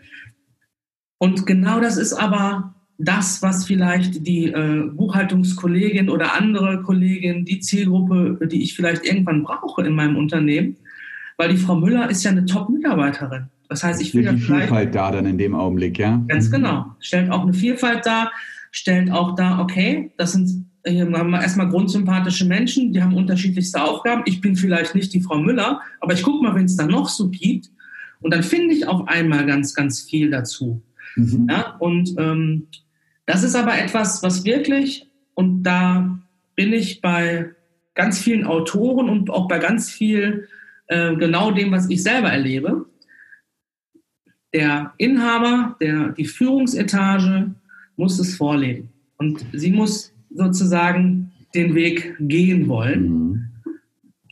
Und 1.19 1.47
genau 1.47 1.81
das 1.81 1.97
ist 1.97 2.13
aber 2.13 2.76
das, 2.99 3.43
was 3.43 3.67
vielleicht 3.67 4.27
die 4.27 4.47
äh, 4.47 4.91
Buchhaltungskollegin 4.91 6.09
oder 6.09 6.35
andere 6.35 6.83
Kollegin, 6.83 7.45
die 7.45 7.61
Zielgruppe, 7.61 8.47
die 8.47 8.63
ich 8.63 8.75
vielleicht 8.75 9.05
irgendwann 9.05 9.43
brauche 9.43 9.87
in 9.87 9.95
meinem 9.95 10.17
Unternehmen, 10.17 10.77
weil 11.37 11.51
die 11.51 11.59
Frau 11.59 11.77
Müller 11.77 12.09
ist 12.09 12.25
ja 12.25 12.31
eine 12.31 12.47
Top-Mitarbeiterin. 12.47 13.49
Das 13.69 13.83
heißt, 13.83 14.01
ich 14.01 14.15
will 14.15 14.25
ja 14.25 14.33
die 14.33 14.41
Vielfalt 14.41 14.95
da 14.95 15.11
dann 15.11 15.27
in 15.27 15.39
dem 15.39 15.55
Augenblick, 15.55 15.99
ja? 15.99 16.23
Ganz 16.29 16.51
genau. 16.51 16.87
Stellt 17.01 17.31
auch 17.31 17.43
eine 17.43 17.53
Vielfalt 17.53 18.07
dar, 18.07 18.33
stellt 18.71 19.11
auch 19.11 19.35
da, 19.35 19.61
okay, 19.61 20.13
das 20.17 20.33
sind 20.33 20.67
wir 20.85 21.41
erstmal 21.41 21.69
grundsympathische 21.69 22.45
Menschen, 22.45 22.93
die 22.93 23.03
haben 23.03 23.17
unterschiedlichste 23.17 23.83
Aufgaben. 23.83 24.23
Ich 24.25 24.41
bin 24.41 24.55
vielleicht 24.55 24.95
nicht 24.95 25.13
die 25.13 25.21
Frau 25.21 25.37
Müller, 25.37 25.81
aber 26.01 26.15
ich 26.15 26.23
gucke 26.23 26.45
mal, 26.45 26.55
wenn 26.55 26.67
es 26.67 26.77
da 26.77 26.87
noch 26.87 27.09
so 27.09 27.29
gibt. 27.29 27.71
Und 28.21 28.33
dann 28.33 28.45
finde 28.45 28.73
ich 28.73 28.87
auf 28.87 29.09
einmal 29.09 29.47
ganz, 29.47 29.75
ganz 29.75 30.03
viel 30.03 30.31
dazu. 30.31 30.81
Mhm. 31.17 31.49
Ja, 31.51 31.77
und 31.81 32.15
ähm, 32.19 32.69
das 33.27 33.43
ist 33.43 33.55
aber 33.55 33.79
etwas, 33.79 34.23
was 34.23 34.45
wirklich, 34.45 35.09
und 35.35 35.65
da 35.65 36.19
bin 36.55 36.73
ich 36.73 37.01
bei 37.01 37.51
ganz 37.95 38.19
vielen 38.19 38.45
Autoren 38.45 39.09
und 39.09 39.31
auch 39.31 39.49
bei 39.49 39.59
ganz 39.59 39.91
viel 39.91 40.49
äh, 40.87 41.15
genau 41.17 41.51
dem, 41.51 41.73
was 41.73 41.91
ich 41.91 42.03
selber 42.03 42.29
erlebe. 42.29 42.87
Der 44.55 44.95
Inhaber, 44.97 45.77
der, 45.81 46.11
die 46.11 46.25
Führungsetage 46.25 47.55
muss 47.97 48.19
es 48.19 48.37
vorleben. 48.37 48.91
Und 49.19 49.45
sie 49.53 49.73
muss 49.73 50.15
sozusagen 50.31 51.33
den 51.55 51.75
Weg 51.75 52.15
gehen 52.21 52.69
wollen. 52.69 53.09
Mhm. 53.09 53.49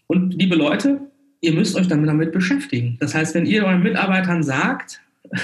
Und 0.07 0.35
liebe 0.35 0.55
Leute, 0.55 1.01
ihr 1.41 1.53
müsst 1.53 1.77
euch 1.77 1.89
dann 1.89 2.07
damit 2.07 2.33
beschäftigen. 2.33 2.97
Das 3.01 3.15
heißt, 3.15 3.35
wenn 3.35 3.47
ihr 3.47 3.65
euren 3.65 3.83
Mitarbeitern 3.83 4.43
sagt, 4.43 5.01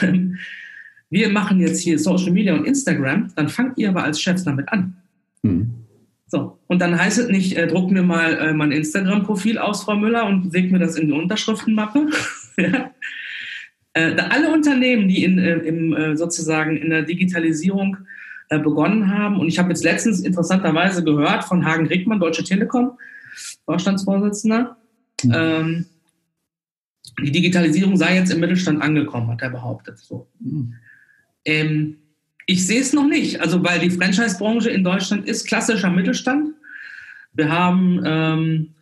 wir 1.10 1.28
machen 1.28 1.60
jetzt 1.60 1.80
hier 1.80 1.98
Social 1.98 2.30
Media 2.30 2.54
und 2.54 2.64
Instagram, 2.64 3.32
dann 3.34 3.48
fangt 3.48 3.76
ihr 3.78 3.90
aber 3.90 4.04
als 4.04 4.20
Chefs 4.20 4.44
damit 4.44 4.68
an. 4.72 4.96
Mhm. 5.42 5.74
So, 6.28 6.58
und 6.68 6.80
dann 6.80 6.96
heißt 6.96 7.18
es 7.18 7.28
nicht, 7.28 7.56
äh, 7.56 7.66
druck 7.66 7.90
mir 7.90 8.04
mal 8.04 8.38
äh, 8.38 8.52
mein 8.52 8.70
Instagram-Profil 8.70 9.58
aus, 9.58 9.82
Frau 9.82 9.96
Müller, 9.96 10.26
und 10.26 10.52
leg 10.52 10.70
mir 10.70 10.78
das 10.78 10.94
in 10.94 11.08
die 11.08 11.12
Unterschriftenmappe. 11.12 12.08
ja. 12.56 12.92
äh, 13.94 14.16
alle 14.16 14.52
Unternehmen, 14.52 15.08
die 15.08 15.24
in, 15.24 15.38
äh, 15.38 15.56
im, 15.56 15.92
äh, 15.92 16.16
sozusagen 16.16 16.76
in 16.76 16.90
der 16.90 17.02
Digitalisierung 17.02 17.96
äh, 18.48 18.60
begonnen 18.60 19.12
haben, 19.12 19.40
und 19.40 19.48
ich 19.48 19.58
habe 19.58 19.70
jetzt 19.70 19.82
letztens 19.82 20.20
interessanterweise 20.20 21.02
gehört 21.02 21.42
von 21.42 21.64
Hagen 21.64 21.88
Rickmann, 21.88 22.20
Deutsche 22.20 22.44
Telekom, 22.44 22.92
Vorstandsvorsitzender, 23.64 24.76
mhm. 25.24 25.32
ähm, 25.34 25.86
die 27.20 27.32
Digitalisierung 27.32 27.96
sei 27.96 28.14
jetzt 28.14 28.32
im 28.32 28.38
Mittelstand 28.38 28.80
angekommen, 28.80 29.28
hat 29.32 29.42
er 29.42 29.50
behauptet. 29.50 29.98
So. 29.98 30.28
Mhm. 30.38 30.74
Ähm, 31.44 31.96
ich 32.46 32.66
sehe 32.66 32.80
es 32.80 32.92
noch 32.92 33.06
nicht, 33.06 33.40
also 33.40 33.62
weil 33.62 33.78
die 33.78 33.90
Franchise-Branche 33.90 34.70
in 34.70 34.84
Deutschland 34.84 35.28
ist 35.28 35.46
klassischer 35.46 35.90
Mittelstand. 35.90 36.54
Wir 37.32 37.48
haben 37.48 38.02
ähm, 38.04 38.74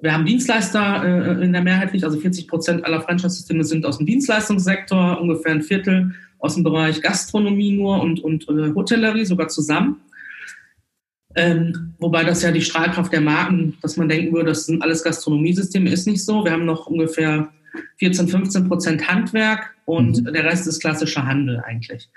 wir 0.00 0.12
haben 0.12 0.24
Dienstleister 0.24 1.04
äh, 1.04 1.44
in 1.44 1.52
der 1.52 1.62
Mehrheit, 1.62 1.92
also 2.04 2.18
40 2.18 2.46
Prozent 2.46 2.84
aller 2.84 3.00
Franchise-Systeme 3.00 3.64
sind 3.64 3.84
aus 3.84 3.98
dem 3.98 4.06
Dienstleistungssektor, 4.06 5.20
ungefähr 5.20 5.52
ein 5.52 5.62
Viertel 5.62 6.12
aus 6.38 6.54
dem 6.54 6.64
Bereich 6.64 7.02
Gastronomie 7.02 7.72
nur 7.72 8.00
und, 8.00 8.20
und 8.20 8.48
äh, 8.48 8.72
Hotellerie 8.74 9.24
sogar 9.24 9.48
zusammen. 9.48 10.00
Ähm, 11.36 11.94
wobei 11.98 12.24
das 12.24 12.42
ja 12.42 12.50
die 12.50 12.62
Strahlkraft 12.62 13.12
der 13.12 13.20
Marken, 13.20 13.76
dass 13.82 13.96
man 13.96 14.08
denken 14.08 14.32
würde, 14.32 14.48
das 14.48 14.66
sind 14.66 14.82
alles 14.82 15.04
Gastronomiesysteme, 15.04 15.90
ist 15.90 16.06
nicht 16.06 16.24
so. 16.24 16.44
Wir 16.44 16.52
haben 16.52 16.64
noch 16.64 16.86
ungefähr 16.86 17.52
14, 17.98 18.28
15 18.28 18.68
Prozent 18.68 19.08
Handwerk 19.08 19.74
und 19.84 20.22
mhm. 20.22 20.32
der 20.32 20.44
Rest 20.44 20.66
ist 20.66 20.80
klassischer 20.80 21.26
Handel 21.26 21.60
eigentlich. 21.60 22.08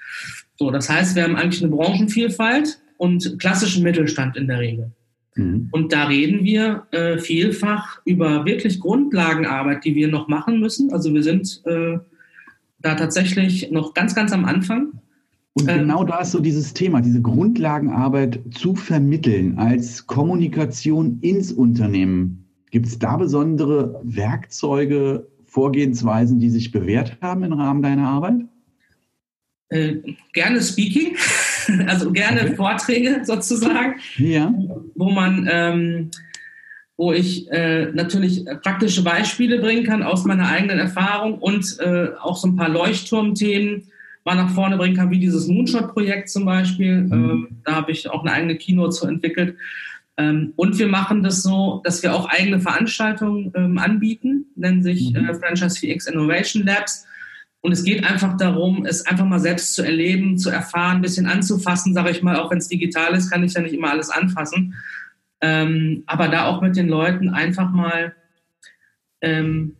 So, 0.55 0.71
das 0.71 0.89
heißt, 0.89 1.15
wir 1.15 1.23
haben 1.23 1.35
eigentlich 1.35 1.63
eine 1.63 1.75
Branchenvielfalt 1.75 2.79
und 2.97 3.39
klassischen 3.39 3.83
Mittelstand 3.83 4.37
in 4.37 4.47
der 4.47 4.59
Regel. 4.59 4.91
Mhm. 5.35 5.69
Und 5.71 5.93
da 5.93 6.05
reden 6.05 6.43
wir 6.43 6.87
äh, 6.91 7.17
vielfach 7.17 8.01
über 8.05 8.45
wirklich 8.45 8.79
Grundlagenarbeit, 8.79 9.83
die 9.85 9.95
wir 9.95 10.07
noch 10.07 10.27
machen 10.27 10.59
müssen. 10.59 10.91
Also 10.93 11.13
wir 11.13 11.23
sind 11.23 11.61
äh, 11.65 11.97
da 12.79 12.95
tatsächlich 12.95 13.71
noch 13.71 13.93
ganz, 13.93 14.13
ganz 14.13 14.31
am 14.31 14.45
Anfang. 14.45 14.93
Und 15.53 15.69
ähm, 15.69 15.79
genau 15.79 16.03
da 16.03 16.21
ist 16.21 16.31
so 16.31 16.39
dieses 16.39 16.73
Thema, 16.73 17.01
diese 17.01 17.21
Grundlagenarbeit 17.21 18.39
zu 18.51 18.75
vermitteln 18.75 19.57
als 19.57 20.07
Kommunikation 20.07 21.19
ins 21.21 21.51
Unternehmen. 21.51 22.45
Gibt 22.71 22.87
es 22.87 22.97
da 22.97 23.17
besondere 23.17 24.01
Werkzeuge, 24.03 25.27
Vorgehensweisen, 25.53 26.39
die 26.39 26.49
sich 26.49 26.71
bewährt 26.71 27.17
haben 27.21 27.43
im 27.43 27.53
Rahmen 27.53 27.83
deiner 27.83 28.07
Arbeit? 28.07 28.41
Äh, 29.69 29.97
gerne 30.33 30.59
Speaking, 30.61 31.15
also 31.87 32.11
gerne 32.11 32.41
okay. 32.41 32.55
Vorträge 32.55 33.21
sozusagen, 33.23 33.95
ja. 34.17 34.51
wo 34.95 35.11
man, 35.11 35.47
ähm, 35.51 36.11
wo 36.97 37.13
ich 37.13 37.51
äh, 37.51 37.91
natürlich 37.91 38.45
praktische 38.63 39.03
Beispiele 39.03 39.59
bringen 39.59 39.85
kann 39.85 40.01
aus 40.01 40.25
meiner 40.25 40.49
eigenen 40.49 40.79
Erfahrung 40.79 41.37
und 41.37 41.77
äh, 41.79 42.07
auch 42.19 42.37
so 42.37 42.47
ein 42.47 42.55
paar 42.55 42.69
Leuchtturmthemen 42.69 43.83
mal 44.25 44.35
nach 44.35 44.49
vorne 44.49 44.77
bringen 44.77 44.95
kann, 44.95 45.11
wie 45.11 45.19
dieses 45.19 45.47
Moonshot-Projekt 45.47 46.29
zum 46.29 46.45
Beispiel. 46.45 47.03
Mhm. 47.03 47.13
Ähm, 47.13 47.47
da 47.63 47.75
habe 47.75 47.91
ich 47.91 48.09
auch 48.09 48.21
eine 48.21 48.31
eigene 48.31 48.55
Keynote 48.55 48.91
zu 48.91 49.05
entwickelt. 49.05 49.55
Ähm, 50.17 50.53
und 50.55 50.77
wir 50.77 50.87
machen 50.87 51.23
das 51.23 51.41
so, 51.41 51.81
dass 51.83 52.03
wir 52.03 52.13
auch 52.13 52.29
eigene 52.29 52.59
Veranstaltungen 52.59 53.51
ähm, 53.55 53.77
anbieten, 53.77 54.45
nennen 54.55 54.83
sich 54.83 55.13
mhm. 55.13 55.29
äh, 55.29 55.33
Franchise 55.33 55.79
4X 55.79 56.11
Innovation 56.11 56.63
Labs. 56.63 57.05
Und 57.61 57.71
es 57.71 57.83
geht 57.83 58.03
einfach 58.03 58.37
darum, 58.37 58.85
es 58.85 59.05
einfach 59.05 59.25
mal 59.25 59.39
selbst 59.39 59.73
zu 59.73 59.83
erleben, 59.83 60.37
zu 60.37 60.49
erfahren, 60.49 60.97
ein 60.97 61.01
bisschen 61.01 61.27
anzufassen, 61.27 61.93
sage 61.93 62.11
ich 62.11 62.21
mal, 62.21 62.37
auch 62.37 62.51
wenn 62.51 62.57
es 62.57 62.67
digital 62.67 63.15
ist, 63.15 63.31
kann 63.31 63.43
ich 63.43 63.53
ja 63.53 63.61
nicht 63.61 63.73
immer 63.73 63.89
alles 63.89 64.09
anfassen. 64.09 64.75
Ähm, 65.41 66.03
aber 66.05 66.27
da 66.27 66.45
auch 66.45 66.61
mit 66.61 66.75
den 66.75 66.89
Leuten 66.89 67.29
einfach 67.29 67.71
mal 67.71 68.13
ähm, 69.21 69.77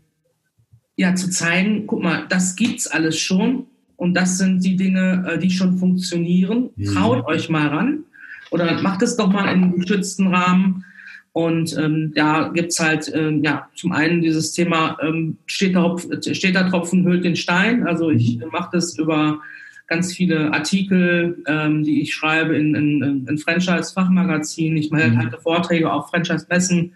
ja, 0.96 1.14
zu 1.14 1.30
zeigen, 1.30 1.86
guck 1.86 2.02
mal, 2.02 2.26
das 2.30 2.56
gibt's 2.56 2.88
alles 2.88 3.20
schon 3.20 3.68
und 3.98 4.14
das 4.14 4.38
sind 4.38 4.64
die 4.64 4.78
Dinge, 4.78 5.26
äh, 5.28 5.38
die 5.38 5.52
schon 5.52 5.78
funktionieren. 5.78 6.70
Mhm. 6.76 6.86
Traut 6.86 7.26
euch 7.28 7.50
mal 7.50 7.68
ran 7.68 8.06
oder 8.54 8.82
macht 8.82 9.02
es 9.02 9.18
doch 9.18 9.32
mal 9.32 9.44
in 9.44 9.64
einem 9.64 9.80
geschützten 9.80 10.28
Rahmen. 10.28 10.86
Und 11.34 11.76
ähm, 11.78 12.14
da 12.14 12.50
gibt's 12.50 12.80
halt 12.80 13.12
ähm, 13.14 13.44
ja 13.44 13.68
zum 13.76 13.92
einen 13.92 14.22
dieses 14.22 14.52
Thema 14.52 14.98
ähm, 15.02 15.38
steht, 15.48 15.76
der 15.76 16.34
steht 16.36 16.54
der 16.54 16.70
Tropfen 16.70 17.04
hüllt 17.04 17.24
den 17.24 17.36
Stein. 17.36 17.88
Also 17.88 18.12
ich 18.12 18.38
mhm. 18.38 18.50
mache 18.52 18.70
das 18.72 18.98
über 19.00 19.40
ganz 19.88 20.14
viele 20.14 20.54
Artikel, 20.54 21.44
ähm, 21.48 21.84
die 21.84 22.04
ich 22.04 22.14
schreibe 22.14 22.56
in, 22.56 22.76
in, 22.76 23.26
in 23.28 23.38
Franchise-Fachmagazinen. 23.40 24.78
Ich 24.78 24.92
mache 24.92 25.10
mhm. 25.10 25.18
halt 25.18 25.36
Vorträge 25.42 25.92
auf 25.92 26.12
Franchise-Messen 26.12 26.94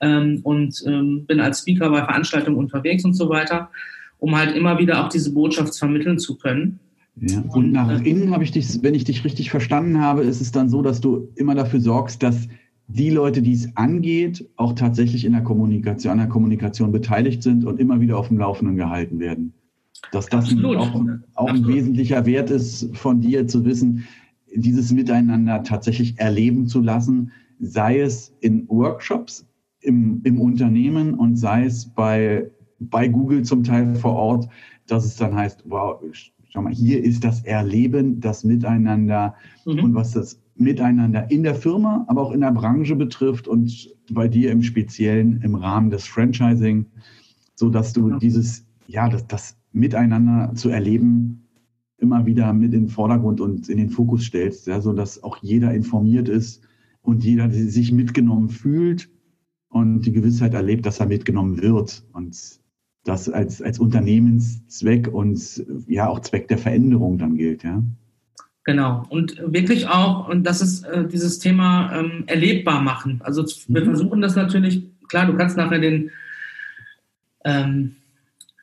ähm, 0.00 0.40
und 0.42 0.82
ähm, 0.84 1.24
bin 1.26 1.40
als 1.40 1.60
Speaker 1.60 1.90
bei 1.90 2.04
Veranstaltungen 2.04 2.58
unterwegs 2.58 3.04
und 3.04 3.14
so 3.14 3.28
weiter, 3.28 3.70
um 4.18 4.36
halt 4.36 4.56
immer 4.56 4.78
wieder 4.80 5.04
auch 5.04 5.08
diese 5.08 5.32
Botschaft 5.32 5.78
vermitteln 5.78 6.18
zu 6.18 6.36
können. 6.36 6.80
Ja. 7.18 7.40
Und 7.48 7.72
nach 7.72 8.02
innen 8.02 8.30
habe 8.32 8.44
ich 8.44 8.52
dich, 8.52 8.82
wenn 8.82 8.94
ich 8.94 9.04
dich 9.04 9.24
richtig 9.24 9.50
verstanden 9.50 10.00
habe, 10.00 10.22
ist 10.22 10.40
es 10.40 10.52
dann 10.52 10.68
so, 10.68 10.82
dass 10.82 11.00
du 11.00 11.28
immer 11.34 11.54
dafür 11.54 11.80
sorgst, 11.80 12.22
dass 12.22 12.48
die 12.88 13.10
Leute, 13.10 13.42
die 13.42 13.52
es 13.52 13.74
angeht, 13.76 14.48
auch 14.56 14.74
tatsächlich 14.74 15.24
in 15.24 15.32
der 15.32 15.42
Kommunikation, 15.42 16.12
an 16.12 16.18
der 16.18 16.28
Kommunikation 16.28 16.92
beteiligt 16.92 17.42
sind 17.42 17.64
und 17.64 17.80
immer 17.80 18.00
wieder 18.00 18.18
auf 18.18 18.28
dem 18.28 18.38
Laufenden 18.38 18.76
gehalten 18.76 19.18
werden. 19.18 19.54
Dass 20.12 20.26
das 20.26 20.54
auch, 20.62 21.04
auch 21.34 21.48
ein 21.48 21.66
wesentlicher 21.66 22.26
Wert 22.26 22.50
ist 22.50 22.94
von 22.94 23.20
dir 23.20 23.48
zu 23.48 23.64
wissen, 23.64 24.04
dieses 24.54 24.92
Miteinander 24.92 25.62
tatsächlich 25.62 26.18
erleben 26.18 26.66
zu 26.66 26.80
lassen, 26.80 27.32
sei 27.58 28.00
es 28.00 28.34
in 28.40 28.68
Workshops 28.68 29.46
im, 29.80 30.20
im 30.24 30.40
Unternehmen 30.40 31.14
und 31.14 31.36
sei 31.36 31.64
es 31.64 31.86
bei, 31.86 32.50
bei 32.78 33.08
Google 33.08 33.42
zum 33.42 33.64
Teil 33.64 33.94
vor 33.94 34.14
Ort, 34.14 34.48
dass 34.86 35.04
es 35.04 35.16
dann 35.16 35.34
heißt, 35.34 35.64
wow, 35.66 36.00
schau 36.56 36.62
mal, 36.62 36.72
hier 36.72 37.04
ist 37.04 37.22
das 37.22 37.44
Erleben, 37.44 38.18
das 38.20 38.42
Miteinander 38.42 39.34
mhm. 39.66 39.84
und 39.84 39.94
was 39.94 40.12
das 40.12 40.40
Miteinander 40.54 41.30
in 41.30 41.42
der 41.42 41.54
Firma, 41.54 42.06
aber 42.08 42.22
auch 42.22 42.32
in 42.32 42.40
der 42.40 42.50
Branche 42.50 42.96
betrifft 42.96 43.46
und 43.46 43.94
bei 44.10 44.26
dir 44.26 44.50
im 44.52 44.62
Speziellen 44.62 45.42
im 45.42 45.54
Rahmen 45.54 45.90
des 45.90 46.06
Franchising, 46.06 46.86
so 47.54 47.68
dass 47.68 47.92
du 47.92 48.08
ja. 48.08 48.18
dieses, 48.18 48.64
ja, 48.86 49.06
das, 49.10 49.26
das 49.26 49.58
Miteinander 49.72 50.54
zu 50.54 50.70
erleben 50.70 51.42
immer 51.98 52.24
wieder 52.24 52.54
mit 52.54 52.72
in 52.72 52.84
den 52.84 52.88
Vordergrund 52.88 53.42
und 53.42 53.68
in 53.68 53.76
den 53.76 53.90
Fokus 53.90 54.24
stellst, 54.24 54.66
ja, 54.66 54.80
so 54.80 54.94
dass 54.94 55.22
auch 55.22 55.36
jeder 55.42 55.74
informiert 55.74 56.30
ist 56.30 56.62
und 57.02 57.22
jeder 57.22 57.50
sich 57.50 57.92
mitgenommen 57.92 58.48
fühlt 58.48 59.10
und 59.68 60.06
die 60.06 60.12
Gewissheit 60.12 60.54
erlebt, 60.54 60.86
dass 60.86 61.00
er 61.00 61.06
mitgenommen 61.06 61.60
wird 61.60 62.02
und 62.14 62.60
das 63.06 63.28
als, 63.28 63.62
als 63.62 63.78
Unternehmenszweck 63.78 65.08
und 65.08 65.64
ja 65.86 66.08
auch 66.08 66.20
Zweck 66.20 66.48
der 66.48 66.58
Veränderung 66.58 67.18
dann 67.18 67.36
gilt, 67.36 67.62
ja. 67.62 67.82
Genau. 68.64 69.04
Und 69.08 69.40
wirklich 69.46 69.86
auch, 69.86 70.28
und 70.28 70.44
das 70.44 70.60
ist 70.60 70.84
äh, 70.84 71.06
dieses 71.06 71.38
Thema 71.38 71.96
ähm, 71.96 72.24
erlebbar 72.26 72.82
machen. 72.82 73.20
Also 73.22 73.44
wir 73.68 73.82
mhm. 73.82 73.86
versuchen 73.86 74.20
das 74.20 74.34
natürlich, 74.34 74.82
klar, 75.08 75.26
du 75.26 75.36
kannst 75.36 75.56
nachher 75.56 75.78
den, 75.78 76.10
ähm, 77.44 77.94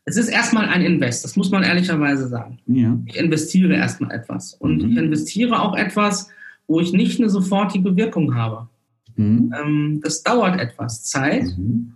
es 0.04 0.18
ist 0.18 0.28
erstmal 0.28 0.68
ein 0.68 0.82
Invest, 0.82 1.24
das 1.24 1.38
muss 1.38 1.52
man 1.52 1.64
ehrlicherweise 1.64 2.28
sagen. 2.28 2.60
Ja. 2.68 3.00
Ich 3.06 3.16
investiere 3.16 3.76
erstmal 3.76 4.12
etwas. 4.12 4.54
Und 4.54 4.84
mhm. 4.84 4.92
ich 4.92 4.98
investiere 4.98 5.62
auch 5.62 5.78
etwas, 5.78 6.30
wo 6.68 6.82
ich 6.82 6.92
nicht 6.92 7.22
eine 7.22 7.30
sofortige 7.30 7.96
Wirkung 7.96 8.36
habe. 8.36 8.68
Mhm. 9.16 9.56
Ähm, 9.58 10.02
das 10.04 10.22
dauert 10.22 10.60
etwas 10.60 11.06
Zeit. 11.06 11.46
Mhm. 11.58 11.94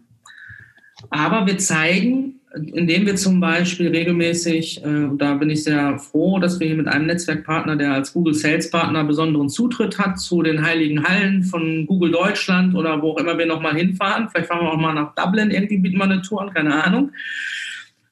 Aber 1.09 1.45
wir 1.45 1.57
zeigen, 1.57 2.36
indem 2.53 3.05
wir 3.05 3.15
zum 3.15 3.39
Beispiel 3.39 3.89
regelmäßig, 3.89 4.83
äh, 4.83 5.09
da 5.17 5.33
bin 5.33 5.49
ich 5.49 5.63
sehr 5.63 5.99
froh, 5.99 6.39
dass 6.39 6.59
wir 6.59 6.67
hier 6.67 6.77
mit 6.77 6.87
einem 6.87 7.05
Netzwerkpartner, 7.05 7.75
der 7.75 7.93
als 7.93 8.13
Google 8.13 8.33
Sales 8.33 8.69
Partner 8.69 9.03
besonderen 9.03 9.49
Zutritt 9.49 9.99
hat 9.99 10.19
zu 10.19 10.41
den 10.41 10.65
heiligen 10.65 11.03
Hallen 11.03 11.43
von 11.43 11.85
Google 11.85 12.11
Deutschland 12.11 12.73
oder 12.73 13.01
wo 13.01 13.11
auch 13.11 13.17
immer 13.17 13.37
wir 13.37 13.45
nochmal 13.45 13.75
hinfahren. 13.75 14.29
Vielleicht 14.29 14.47
fahren 14.47 14.65
wir 14.65 14.71
auch 14.71 14.77
mal 14.77 14.93
nach 14.93 15.13
Dublin, 15.15 15.51
irgendwie 15.51 15.77
bieten 15.77 15.97
wir 15.97 16.05
eine 16.05 16.21
Tour 16.21 16.41
an, 16.41 16.53
keine 16.53 16.83
Ahnung, 16.83 17.11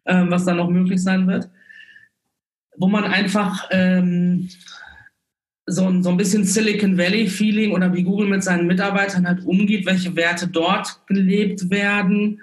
äh, 0.04 0.26
was 0.28 0.44
da 0.44 0.54
noch 0.54 0.70
möglich 0.70 1.02
sein 1.02 1.28
wird. 1.28 1.50
Wo 2.78 2.88
man 2.88 3.06
einfach 3.06 3.70
ähm, 3.72 4.50
so, 5.66 5.88
ein, 5.88 6.04
so 6.04 6.10
ein 6.10 6.18
bisschen 6.18 6.44
Silicon 6.44 6.98
Valley 6.98 7.28
Feeling 7.28 7.72
oder 7.72 7.94
wie 7.94 8.04
Google 8.04 8.28
mit 8.28 8.44
seinen 8.44 8.68
Mitarbeitern 8.68 9.26
halt 9.26 9.46
umgeht, 9.46 9.86
welche 9.86 10.14
Werte 10.18 10.48
dort 10.48 11.08
gelebt 11.08 11.70
werden. 11.70 12.42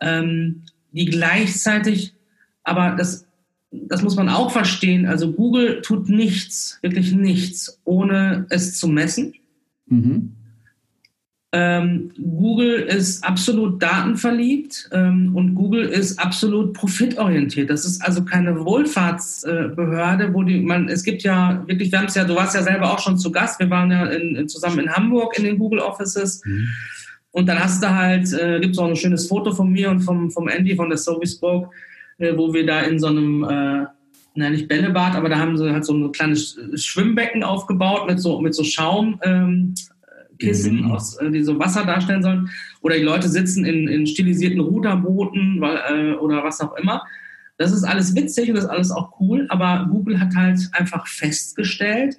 Ähm, 0.00 0.62
die 0.92 1.06
gleichzeitig, 1.06 2.14
aber 2.62 2.96
das, 2.96 3.26
das 3.70 4.02
muss 4.02 4.16
man 4.16 4.28
auch 4.28 4.50
verstehen, 4.50 5.06
also 5.06 5.32
Google 5.32 5.80
tut 5.82 6.08
nichts, 6.08 6.78
wirklich 6.82 7.12
nichts, 7.12 7.80
ohne 7.84 8.46
es 8.50 8.78
zu 8.78 8.88
messen. 8.88 9.34
Mhm. 9.86 10.36
Ähm, 11.52 12.12
Google 12.16 12.78
ist 12.82 13.24
absolut 13.24 13.82
datenverliebt 13.82 14.88
ähm, 14.92 15.34
und 15.34 15.56
Google 15.56 15.86
ist 15.86 16.20
absolut 16.20 16.74
profitorientiert. 16.74 17.70
Das 17.70 17.84
ist 17.84 18.00
also 18.02 18.24
keine 18.24 18.64
Wohlfahrtsbehörde, 18.64 20.32
wo 20.32 20.44
die 20.44 20.60
man, 20.60 20.88
es 20.88 21.02
gibt 21.02 21.24
ja 21.24 21.64
wirklich, 21.66 21.90
wir 21.90 21.98
haben 21.98 22.06
es 22.06 22.14
ja, 22.14 22.22
du 22.22 22.36
warst 22.36 22.54
ja 22.54 22.62
selber 22.62 22.92
auch 22.92 23.00
schon 23.00 23.18
zu 23.18 23.32
Gast, 23.32 23.58
wir 23.58 23.68
waren 23.68 23.90
ja 23.90 24.04
in, 24.06 24.48
zusammen 24.48 24.78
in 24.78 24.92
Hamburg 24.92 25.36
in 25.38 25.44
den 25.44 25.58
Google 25.58 25.80
Offices. 25.80 26.40
Mhm. 26.44 26.68
Und 27.32 27.48
dann 27.48 27.60
hast 27.60 27.82
du 27.82 27.88
halt, 27.94 28.32
äh, 28.32 28.60
gibt 28.60 28.74
es 28.74 28.78
auch 28.78 28.88
ein 28.88 28.96
schönes 28.96 29.28
Foto 29.28 29.52
von 29.52 29.70
mir 29.70 29.90
und 29.90 30.00
vom, 30.00 30.30
vom 30.30 30.48
Andy 30.48 30.74
von 30.74 30.88
der 30.88 30.98
So 30.98 31.20
Spoke, 31.24 31.70
äh, 32.18 32.36
wo 32.36 32.52
wir 32.52 32.66
da 32.66 32.80
in 32.80 32.98
so 32.98 33.06
einem, 33.06 33.44
äh, 33.44 33.86
na 34.34 34.50
nicht 34.50 34.68
Bällebad, 34.68 35.14
aber 35.14 35.28
da 35.28 35.38
haben 35.38 35.56
sie 35.56 35.72
halt 35.72 35.84
so 35.84 35.94
ein 35.94 36.12
kleines 36.12 36.58
Schwimmbecken 36.74 37.42
aufgebaut 37.42 38.08
mit 38.08 38.20
so, 38.20 38.40
mit 38.40 38.54
so 38.54 38.64
Schaumkissen, 38.64 39.74
ähm, 40.42 40.84
mhm. 40.84 40.90
aus, 40.90 41.16
äh, 41.16 41.30
die 41.30 41.42
so 41.42 41.58
Wasser 41.58 41.84
darstellen 41.84 42.22
sollen. 42.22 42.50
Oder 42.82 42.96
die 42.96 43.04
Leute 43.04 43.28
sitzen 43.28 43.64
in, 43.64 43.86
in 43.86 44.06
stilisierten 44.06 44.60
Ruderbooten 44.60 45.60
weil, 45.60 45.78
äh, 45.88 46.14
oder 46.14 46.42
was 46.42 46.60
auch 46.60 46.76
immer. 46.76 47.02
Das 47.58 47.72
ist 47.72 47.84
alles 47.84 48.16
witzig 48.16 48.48
und 48.48 48.54
das 48.54 48.64
ist 48.64 48.70
alles 48.70 48.90
auch 48.90 49.20
cool, 49.20 49.46
aber 49.50 49.86
Google 49.90 50.18
hat 50.18 50.34
halt 50.34 50.58
einfach 50.72 51.06
festgestellt, 51.06 52.18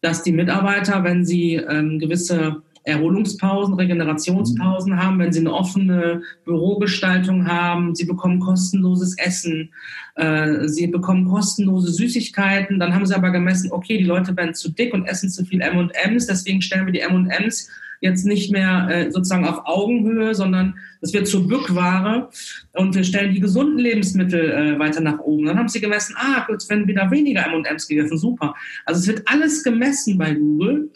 dass 0.00 0.22
die 0.22 0.32
Mitarbeiter, 0.32 1.04
wenn 1.04 1.26
sie 1.26 1.56
ähm, 1.56 1.98
gewisse 1.98 2.62
Erholungspausen, 2.84 3.74
Regenerationspausen 3.74 5.02
haben, 5.02 5.18
wenn 5.18 5.32
sie 5.32 5.40
eine 5.40 5.52
offene 5.52 6.22
Bürogestaltung 6.44 7.46
haben. 7.46 7.94
Sie 7.94 8.06
bekommen 8.06 8.40
kostenloses 8.40 9.16
Essen, 9.18 9.70
äh, 10.16 10.66
sie 10.66 10.86
bekommen 10.86 11.26
kostenlose 11.26 11.92
Süßigkeiten. 11.92 12.78
Dann 12.78 12.94
haben 12.94 13.06
sie 13.06 13.14
aber 13.14 13.30
gemessen, 13.30 13.70
okay, 13.72 13.98
die 13.98 14.04
Leute 14.04 14.36
werden 14.36 14.54
zu 14.54 14.70
dick 14.72 14.94
und 14.94 15.06
essen 15.06 15.28
zu 15.28 15.44
viel 15.44 15.60
M&Ms, 15.60 16.26
deswegen 16.26 16.62
stellen 16.62 16.86
wir 16.86 16.92
die 16.92 17.00
M&Ms 17.00 17.68
jetzt 18.00 18.24
nicht 18.24 18.50
mehr 18.50 18.88
äh, 18.90 19.10
sozusagen 19.10 19.44
auf 19.44 19.66
Augenhöhe, 19.66 20.34
sondern 20.34 20.74
es 21.02 21.12
wird 21.12 21.28
zur 21.28 21.46
Bückware 21.46 22.30
und 22.72 22.94
wir 22.94 23.04
stellen 23.04 23.34
die 23.34 23.40
gesunden 23.40 23.78
Lebensmittel 23.78 24.50
äh, 24.50 24.78
weiter 24.78 25.02
nach 25.02 25.18
oben. 25.18 25.46
Dann 25.46 25.58
haben 25.58 25.68
sie 25.68 25.80
gemessen, 25.80 26.16
ah, 26.18 26.46
jetzt 26.48 26.70
werden 26.70 26.88
wieder 26.88 27.10
weniger 27.10 27.44
M&Ms 27.46 27.88
gegessen, 27.88 28.16
super. 28.16 28.54
Also 28.86 29.00
es 29.00 29.06
wird 29.06 29.28
alles 29.28 29.62
gemessen 29.62 30.16
bei 30.16 30.32
Google 30.32 30.90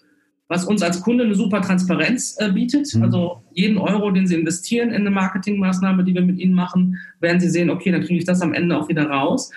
was 0.49 0.65
uns 0.65 0.83
als 0.83 1.01
Kunde 1.01 1.25
eine 1.25 1.35
super 1.35 1.63
Transparenz 1.63 2.37
äh, 2.39 2.53
bietet. 2.53 2.95
Mhm. 2.95 3.03
Also 3.03 3.43
jeden 3.53 3.79
Euro, 3.79 4.11
den 4.11 4.27
Sie 4.27 4.35
investieren 4.35 4.91
in 4.91 5.03
eine 5.03 5.11
Marketingmaßnahme, 5.11 6.05
die 6.05 6.15
wir 6.15 6.23
mit 6.23 6.39
Ihnen 6.39 6.55
machen, 6.55 6.99
werden 7.21 7.41
Sie 7.41 7.49
sehen, 7.49 7.71
okay, 7.71 7.91
dann 7.91 8.03
kriege 8.03 8.19
ich 8.19 8.25
das 8.25 8.43
am 8.43 8.53
Ende 8.53 8.77
auch 8.77 8.89
wieder 8.89 9.09
raus. 9.09 9.51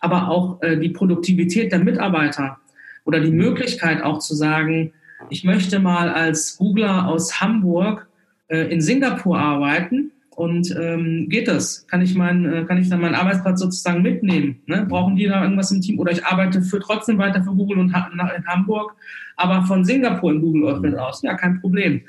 Aber 0.00 0.28
auch 0.28 0.62
äh, 0.62 0.78
die 0.78 0.88
Produktivität 0.88 1.72
der 1.72 1.80
Mitarbeiter 1.80 2.58
oder 3.04 3.20
die 3.20 3.32
Möglichkeit 3.32 4.02
auch 4.02 4.18
zu 4.18 4.34
sagen, 4.34 4.92
ich 5.28 5.44
möchte 5.44 5.78
mal 5.78 6.08
als 6.08 6.56
Googler 6.56 7.06
aus 7.06 7.40
Hamburg 7.40 8.08
äh, 8.48 8.72
in 8.72 8.80
Singapur 8.80 9.38
arbeiten 9.38 10.12
und 10.40 10.74
ähm, 10.74 11.26
geht 11.28 11.48
das? 11.48 11.86
Kann 11.86 12.00
ich, 12.00 12.14
mein, 12.14 12.50
äh, 12.50 12.64
kann 12.64 12.78
ich 12.78 12.88
dann 12.88 13.02
meinen 13.02 13.14
Arbeitsplatz 13.14 13.60
sozusagen 13.60 14.00
mitnehmen? 14.00 14.62
Ne? 14.64 14.86
Brauchen 14.88 15.16
die 15.16 15.26
da 15.26 15.42
irgendwas 15.42 15.70
im 15.70 15.82
Team? 15.82 15.98
Oder 15.98 16.12
ich 16.12 16.24
arbeite 16.24 16.62
für, 16.62 16.80
trotzdem 16.80 17.18
weiter 17.18 17.42
für 17.42 17.50
Google 17.50 17.78
und 17.78 17.88
in 17.90 18.46
Hamburg, 18.46 18.96
aber 19.40 19.62
von 19.62 19.84
Singapur 19.84 20.32
in 20.32 20.40
Google 20.40 20.68
Earth 20.68 20.98
aus. 20.98 21.22
Ja, 21.22 21.34
kein 21.34 21.60
Problem. 21.60 22.02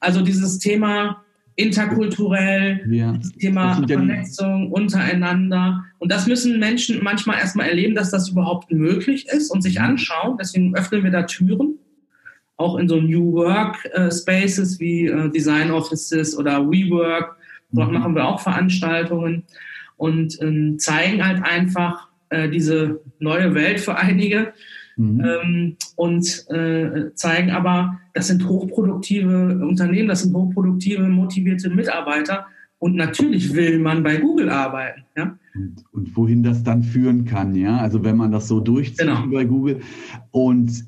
Also 0.00 0.22
dieses 0.22 0.58
Thema 0.58 1.22
interkulturell, 1.56 2.84
ja. 2.90 3.12
das 3.12 3.32
Thema 3.32 3.86
Vernetzung 3.86 4.72
untereinander. 4.72 5.84
Und 5.98 6.10
das 6.10 6.26
müssen 6.26 6.58
Menschen 6.58 7.02
manchmal 7.02 7.38
erstmal 7.38 7.68
erleben, 7.68 7.94
dass 7.94 8.10
das 8.10 8.28
überhaupt 8.28 8.72
möglich 8.72 9.26
ist 9.28 9.50
und 9.50 9.62
sich 9.62 9.78
mhm. 9.78 9.84
anschauen. 9.84 10.36
Deswegen 10.38 10.74
öffnen 10.76 11.04
wir 11.04 11.10
da 11.10 11.22
Türen. 11.22 11.78
Auch 12.56 12.76
in 12.76 12.88
so 12.88 13.00
New 13.00 13.32
Work 13.32 13.84
äh, 13.92 14.10
Spaces 14.12 14.78
wie 14.78 15.06
äh, 15.06 15.28
Design 15.30 15.70
Offices 15.70 16.36
oder 16.36 16.70
WeWork 16.70 17.36
Dort 17.74 17.90
mhm. 17.90 17.98
machen 17.98 18.14
wir 18.14 18.26
auch 18.26 18.40
Veranstaltungen 18.40 19.44
und 19.96 20.40
ähm, 20.40 20.78
zeigen 20.78 21.26
halt 21.26 21.42
einfach 21.42 22.08
äh, 22.30 22.48
diese 22.48 23.00
neue 23.18 23.54
Welt 23.54 23.80
für 23.80 23.96
einige 23.96 24.52
mhm. 24.96 25.24
ähm, 25.24 25.76
und 25.96 26.46
äh, 26.50 27.14
zeigen 27.14 27.50
aber, 27.50 27.98
das 28.12 28.28
sind 28.28 28.48
hochproduktive 28.48 29.60
Unternehmen, 29.66 30.08
das 30.08 30.22
sind 30.22 30.34
hochproduktive, 30.34 31.02
motivierte 31.08 31.70
Mitarbeiter. 31.70 32.46
Und 32.78 32.96
natürlich 32.96 33.54
will 33.54 33.78
man 33.78 34.02
bei 34.02 34.18
Google 34.18 34.50
arbeiten. 34.50 35.04
Ja? 35.16 35.38
Und, 35.54 35.84
und 35.92 36.16
wohin 36.16 36.42
das 36.42 36.62
dann 36.62 36.82
führen 36.82 37.24
kann, 37.24 37.54
ja. 37.54 37.78
Also 37.78 38.04
wenn 38.04 38.16
man 38.16 38.32
das 38.32 38.48
so 38.48 38.60
durchzieht 38.60 38.98
genau. 38.98 39.26
bei 39.28 39.44
Google. 39.44 39.80
Und 40.32 40.84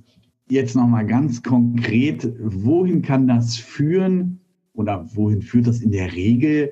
jetzt 0.48 0.76
nochmal 0.76 1.06
ganz 1.06 1.42
konkret, 1.42 2.30
wohin 2.38 3.02
kann 3.02 3.26
das 3.26 3.56
führen, 3.56 4.40
oder 4.74 5.06
wohin 5.14 5.42
führt 5.42 5.66
das 5.66 5.80
in 5.80 5.90
der 5.90 6.12
Regel, 6.14 6.70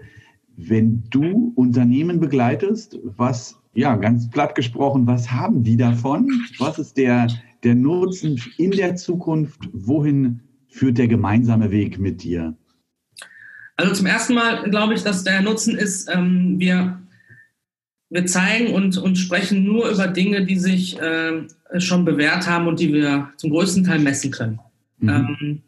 wenn 0.57 1.03
du 1.11 1.53
Unternehmen 1.57 2.21
begleitest? 2.21 2.99
Was, 3.17 3.59
ja, 3.75 3.97
ganz 3.97 4.31
platt 4.31 4.55
gesprochen, 4.55 5.07
was 5.07 5.31
haben 5.31 5.63
die 5.63 5.77
davon? 5.77 6.31
Was 6.59 6.79
ist 6.79 6.97
der, 6.97 7.29
der 7.63 7.75
Nutzen 7.75 8.41
in 8.57 8.71
der 8.71 8.97
Zukunft? 8.97 9.69
Wohin 9.73 10.41
führt 10.69 10.99
der 10.99 11.09
gemeinsame 11.09 11.71
Weg 11.71 11.99
mit 11.99 12.23
dir? 12.23 12.57
Also 13.77 13.95
zum 13.95 14.07
ersten 14.07 14.35
Mal 14.35 14.71
glaube 14.71 14.95
ich, 14.95 15.03
dass 15.03 15.25
der 15.25 15.43
Nutzen 15.43 15.77
ist, 15.77 16.09
ähm, 16.13 16.59
wir, 16.59 17.01
wir 18.09 18.27
zeigen 18.27 18.73
und, 18.73 18.97
und 18.99 19.17
sprechen 19.17 19.65
nur 19.65 19.89
über 19.91 20.07
Dinge, 20.07 20.47
die 20.47 20.59
sich 20.59 21.01
äh, 21.01 21.49
schon 21.79 22.05
bewährt 22.05 22.49
haben 22.49 22.69
und 22.69 22.79
die 22.79 22.93
wir 22.93 23.31
zum 23.37 23.51
größten 23.51 23.85
Teil 23.85 23.99
messen 23.99 24.31
können. 24.31 24.61
Mhm. 24.99 25.09
Ähm, 25.09 25.63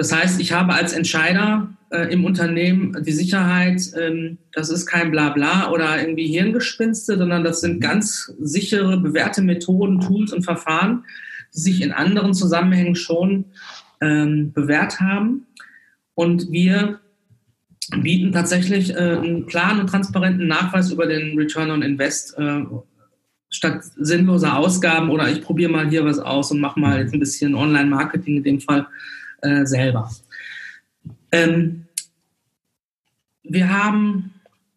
das 0.00 0.12
heißt, 0.12 0.40
ich 0.40 0.52
habe 0.52 0.72
als 0.72 0.94
Entscheider 0.94 1.68
äh, 1.90 2.10
im 2.10 2.24
Unternehmen 2.24 2.96
die 3.04 3.12
Sicherheit, 3.12 3.82
ähm, 4.00 4.38
das 4.50 4.70
ist 4.70 4.86
kein 4.86 5.10
Blabla 5.10 5.70
oder 5.72 6.00
irgendwie 6.00 6.26
Hirngespinste, 6.28 7.18
sondern 7.18 7.44
das 7.44 7.60
sind 7.60 7.82
ganz 7.82 8.32
sichere, 8.40 8.96
bewährte 8.96 9.42
Methoden, 9.42 10.00
Tools 10.00 10.32
und 10.32 10.42
Verfahren, 10.42 11.04
die 11.54 11.60
sich 11.60 11.82
in 11.82 11.92
anderen 11.92 12.32
Zusammenhängen 12.32 12.94
schon 12.94 13.44
ähm, 14.00 14.54
bewährt 14.54 15.00
haben. 15.00 15.44
Und 16.14 16.50
wir 16.50 17.00
bieten 18.00 18.32
tatsächlich 18.32 18.94
äh, 18.94 19.18
einen 19.18 19.44
klaren 19.44 19.80
und 19.80 19.88
transparenten 19.88 20.46
Nachweis 20.46 20.90
über 20.90 21.04
den 21.04 21.36
Return 21.36 21.70
on 21.70 21.82
Invest 21.82 22.38
äh, 22.38 22.62
statt 23.50 23.82
sinnloser 23.98 24.56
Ausgaben 24.56 25.10
oder 25.10 25.28
ich 25.28 25.42
probiere 25.42 25.70
mal 25.70 25.90
hier 25.90 26.06
was 26.06 26.20
aus 26.20 26.52
und 26.52 26.60
mache 26.60 26.80
mal 26.80 27.00
jetzt 27.00 27.12
ein 27.12 27.20
bisschen 27.20 27.54
Online-Marketing 27.54 28.38
in 28.38 28.44
dem 28.44 28.60
Fall 28.62 28.86
äh, 29.42 29.64
selber. 29.66 30.10
Ähm, 31.32 31.86
wir 33.42 33.68
haben 33.68 34.34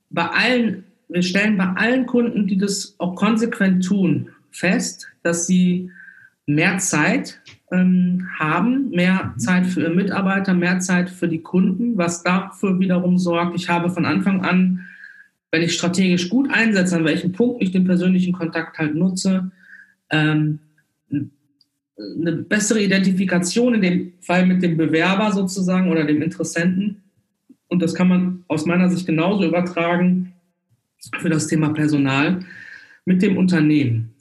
bei 0.10 0.28
allen, 0.28 0.84
wir 1.10 1.24
stellen 1.24 1.58
bei 1.58 1.68
allen 1.68 2.06
Kunden, 2.06 2.48
die 2.48 2.58
das 2.58 2.96
auch 3.00 3.16
konsequent 3.16 3.86
tun, 3.86 4.30
fest, 4.52 5.08
dass 5.24 5.48
sie 5.48 5.92
mehr 6.46 6.78
Zeit 6.78 7.42
ähm, 7.72 8.28
haben, 8.38 8.90
mehr 8.90 9.34
Zeit 9.38 9.66
für 9.66 9.82
ihre 9.82 9.94
Mitarbeiter, 9.94 10.54
mehr 10.54 10.80
Zeit 10.80 11.10
für 11.10 11.28
die 11.28 11.42
Kunden, 11.42 11.98
was 11.98 12.24
dafür 12.24 12.80
wiederum 12.80 13.18
sorgt, 13.18 13.56
ich 13.56 13.70
habe 13.70 13.90
von 13.90 14.06
Anfang 14.06 14.44
an, 14.44 14.86
wenn 15.52 15.62
ich 15.62 15.74
strategisch 15.74 16.30
gut 16.30 16.50
einsetze, 16.52 16.96
an 16.96 17.06
welchem 17.06 17.32
Punkt 17.32 17.62
ich 17.62 17.72
den 17.72 17.86
persönlichen 17.86 18.34
Kontakt 18.34 18.78
halt 18.78 18.96
nutze, 18.96 19.52
ähm, 20.10 20.60
eine 21.98 22.34
bessere 22.34 22.82
Identifikation 22.82 23.76
in 23.76 23.82
dem 23.82 24.14
Fall 24.20 24.46
mit 24.46 24.64
dem 24.64 24.78
Bewerber 24.78 25.32
sozusagen 25.32 25.92
oder 25.92 26.06
dem 26.06 26.22
Interessenten. 26.22 27.04
Und 27.68 27.82
das 27.82 27.94
kann 27.94 28.08
man 28.08 28.44
aus 28.48 28.66
meiner 28.66 28.90
Sicht 28.90 29.06
genauso 29.06 29.46
übertragen 29.46 30.34
für 31.20 31.30
das 31.30 31.48
Thema 31.48 31.70
Personal 31.70 32.40
mit 33.06 33.22
dem 33.22 33.38
Unternehmen 33.38 34.14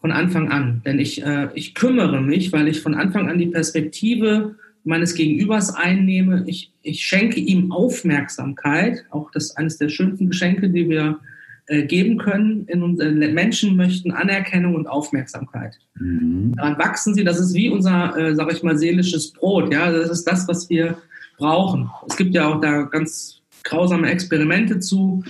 von 0.00 0.12
Anfang 0.12 0.50
an. 0.50 0.82
Denn 0.84 0.98
ich, 0.98 1.22
äh, 1.24 1.48
ich 1.54 1.74
kümmere 1.74 2.20
mich, 2.20 2.52
weil 2.52 2.68
ich 2.68 2.80
von 2.80 2.94
Anfang 2.94 3.28
an 3.28 3.38
die 3.38 3.46
Perspektive 3.46 4.56
meines 4.84 5.14
Gegenübers 5.14 5.74
einnehme. 5.74 6.44
Ich, 6.46 6.72
ich 6.82 7.04
schenke 7.04 7.40
ihm 7.40 7.70
Aufmerksamkeit, 7.70 9.04
auch 9.10 9.30
das 9.30 9.44
ist 9.44 9.58
eines 9.58 9.78
der 9.78 9.88
schönsten 9.88 10.28
Geschenke, 10.28 10.70
die 10.70 10.88
wir 10.88 11.20
geben 11.66 12.18
können. 12.18 12.66
In 12.66 12.82
unseren 12.82 13.18
Menschen 13.18 13.76
möchten 13.76 14.10
Anerkennung 14.10 14.74
und 14.74 14.86
Aufmerksamkeit. 14.86 15.78
Mhm. 15.98 16.54
Daran 16.56 16.78
wachsen 16.78 17.14
sie. 17.14 17.24
Das 17.24 17.38
ist 17.38 17.54
wie 17.54 17.68
unser, 17.68 18.16
äh, 18.16 18.34
sage 18.34 18.52
ich 18.52 18.62
mal, 18.62 18.76
seelisches 18.76 19.32
Brot. 19.32 19.72
Ja, 19.72 19.90
das 19.90 20.10
ist 20.10 20.24
das, 20.24 20.48
was 20.48 20.68
wir 20.68 20.98
brauchen. 21.38 21.90
Es 22.08 22.16
gibt 22.16 22.34
ja 22.34 22.48
auch 22.48 22.60
da 22.60 22.82
ganz 22.82 23.42
grausame 23.64 24.10
Experimente 24.10 24.80
zu 24.80 25.22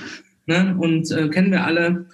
ne? 0.46 0.76
und 0.78 1.10
äh, 1.10 1.28
kennen 1.28 1.50
wir 1.50 1.64
alle. 1.64 2.06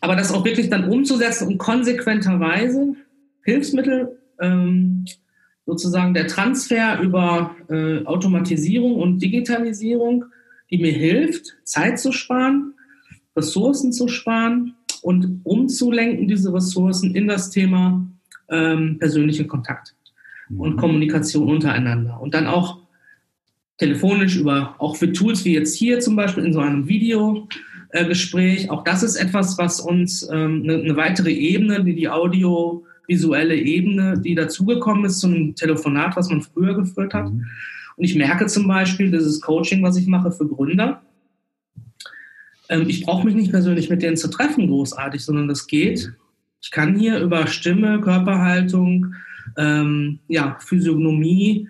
Aber 0.00 0.16
das 0.16 0.32
auch 0.32 0.44
wirklich 0.44 0.70
dann 0.70 0.88
umzusetzen 0.88 1.48
und 1.48 1.58
konsequenterweise 1.58 2.94
Hilfsmittel, 3.42 4.18
ähm, 4.40 5.04
sozusagen 5.64 6.14
der 6.14 6.28
Transfer 6.28 7.00
über 7.00 7.56
äh, 7.68 8.04
Automatisierung 8.04 8.96
und 8.96 9.20
Digitalisierung, 9.20 10.26
die 10.70 10.78
mir 10.78 10.92
hilft, 10.92 11.56
Zeit 11.64 11.98
zu 11.98 12.12
sparen, 12.12 12.74
Ressourcen 13.36 13.92
zu 13.92 14.08
sparen 14.08 14.74
und 15.02 15.40
umzulenken 15.44 16.28
diese 16.28 16.52
Ressourcen 16.52 17.14
in 17.14 17.28
das 17.28 17.50
Thema 17.50 18.06
ähm, 18.48 18.98
persönlicher 18.98 19.44
Kontakt 19.44 19.94
und 20.56 20.74
mhm. 20.74 20.78
Kommunikation 20.78 21.48
untereinander. 21.48 22.20
Und 22.20 22.34
dann 22.34 22.46
auch 22.46 22.78
telefonisch 23.78 24.36
über, 24.36 24.74
auch 24.78 24.96
für 24.96 25.12
Tools 25.12 25.44
wie 25.44 25.54
jetzt 25.54 25.76
hier 25.76 26.00
zum 26.00 26.16
Beispiel 26.16 26.44
in 26.44 26.52
so 26.52 26.60
einem 26.60 26.88
Videogespräch. 26.88 28.64
Äh, 28.64 28.68
auch 28.70 28.84
das 28.84 29.02
ist 29.02 29.16
etwas, 29.16 29.58
was 29.58 29.80
uns 29.80 30.28
ähm, 30.30 30.62
eine, 30.64 30.82
eine 30.82 30.96
weitere 30.96 31.32
Ebene, 31.32 31.84
die 31.84 31.94
die 31.94 32.08
audiovisuelle 32.08 33.56
Ebene, 33.56 34.18
die 34.18 34.34
dazugekommen 34.34 35.04
ist 35.04 35.20
zu 35.20 35.26
einem 35.26 35.54
Telefonat, 35.54 36.16
was 36.16 36.30
man 36.30 36.42
früher 36.42 36.74
geführt 36.74 37.12
hat. 37.12 37.30
Mhm. 37.30 37.44
Und 37.96 38.04
ich 38.04 38.14
merke 38.14 38.46
zum 38.46 38.66
Beispiel, 38.66 39.10
dieses 39.10 39.40
Coaching, 39.40 39.82
was 39.82 39.96
ich 39.96 40.06
mache 40.06 40.30
für 40.30 40.46
Gründer, 40.46 41.02
ähm, 42.68 42.88
ich 42.88 43.04
brauche 43.04 43.24
mich 43.24 43.34
nicht 43.34 43.50
persönlich 43.50 43.90
mit 43.90 44.02
denen 44.02 44.16
zu 44.16 44.28
treffen, 44.28 44.68
großartig, 44.68 45.24
sondern 45.24 45.48
das 45.48 45.66
geht. 45.66 46.12
Ich 46.60 46.70
kann 46.70 46.98
hier 46.98 47.20
über 47.20 47.46
Stimme, 47.46 48.00
Körperhaltung, 48.00 49.14
ähm, 49.56 50.18
ja, 50.28 50.56
Physiognomie 50.60 51.68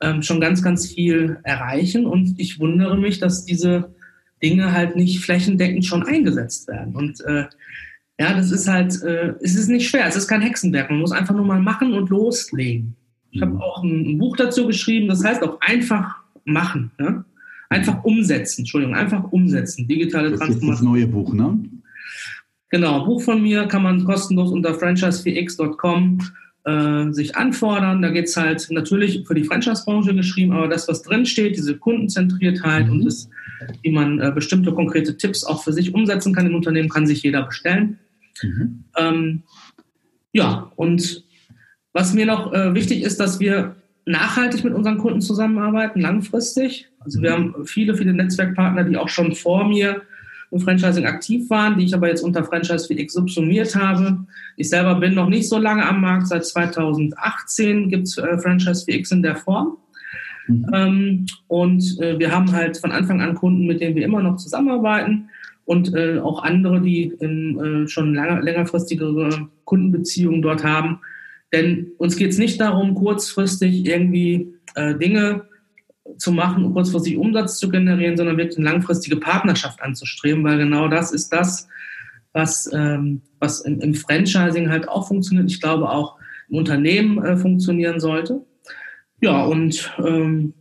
ähm, 0.00 0.22
schon 0.22 0.40
ganz, 0.40 0.62
ganz 0.62 0.86
viel 0.92 1.38
erreichen. 1.44 2.06
Und 2.06 2.38
ich 2.38 2.58
wundere 2.58 2.98
mich, 2.98 3.20
dass 3.20 3.44
diese 3.44 3.94
Dinge 4.42 4.72
halt 4.72 4.96
nicht 4.96 5.20
flächendeckend 5.20 5.84
schon 5.84 6.02
eingesetzt 6.02 6.66
werden. 6.68 6.96
Und 6.96 7.20
äh, 7.22 7.44
ja, 8.18 8.34
das 8.34 8.50
ist 8.50 8.68
halt, 8.68 9.00
äh, 9.02 9.34
es 9.40 9.54
ist 9.54 9.68
nicht 9.68 9.88
schwer, 9.88 10.06
es 10.06 10.16
ist 10.16 10.28
kein 10.28 10.42
Hexenwerk. 10.42 10.90
Man 10.90 11.00
muss 11.00 11.12
einfach 11.12 11.34
nur 11.34 11.46
mal 11.46 11.60
machen 11.60 11.92
und 11.94 12.10
loslegen. 12.10 12.96
Ich 13.30 13.40
mhm. 13.40 13.44
habe 13.44 13.64
auch 13.64 13.82
ein, 13.82 14.06
ein, 14.06 14.18
Buch 14.18 14.36
dazu 14.36 14.66
geschrieben, 14.66 15.08
das 15.08 15.24
heißt 15.24 15.42
auch 15.42 15.60
einfach 15.60 16.16
machen. 16.44 16.90
Ja? 16.98 17.24
Einfach 17.72 18.04
umsetzen, 18.04 18.62
Entschuldigung, 18.62 18.94
einfach 18.94 19.32
umsetzen. 19.32 19.88
Digitale 19.88 20.30
das 20.30 20.40
Transformation. 20.40 20.70
Das 20.70 20.80
ist 20.80 20.84
das 20.84 20.88
neue 20.88 21.06
Buch, 21.06 21.32
ne? 21.32 21.58
Genau, 22.70 23.04
Buch 23.04 23.20
von 23.22 23.42
mir 23.42 23.66
kann 23.66 23.82
man 23.82 24.04
kostenlos 24.04 24.50
unter 24.50 24.72
franchise4x.com 24.72 26.18
äh, 26.64 27.12
sich 27.12 27.36
anfordern. 27.36 28.00
Da 28.02 28.10
geht 28.10 28.26
es 28.26 28.36
halt 28.36 28.66
natürlich 28.70 29.26
für 29.26 29.34
die 29.34 29.44
Franchise-Branche 29.44 30.14
geschrieben, 30.14 30.52
aber 30.52 30.68
das, 30.68 30.88
was 30.88 31.02
drinsteht, 31.02 31.56
diese 31.56 31.76
Kundenzentriertheit 31.76 32.86
mhm. 32.86 32.92
und 32.92 33.04
das, 33.04 33.28
wie 33.82 33.90
man 33.90 34.20
äh, 34.20 34.32
bestimmte 34.34 34.72
konkrete 34.72 35.16
Tipps 35.16 35.44
auch 35.44 35.62
für 35.62 35.72
sich 35.72 35.92
umsetzen 35.92 36.34
kann 36.34 36.46
im 36.46 36.54
Unternehmen, 36.54 36.88
kann 36.88 37.06
sich 37.06 37.22
jeder 37.22 37.42
bestellen. 37.42 37.98
Mhm. 38.42 38.84
Ähm, 38.96 39.42
ja, 40.32 40.72
und 40.76 41.24
was 41.92 42.14
mir 42.14 42.26
noch 42.26 42.52
äh, 42.52 42.74
wichtig 42.74 43.02
ist, 43.02 43.20
dass 43.20 43.38
wir 43.38 43.76
nachhaltig 44.06 44.64
mit 44.64 44.72
unseren 44.72 44.98
Kunden 44.98 45.20
zusammenarbeiten, 45.20 46.00
langfristig. 46.00 46.88
Also 47.04 47.22
wir 47.22 47.32
haben 47.32 47.54
viele, 47.64 47.94
viele 47.94 48.12
Netzwerkpartner, 48.12 48.84
die 48.84 48.96
auch 48.96 49.08
schon 49.08 49.34
vor 49.34 49.68
mir 49.68 50.02
im 50.50 50.60
Franchising 50.60 51.06
aktiv 51.06 51.48
waren, 51.48 51.78
die 51.78 51.84
ich 51.84 51.94
aber 51.94 52.08
jetzt 52.08 52.22
unter 52.22 52.44
Franchise 52.44 52.86
4X 52.86 53.12
subsumiert 53.12 53.74
habe. 53.74 54.26
Ich 54.56 54.68
selber 54.68 54.96
bin 54.96 55.14
noch 55.14 55.28
nicht 55.28 55.48
so 55.48 55.58
lange 55.58 55.86
am 55.86 56.02
Markt. 56.02 56.28
Seit 56.28 56.44
2018 56.44 57.88
gibt 57.88 58.06
es 58.08 58.18
äh, 58.18 58.38
Franchise 58.38 58.84
4X 58.86 59.12
in 59.12 59.22
der 59.22 59.36
Form. 59.36 59.78
Mhm. 60.46 60.66
Ähm, 60.74 61.26
und 61.48 61.98
äh, 62.00 62.18
wir 62.18 62.30
haben 62.32 62.52
halt 62.52 62.76
von 62.76 62.92
Anfang 62.92 63.22
an 63.22 63.34
Kunden, 63.34 63.66
mit 63.66 63.80
denen 63.80 63.96
wir 63.96 64.04
immer 64.04 64.22
noch 64.22 64.36
zusammenarbeiten 64.36 65.30
und 65.64 65.94
äh, 65.94 66.18
auch 66.18 66.42
andere, 66.42 66.80
die 66.82 67.14
in, 67.20 67.84
äh, 67.84 67.88
schon 67.88 68.14
lange, 68.14 68.40
längerfristigere 68.42 69.48
Kundenbeziehungen 69.64 70.42
dort 70.42 70.64
haben. 70.64 71.00
Denn 71.52 71.92
uns 71.98 72.16
geht 72.16 72.30
es 72.30 72.38
nicht 72.38 72.60
darum, 72.60 72.94
kurzfristig 72.94 73.86
irgendwie 73.86 74.54
äh, 74.74 74.94
Dinge 74.96 75.44
zu 76.16 76.32
machen, 76.32 76.64
um 76.64 76.72
kurzfristig 76.72 77.16
Umsatz 77.16 77.58
zu 77.58 77.68
generieren, 77.68 78.16
sondern 78.16 78.36
wirklich 78.36 78.58
eine 78.58 78.70
langfristige 78.70 79.16
Partnerschaft 79.16 79.82
anzustreben, 79.82 80.44
weil 80.44 80.58
genau 80.58 80.88
das 80.88 81.12
ist 81.12 81.30
das, 81.32 81.68
was, 82.32 82.70
ähm, 82.72 83.22
was 83.38 83.60
im, 83.60 83.80
im, 83.80 83.94
Franchising 83.94 84.70
halt 84.70 84.88
auch 84.88 85.08
funktioniert. 85.08 85.50
Ich 85.50 85.60
glaube 85.60 85.90
auch 85.90 86.16
im 86.48 86.56
Unternehmen 86.56 87.22
äh, 87.22 87.36
funktionieren 87.36 88.00
sollte. 88.00 88.44
Ja, 89.20 89.44
und 89.44 89.92
ähm, 90.04 90.54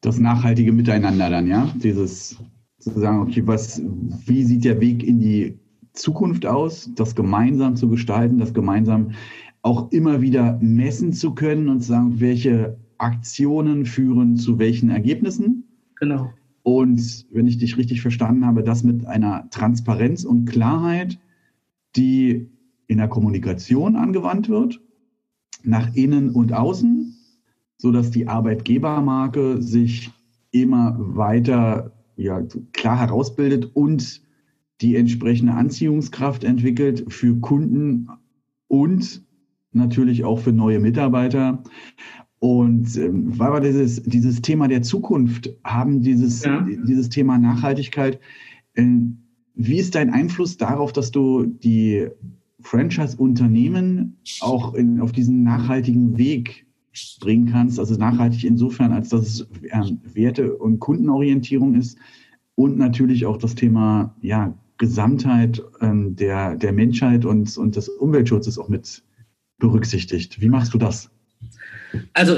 das 0.00 0.18
nachhaltige 0.18 0.72
Miteinander 0.72 1.30
dann, 1.30 1.46
ja? 1.46 1.70
Dieses 1.76 2.38
zu 2.78 2.98
sagen, 2.98 3.20
okay, 3.20 3.42
was, 3.44 3.82
wie 4.26 4.42
sieht 4.44 4.64
der 4.64 4.80
Weg 4.80 5.04
in 5.04 5.20
die 5.20 5.58
Zukunft 5.92 6.46
aus, 6.46 6.90
das 6.94 7.14
gemeinsam 7.14 7.76
zu 7.76 7.88
gestalten, 7.88 8.38
das 8.38 8.54
gemeinsam 8.54 9.12
auch 9.62 9.92
immer 9.92 10.22
wieder 10.22 10.58
messen 10.62 11.12
zu 11.12 11.34
können 11.34 11.68
und 11.68 11.82
zu 11.82 11.88
sagen, 11.88 12.20
welche 12.20 12.78
Aktionen 13.00 13.86
führen 13.86 14.36
zu 14.36 14.58
welchen 14.58 14.90
Ergebnissen. 14.90 15.64
Genau. 15.96 16.32
Und 16.62 17.26
wenn 17.30 17.46
ich 17.46 17.58
dich 17.58 17.76
richtig 17.76 18.02
verstanden 18.02 18.44
habe, 18.44 18.62
das 18.62 18.84
mit 18.84 19.06
einer 19.06 19.48
Transparenz 19.50 20.24
und 20.24 20.44
Klarheit, 20.44 21.18
die 21.96 22.50
in 22.86 22.98
der 22.98 23.08
Kommunikation 23.08 23.96
angewandt 23.96 24.48
wird, 24.48 24.80
nach 25.62 25.94
innen 25.94 26.30
und 26.30 26.52
außen, 26.52 27.16
sodass 27.78 28.10
die 28.10 28.28
Arbeitgebermarke 28.28 29.62
sich 29.62 30.10
immer 30.50 30.96
weiter 30.98 31.92
ja, 32.16 32.42
klar 32.72 32.98
herausbildet 32.98 33.70
und 33.74 34.22
die 34.80 34.96
entsprechende 34.96 35.54
Anziehungskraft 35.54 36.44
entwickelt 36.44 37.04
für 37.08 37.38
Kunden 37.40 38.08
und 38.68 39.22
natürlich 39.72 40.24
auch 40.24 40.38
für 40.38 40.52
neue 40.52 40.80
Mitarbeiter. 40.80 41.62
Und 42.40 42.96
ähm, 42.96 43.38
weil 43.38 43.52
wir 43.52 43.60
dieses, 43.60 44.02
dieses 44.02 44.40
Thema 44.40 44.66
der 44.66 44.80
Zukunft 44.80 45.54
haben, 45.62 46.00
dieses, 46.00 46.42
ja. 46.42 46.66
dieses 46.86 47.10
Thema 47.10 47.38
Nachhaltigkeit, 47.38 48.18
äh, 48.74 48.86
wie 49.54 49.76
ist 49.76 49.94
dein 49.94 50.10
Einfluss 50.10 50.56
darauf, 50.56 50.92
dass 50.92 51.10
du 51.10 51.44
die 51.44 52.08
Franchise-Unternehmen 52.62 54.16
auch 54.40 54.72
in, 54.72 55.00
auf 55.00 55.12
diesen 55.12 55.42
nachhaltigen 55.42 56.16
Weg 56.16 56.66
bringen 57.20 57.46
kannst? 57.46 57.78
Also 57.78 57.96
nachhaltig 57.96 58.44
insofern, 58.44 58.92
als 58.92 59.10
dass 59.10 59.26
es 59.26 59.40
äh, 59.62 60.14
Werte- 60.14 60.56
und 60.56 60.78
Kundenorientierung 60.78 61.74
ist 61.74 61.98
und 62.54 62.78
natürlich 62.78 63.26
auch 63.26 63.36
das 63.36 63.54
Thema 63.54 64.16
ja, 64.22 64.54
Gesamtheit 64.78 65.62
ähm, 65.82 66.16
der, 66.16 66.56
der 66.56 66.72
Menschheit 66.72 67.26
und, 67.26 67.54
und 67.58 67.76
des 67.76 67.90
Umweltschutzes 67.90 68.58
auch 68.58 68.70
mit 68.70 69.04
berücksichtigt. 69.58 70.40
Wie 70.40 70.48
machst 70.48 70.72
du 70.72 70.78
das? 70.78 71.10
Also 72.12 72.36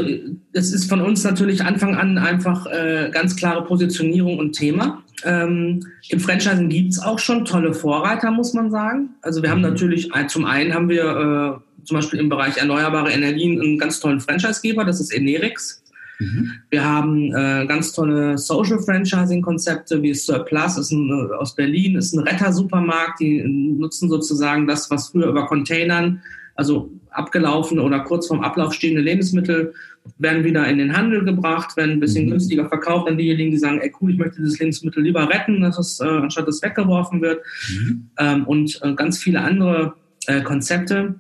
es 0.53 0.73
ist 0.73 0.89
von 0.89 1.01
uns 1.01 1.25
natürlich 1.25 1.65
Anfang 1.65 1.97
an 1.97 2.19
einfach 2.19 2.67
äh, 2.67 3.11
ganz 3.13 3.37
klare 3.37 3.65
Positionierung 3.65 4.39
und 4.39 4.53
Thema. 4.53 5.03
Ähm, 5.25 5.81
Im 6.09 6.21
Franchising 6.21 6.69
gibt 6.69 6.93
es 6.93 6.99
auch 6.99 7.19
schon 7.19 7.45
tolle 7.45 7.75
Vorreiter, 7.75 8.31
muss 8.31 8.55
man 8.55 8.71
sagen. 8.71 9.11
Also 9.23 9.43
wir 9.43 9.51
haben 9.51 9.59
mhm. 9.59 9.69
natürlich, 9.69 10.15
äh, 10.15 10.27
zum 10.27 10.45
einen 10.45 10.75
haben 10.75 10.89
wir 10.89 11.61
äh, 11.63 11.85
zum 11.85 11.97
Beispiel 11.97 12.21
im 12.21 12.29
Bereich 12.29 12.57
erneuerbare 12.57 13.11
Energien 13.11 13.61
einen 13.61 13.79
ganz 13.79 14.01
tollen 14.01 14.21
Franchisegeber, 14.21 14.85
das 14.85 15.01
ist 15.01 15.15
Enerix. 15.15 15.83
Mhm. 16.19 16.53
Wir 16.71 16.85
haben 16.85 17.35
äh, 17.35 17.67
ganz 17.67 17.93
tolle 17.93 18.39
Social 18.39 18.79
Franchising-Konzepte 18.79 20.03
wie 20.03 20.15
Surplus 20.15 20.79
ist 20.79 20.93
ein, 20.93 21.09
äh, 21.11 21.35
aus 21.35 21.55
Berlin, 21.55 21.97
ist 21.97 22.15
ein 22.15 22.21
Retter-Supermarkt, 22.21 23.21
die 23.21 23.43
nutzen 23.43 24.09
sozusagen 24.09 24.67
das, 24.67 24.91
was 24.91 25.09
früher 25.09 25.29
über 25.29 25.47
Containern 25.47 26.23
also 26.63 26.93
abgelaufene 27.11 27.83
oder 27.83 28.01
kurz 28.01 28.29
vorm 28.29 28.41
Ablauf 28.41 28.73
stehende 28.73 29.01
Lebensmittel 29.01 29.75
werden 30.19 30.45
wieder 30.45 30.67
in 30.69 30.79
den 30.79 30.97
Handel 30.97 31.25
gebracht, 31.25 31.77
werden 31.77 31.93
ein 31.93 32.01
bisschen 32.01 32.27
mhm. 32.27 32.31
günstiger 32.31 32.69
verkauft 32.69 33.09
an 33.09 33.19
diejenigen, 33.19 33.51
die 33.51 33.59
sagen, 33.59 33.81
ey 33.81 33.93
cool, 34.01 34.13
ich 34.13 34.19
möchte 34.19 34.37
dieses 34.37 34.61
Lebensmittel 34.61 35.03
lieber 35.03 35.29
retten, 35.29 35.61
dass 35.61 35.77
es, 35.79 35.99
äh, 35.99 36.05
anstatt 36.05 36.47
dass 36.47 36.57
es 36.57 36.63
weggeworfen 36.63 37.21
wird. 37.21 37.43
Mhm. 37.69 38.11
Ähm, 38.19 38.45
und 38.45 38.81
äh, 38.83 38.95
ganz 38.95 39.19
viele 39.19 39.41
andere 39.41 39.95
äh, 40.29 40.41
Konzepte. 40.43 41.17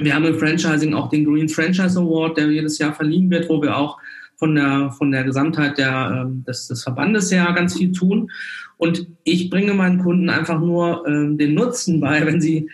Wir 0.00 0.14
haben 0.14 0.24
im 0.24 0.38
Franchising 0.38 0.94
auch 0.94 1.10
den 1.10 1.26
Green 1.26 1.48
Franchise 1.50 1.98
Award, 1.98 2.38
der 2.38 2.50
jedes 2.50 2.78
Jahr 2.78 2.94
verliehen 2.94 3.30
wird, 3.30 3.50
wo 3.50 3.60
wir 3.60 3.76
auch 3.76 3.98
von 4.36 4.54
der, 4.54 4.90
von 4.96 5.10
der 5.10 5.24
Gesamtheit 5.24 5.76
der, 5.76 6.26
äh, 6.26 6.46
des, 6.46 6.68
des 6.68 6.82
Verbandes 6.82 7.30
her 7.30 7.52
ganz 7.54 7.76
viel 7.76 7.92
tun. 7.92 8.30
Und 8.78 9.06
ich 9.24 9.50
bringe 9.50 9.74
meinen 9.74 10.02
Kunden 10.02 10.30
einfach 10.30 10.58
nur 10.58 11.06
äh, 11.06 11.36
den 11.36 11.52
Nutzen 11.52 12.00
bei, 12.00 12.24
wenn 12.24 12.40
sie 12.40 12.70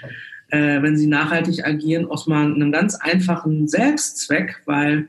äh, 0.49 0.83
wenn 0.83 0.97
sie 0.97 1.07
nachhaltig 1.07 1.67
agieren, 1.67 2.07
aus 2.07 2.27
mal 2.27 2.45
einem 2.45 2.73
ganz 2.73 2.95
einfachen 2.95 3.69
Selbstzweck, 3.69 4.63
weil 4.65 5.09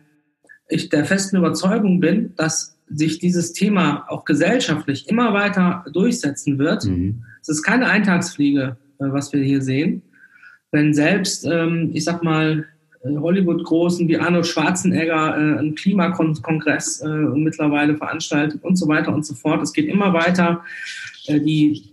ich 0.70 0.90
der 0.90 1.06
festen 1.06 1.38
Überzeugung 1.38 2.00
bin, 2.00 2.34
dass 2.36 2.78
sich 2.90 3.20
dieses 3.20 3.54
Thema 3.54 4.06
auch 4.08 4.26
gesellschaftlich 4.26 5.10
immer 5.10 5.34
weiter 5.34 5.86
durchsetzen 5.92 6.58
wird. 6.58 6.86
Mhm. 6.86 7.24
Es 7.42 7.50
ist 7.50 7.64
keine 7.64 7.88
Eintagsfliege, 7.88 8.78
äh, 9.00 9.06
was 9.12 9.34
wir 9.34 9.42
hier 9.42 9.62
sehen. 9.62 10.02
Wenn 10.72 10.94
selbst, 10.94 11.46
ähm, 11.46 11.92
ich 11.94 12.04
sag 12.04 12.24
mal, 12.24 12.66
äh, 13.04 13.16
Hollywood-Großen 13.16 14.08
wie 14.08 14.18
Arnold 14.18 14.48
Schwarzenegger 14.48 15.36
äh, 15.36 15.60
einen 15.60 15.76
Klimakongress 15.76 17.04
mittlerweile 17.36 17.96
veranstaltet 17.98 18.64
und 18.64 18.76
so 18.76 18.88
weiter 18.88 19.14
und 19.14 19.26
so 19.26 19.34
fort. 19.34 19.62
Es 19.62 19.74
geht 19.74 19.88
immer 19.88 20.14
weiter. 20.14 20.64
Die 21.30 21.84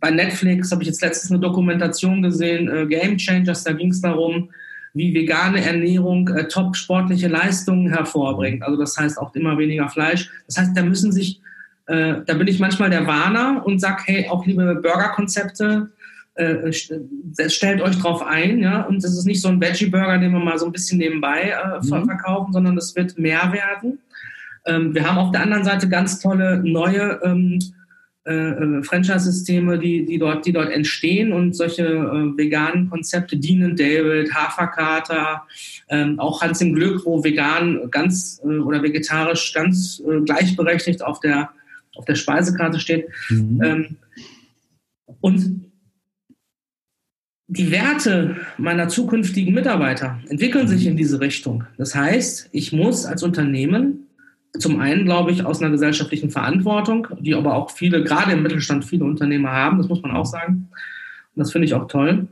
bei 0.00 0.10
Netflix 0.10 0.70
habe 0.70 0.82
ich 0.82 0.88
jetzt 0.88 1.02
letztens 1.02 1.30
eine 1.30 1.40
Dokumentation 1.40 2.22
gesehen, 2.22 2.68
äh, 2.68 2.86
Game 2.86 3.16
Changers, 3.16 3.64
da 3.64 3.72
ging 3.72 3.90
es 3.90 4.00
darum, 4.00 4.50
wie 4.94 5.14
vegane 5.14 5.64
Ernährung 5.64 6.28
äh, 6.28 6.48
top 6.48 6.76
sportliche 6.76 7.28
Leistungen 7.28 7.88
hervorbringt. 7.88 8.62
Also 8.62 8.78
das 8.78 8.96
heißt 8.96 9.18
auch 9.18 9.34
immer 9.34 9.58
weniger 9.58 9.88
Fleisch. 9.88 10.30
Das 10.46 10.58
heißt, 10.58 10.76
da 10.76 10.82
müssen 10.82 11.12
sich, 11.12 11.40
äh, 11.86 12.16
da 12.26 12.34
bin 12.34 12.48
ich 12.48 12.58
manchmal 12.58 12.90
der 12.90 13.06
Warner 13.06 13.62
und 13.64 13.80
sage, 13.80 14.02
hey, 14.06 14.28
auch 14.28 14.46
liebe 14.46 14.76
Burgerkonzepte, 14.76 15.90
äh, 16.34 16.72
stellt 16.72 17.82
euch 17.82 17.98
drauf 17.98 18.24
ein, 18.24 18.60
ja. 18.60 18.82
Und 18.82 18.98
es 18.98 19.16
ist 19.16 19.26
nicht 19.26 19.40
so 19.40 19.48
ein 19.48 19.60
Veggie-Burger, 19.60 20.18
den 20.18 20.32
wir 20.32 20.38
mal 20.38 20.58
so 20.58 20.66
ein 20.66 20.72
bisschen 20.72 20.98
nebenbei 20.98 21.50
äh, 21.50 21.84
mhm. 21.84 22.06
verkaufen, 22.06 22.52
sondern 22.52 22.76
es 22.78 22.94
wird 22.94 23.18
mehr 23.18 23.52
werden. 23.52 23.98
Ähm, 24.64 24.94
wir 24.94 25.04
haben 25.04 25.18
auf 25.18 25.32
der 25.32 25.42
anderen 25.42 25.64
Seite 25.64 25.88
ganz 25.88 26.20
tolle 26.20 26.62
neue 26.62 27.20
ähm, 27.24 27.58
äh, 28.28 28.50
äh, 28.50 28.82
Franchise-Systeme, 28.82 29.78
die, 29.78 30.04
die, 30.04 30.18
dort, 30.18 30.44
die 30.44 30.52
dort 30.52 30.70
entstehen 30.70 31.32
und 31.32 31.56
solche 31.56 31.86
äh, 31.86 32.36
veganen 32.36 32.90
Konzepte 32.90 33.38
dienen 33.38 33.74
David, 33.74 34.34
Haferkater, 34.34 35.46
ähm, 35.88 36.20
auch 36.20 36.42
Hans 36.42 36.60
im 36.60 36.74
Glück, 36.74 37.06
wo 37.06 37.24
vegan 37.24 37.90
ganz 37.90 38.42
äh, 38.44 38.58
oder 38.58 38.82
vegetarisch 38.82 39.54
ganz 39.54 40.02
äh, 40.06 40.20
gleichberechtigt 40.20 41.02
auf 41.02 41.20
der, 41.20 41.50
auf 41.96 42.04
der 42.04 42.16
Speisekarte 42.16 42.78
steht. 42.78 43.08
Mhm. 43.30 43.62
Ähm, 43.62 43.96
und 45.22 45.64
die 47.46 47.70
Werte 47.70 48.36
meiner 48.58 48.88
zukünftigen 48.88 49.54
Mitarbeiter 49.54 50.20
entwickeln 50.28 50.68
sich 50.68 50.84
in 50.84 50.98
diese 50.98 51.18
Richtung. 51.18 51.64
Das 51.78 51.94
heißt, 51.94 52.50
ich 52.52 52.74
muss 52.74 53.06
als 53.06 53.22
Unternehmen 53.22 54.07
zum 54.58 54.80
einen, 54.80 55.04
glaube 55.04 55.30
ich, 55.30 55.44
aus 55.44 55.60
einer 55.60 55.70
gesellschaftlichen 55.70 56.30
Verantwortung, 56.30 57.08
die 57.20 57.34
aber 57.34 57.54
auch 57.54 57.70
viele, 57.70 58.02
gerade 58.02 58.32
im 58.32 58.42
Mittelstand, 58.42 58.84
viele 58.84 59.04
Unternehmer 59.04 59.52
haben, 59.52 59.78
das 59.78 59.88
muss 59.88 60.02
man 60.02 60.12
auch 60.12 60.26
sagen. 60.26 60.68
Und 61.34 61.40
das 61.40 61.52
finde 61.52 61.66
ich 61.66 61.74
auch 61.74 61.86
toll. 61.86 62.28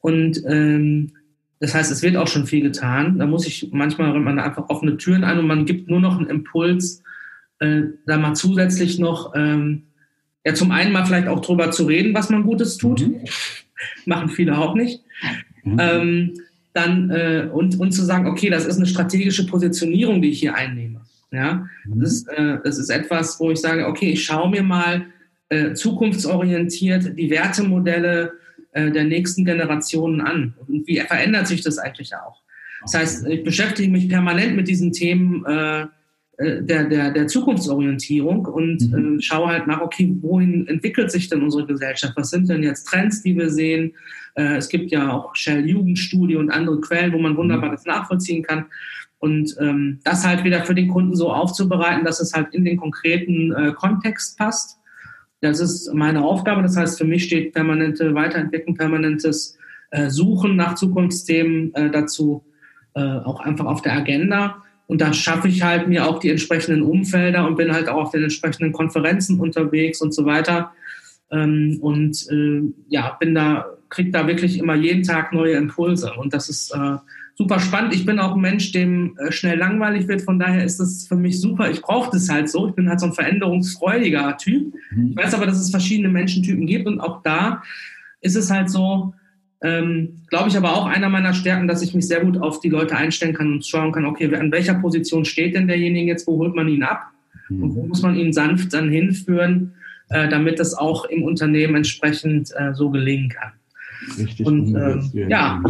Und 0.00 0.42
ähm, 0.46 1.12
das 1.60 1.74
heißt, 1.74 1.92
es 1.92 2.02
wird 2.02 2.16
auch 2.16 2.26
schon 2.26 2.46
viel 2.46 2.62
getan. 2.62 3.18
Da 3.18 3.26
muss 3.26 3.46
ich 3.46 3.68
manchmal 3.72 4.18
man 4.18 4.40
einfach 4.40 4.68
offene 4.68 4.96
Türen 4.96 5.22
ein 5.22 5.38
und 5.38 5.46
man 5.46 5.64
gibt 5.64 5.88
nur 5.88 6.00
noch 6.00 6.18
einen 6.18 6.28
Impuls, 6.28 7.02
äh, 7.60 7.82
da 8.04 8.18
mal 8.18 8.34
zusätzlich 8.34 8.98
noch, 8.98 9.32
ähm, 9.36 9.84
ja, 10.44 10.54
zum 10.54 10.72
einen 10.72 10.92
mal 10.92 11.06
vielleicht 11.06 11.28
auch 11.28 11.40
drüber 11.40 11.70
zu 11.70 11.84
reden, 11.84 12.14
was 12.14 12.30
man 12.30 12.42
Gutes 12.42 12.78
tut. 12.78 13.02
Mhm. 13.02 13.20
Machen 14.06 14.28
viele 14.28 14.58
auch 14.58 14.74
nicht. 14.74 15.02
Mhm. 15.62 15.76
Ähm, 15.78 16.34
dann 16.72 17.10
äh, 17.10 17.48
und, 17.52 17.78
und 17.78 17.92
zu 17.92 18.02
sagen, 18.02 18.26
okay, 18.26 18.50
das 18.50 18.66
ist 18.66 18.78
eine 18.78 18.86
strategische 18.86 19.46
Positionierung, 19.46 20.20
die 20.20 20.30
ich 20.30 20.40
hier 20.40 20.56
einnehme. 20.56 20.81
Ja, 21.32 21.66
mhm. 21.86 22.00
das, 22.00 22.12
ist, 22.12 22.28
äh, 22.28 22.58
das 22.62 22.78
ist 22.78 22.90
etwas, 22.90 23.40
wo 23.40 23.50
ich 23.50 23.60
sage, 23.60 23.86
okay, 23.86 24.10
ich 24.10 24.24
schaue 24.24 24.50
mir 24.50 24.62
mal 24.62 25.06
äh, 25.48 25.72
zukunftsorientiert 25.72 27.18
die 27.18 27.30
Wertemodelle 27.30 28.32
äh, 28.72 28.90
der 28.90 29.04
nächsten 29.04 29.44
Generationen 29.44 30.20
an. 30.20 30.54
Und 30.66 30.86
wie 30.86 31.00
verändert 31.00 31.46
sich 31.46 31.62
das 31.62 31.78
eigentlich 31.78 32.14
auch? 32.14 32.42
Das 32.82 32.94
heißt, 32.94 33.26
ich 33.28 33.44
beschäftige 33.44 33.90
mich 33.90 34.08
permanent 34.08 34.56
mit 34.56 34.68
diesen 34.68 34.92
Themen 34.92 35.44
äh, 35.46 35.86
äh, 36.38 36.62
der, 36.62 36.84
der, 36.84 37.10
der 37.10 37.26
Zukunftsorientierung 37.26 38.46
und 38.46 38.90
mhm. 38.90 39.18
äh, 39.18 39.22
schaue 39.22 39.48
halt 39.48 39.66
nach, 39.66 39.80
okay, 39.80 40.16
wohin 40.20 40.66
entwickelt 40.66 41.10
sich 41.10 41.28
denn 41.28 41.42
unsere 41.42 41.66
Gesellschaft? 41.66 42.14
Was 42.16 42.30
sind 42.30 42.48
denn 42.48 42.62
jetzt 42.62 42.84
Trends, 42.84 43.22
die 43.22 43.36
wir 43.36 43.50
sehen? 43.50 43.92
Äh, 44.34 44.56
es 44.56 44.68
gibt 44.68 44.90
ja 44.90 45.12
auch 45.12 45.36
Shell 45.36 45.68
Jugendstudie 45.68 46.36
und 46.36 46.50
andere 46.50 46.80
Quellen, 46.80 47.12
wo 47.12 47.18
man 47.18 47.36
wunderbar 47.36 47.68
mhm. 47.68 47.74
das 47.74 47.84
nachvollziehen 47.84 48.42
kann. 48.42 48.66
Und 49.22 49.54
ähm, 49.60 50.00
das 50.02 50.26
halt 50.26 50.42
wieder 50.42 50.64
für 50.64 50.74
den 50.74 50.88
Kunden 50.88 51.14
so 51.14 51.32
aufzubereiten, 51.32 52.04
dass 52.04 52.18
es 52.18 52.32
halt 52.32 52.52
in 52.52 52.64
den 52.64 52.76
konkreten 52.76 53.52
äh, 53.52 53.72
Kontext 53.72 54.36
passt. 54.36 54.80
Das 55.40 55.60
ist 55.60 55.94
meine 55.94 56.24
Aufgabe. 56.24 56.60
Das 56.60 56.76
heißt, 56.76 56.98
für 56.98 57.04
mich 57.04 57.22
steht 57.22 57.54
permanente 57.54 58.16
Weiterentwicklung, 58.16 58.74
permanentes 58.74 59.56
äh, 59.92 60.10
Suchen 60.10 60.56
nach 60.56 60.74
Zukunftsthemen 60.74 61.72
äh, 61.76 61.88
dazu 61.92 62.44
äh, 62.94 63.00
auch 63.00 63.38
einfach 63.38 63.66
auf 63.66 63.80
der 63.80 63.92
Agenda. 63.92 64.56
Und 64.88 65.00
da 65.00 65.12
schaffe 65.12 65.46
ich 65.46 65.62
halt 65.62 65.86
mir 65.86 66.08
auch 66.08 66.18
die 66.18 66.30
entsprechenden 66.30 66.82
Umfelder 66.82 67.46
und 67.46 67.54
bin 67.54 67.72
halt 67.72 67.88
auch 67.88 68.02
auf 68.02 68.10
den 68.10 68.24
entsprechenden 68.24 68.72
Konferenzen 68.72 69.38
unterwegs 69.38 70.02
und 70.02 70.12
so 70.12 70.26
weiter. 70.26 70.72
Ähm, 71.30 71.78
und 71.80 72.26
äh, 72.28 72.62
ja, 72.88 73.16
bin 73.20 73.36
da, 73.36 73.66
kriege 73.88 74.10
da 74.10 74.26
wirklich 74.26 74.58
immer 74.58 74.74
jeden 74.74 75.04
Tag 75.04 75.32
neue 75.32 75.54
Impulse. 75.54 76.12
Und 76.14 76.34
das 76.34 76.48
ist 76.48 76.74
äh, 76.74 76.96
super 77.34 77.60
spannend. 77.60 77.94
Ich 77.94 78.06
bin 78.06 78.18
auch 78.18 78.34
ein 78.34 78.40
Mensch, 78.40 78.72
dem 78.72 79.16
äh, 79.18 79.32
schnell 79.32 79.58
langweilig 79.58 80.08
wird. 80.08 80.22
Von 80.22 80.38
daher 80.38 80.64
ist 80.64 80.78
das 80.78 81.06
für 81.06 81.16
mich 81.16 81.40
super. 81.40 81.70
Ich 81.70 81.82
brauche 81.82 82.10
das 82.10 82.28
halt 82.28 82.48
so. 82.48 82.68
Ich 82.68 82.74
bin 82.74 82.88
halt 82.88 83.00
so 83.00 83.06
ein 83.06 83.12
veränderungsfreudiger 83.12 84.36
Typ. 84.36 84.74
Mhm. 84.90 85.10
Ich 85.10 85.16
weiß 85.16 85.34
aber, 85.34 85.46
dass 85.46 85.60
es 85.60 85.70
verschiedene 85.70 86.08
Menschentypen 86.08 86.66
gibt. 86.66 86.86
Und 86.86 87.00
auch 87.00 87.22
da 87.22 87.62
ist 88.20 88.36
es 88.36 88.50
halt 88.50 88.70
so, 88.70 89.14
ähm, 89.62 90.22
glaube 90.28 90.48
ich 90.48 90.56
aber 90.56 90.74
auch 90.74 90.86
einer 90.86 91.08
meiner 91.08 91.34
Stärken, 91.34 91.68
dass 91.68 91.82
ich 91.82 91.94
mich 91.94 92.06
sehr 92.06 92.24
gut 92.24 92.36
auf 92.36 92.60
die 92.60 92.68
Leute 92.68 92.96
einstellen 92.96 93.34
kann 93.34 93.52
und 93.52 93.66
schauen 93.66 93.92
kann, 93.92 94.04
okay, 94.06 94.34
an 94.34 94.52
welcher 94.52 94.74
Position 94.74 95.24
steht 95.24 95.54
denn 95.54 95.68
derjenige 95.68 96.08
jetzt, 96.08 96.26
wo 96.26 96.38
holt 96.38 96.54
man 96.54 96.68
ihn 96.68 96.82
ab 96.82 97.10
mhm. 97.48 97.62
und 97.62 97.74
wo 97.74 97.86
muss 97.86 98.02
man 98.02 98.16
ihn 98.16 98.32
sanft 98.32 98.74
dann 98.74 98.90
hinführen, 98.90 99.74
äh, 100.10 100.28
damit 100.28 100.58
das 100.58 100.74
auch 100.74 101.04
im 101.06 101.22
Unternehmen 101.22 101.76
entsprechend 101.76 102.50
äh, 102.56 102.74
so 102.74 102.90
gelingen 102.90 103.28
kann. 103.28 103.52
Richtig. 104.18 104.46
Und 104.46 104.74
ähm, 104.74 105.10
ja, 105.12 105.28
ja, 105.28 105.62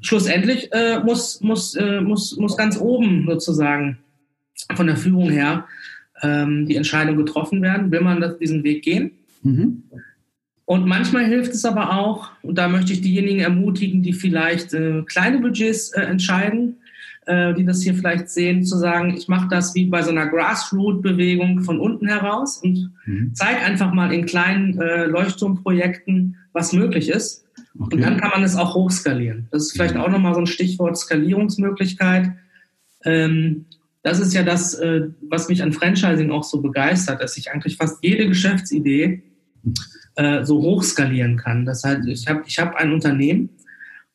schlussendlich 0.00 0.72
äh, 0.72 1.00
muss, 1.00 1.40
muss, 1.40 1.74
äh, 1.74 2.00
muss, 2.00 2.36
muss 2.36 2.56
ganz 2.56 2.78
oben 2.78 3.26
sozusagen 3.28 3.98
von 4.74 4.86
der 4.86 4.96
Führung 4.96 5.30
her 5.30 5.66
ähm, 6.22 6.66
die 6.66 6.76
Entscheidung 6.76 7.16
getroffen 7.16 7.62
werden, 7.62 7.90
will 7.90 8.00
man 8.00 8.20
das, 8.20 8.38
diesen 8.38 8.64
Weg 8.64 8.82
gehen. 8.82 9.12
Mhm. 9.42 9.82
Und 10.64 10.86
manchmal 10.86 11.26
hilft 11.26 11.52
es 11.52 11.64
aber 11.64 11.96
auch, 11.96 12.30
und 12.42 12.58
da 12.58 12.68
möchte 12.68 12.92
ich 12.92 13.00
diejenigen 13.00 13.40
ermutigen, 13.40 14.02
die 14.02 14.12
vielleicht 14.12 14.74
äh, 14.74 15.02
kleine 15.06 15.38
Budgets 15.38 15.92
äh, 15.92 16.00
entscheiden, 16.00 16.78
äh, 17.26 17.54
die 17.54 17.64
das 17.64 17.82
hier 17.82 17.94
vielleicht 17.94 18.28
sehen, 18.30 18.64
zu 18.64 18.76
sagen, 18.76 19.14
ich 19.16 19.28
mache 19.28 19.48
das 19.48 19.76
wie 19.76 19.86
bei 19.86 20.02
so 20.02 20.10
einer 20.10 20.26
Grassroot-Bewegung 20.26 21.62
von 21.62 21.78
unten 21.78 22.08
heraus 22.08 22.58
und 22.58 22.92
mhm. 23.04 23.30
zeige 23.32 23.60
einfach 23.60 23.92
mal 23.92 24.12
in 24.12 24.26
kleinen 24.26 24.80
äh, 24.80 25.06
Leuchtturmprojekten, 25.06 26.36
was 26.52 26.72
möglich 26.72 27.10
ist. 27.10 27.45
Okay. 27.78 27.96
Und 27.96 28.00
dann 28.02 28.18
kann 28.18 28.30
man 28.30 28.42
es 28.42 28.56
auch 28.56 28.74
hochskalieren. 28.74 29.48
Das 29.50 29.64
ist 29.64 29.72
vielleicht 29.72 29.94
mhm. 29.94 30.00
auch 30.00 30.08
nochmal 30.08 30.34
so 30.34 30.40
ein 30.40 30.46
Stichwort 30.46 30.96
Skalierungsmöglichkeit. 30.96 32.32
Ähm, 33.04 33.66
das 34.02 34.20
ist 34.20 34.34
ja 34.34 34.42
das, 34.42 34.74
äh, 34.74 35.08
was 35.28 35.48
mich 35.48 35.62
an 35.62 35.72
Franchising 35.72 36.30
auch 36.30 36.44
so 36.44 36.62
begeistert, 36.62 37.20
dass 37.20 37.36
ich 37.36 37.50
eigentlich 37.50 37.76
fast 37.76 38.02
jede 38.02 38.28
Geschäftsidee 38.28 39.22
äh, 40.14 40.44
so 40.44 40.62
hoch 40.62 40.82
skalieren 40.82 41.36
kann. 41.36 41.66
Das 41.66 41.84
heißt, 41.84 42.06
ich 42.06 42.26
habe 42.28 42.44
ich 42.46 42.58
hab 42.58 42.76
ein 42.76 42.92
Unternehmen 42.92 43.50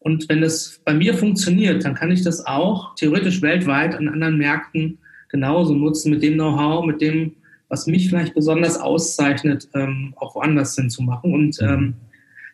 und 0.01 0.27
wenn 0.29 0.41
das 0.41 0.81
bei 0.83 0.95
mir 0.95 1.13
funktioniert, 1.13 1.85
dann 1.85 1.93
kann 1.93 2.11
ich 2.11 2.23
das 2.23 2.45
auch 2.45 2.95
theoretisch 2.95 3.43
weltweit 3.43 3.93
an 3.93 4.09
anderen 4.09 4.37
Märkten 4.37 4.97
genauso 5.29 5.75
nutzen 5.75 6.09
mit 6.09 6.23
dem 6.23 6.33
Know-how, 6.33 6.85
mit 6.85 7.01
dem, 7.01 7.33
was 7.69 7.85
mich 7.85 8.09
vielleicht 8.09 8.33
besonders 8.33 8.79
auszeichnet, 8.79 9.69
ähm, 9.75 10.15
auch 10.17 10.33
woanders 10.33 10.75
hin 10.75 10.89
zu 10.89 11.03
machen. 11.03 11.33
Und 11.33 11.61
ähm, 11.61 11.93